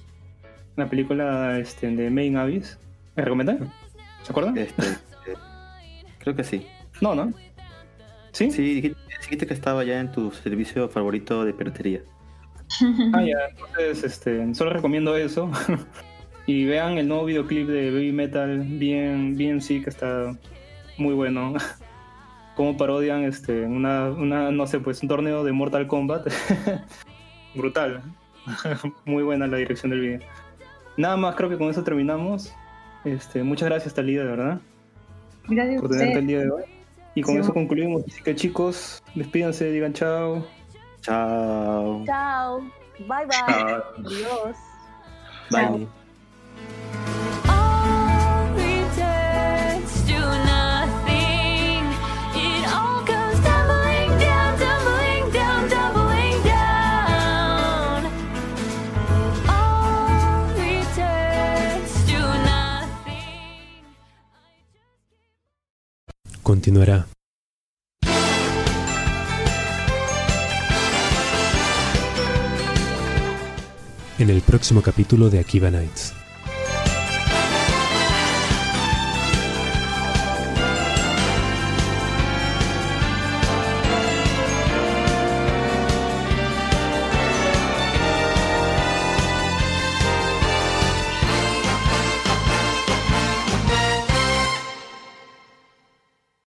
[0.76, 2.78] La película este, de Main Abyss.
[3.16, 3.58] ¿Me recomendé?
[4.22, 4.56] ¿Se acuerdan?
[4.58, 4.84] Este,
[5.28, 5.36] eh,
[6.20, 6.68] creo que sí.
[7.02, 7.34] No, ¿no?
[8.32, 8.52] ¿Sí?
[8.52, 12.02] Sí, dijiste, dijiste que estaba ya en tu servicio favorito de piratería.
[13.14, 15.50] Ah, ya, entonces este, solo recomiendo eso.
[16.48, 20.36] y vean el nuevo videoclip de Baby Metal, bien, bien sí, que está
[20.98, 21.54] muy bueno.
[22.56, 26.28] Cómo parodian este, una, una, no sé, pues un torneo de Mortal Kombat.
[27.54, 28.02] Brutal.
[29.06, 30.20] muy buena la dirección del video.
[30.96, 32.52] Nada más, creo que con eso terminamos.
[33.04, 34.60] Este, muchas gracias, Talía, de verdad,
[35.50, 36.64] Gracias por tenerte el día de hoy.
[37.14, 37.42] Y con Sí.
[37.42, 38.04] eso concluimos.
[38.08, 40.46] Así que chicos, despídanse, digan chao.
[41.02, 42.04] Chao.
[42.06, 42.60] Chao.
[43.00, 43.28] Bye bye.
[43.30, 43.84] Chao.
[44.06, 44.58] Adiós.
[45.52, 45.88] Bye.
[66.48, 67.06] Continuará.
[74.18, 76.17] En el próximo capítulo de Akiba Nights.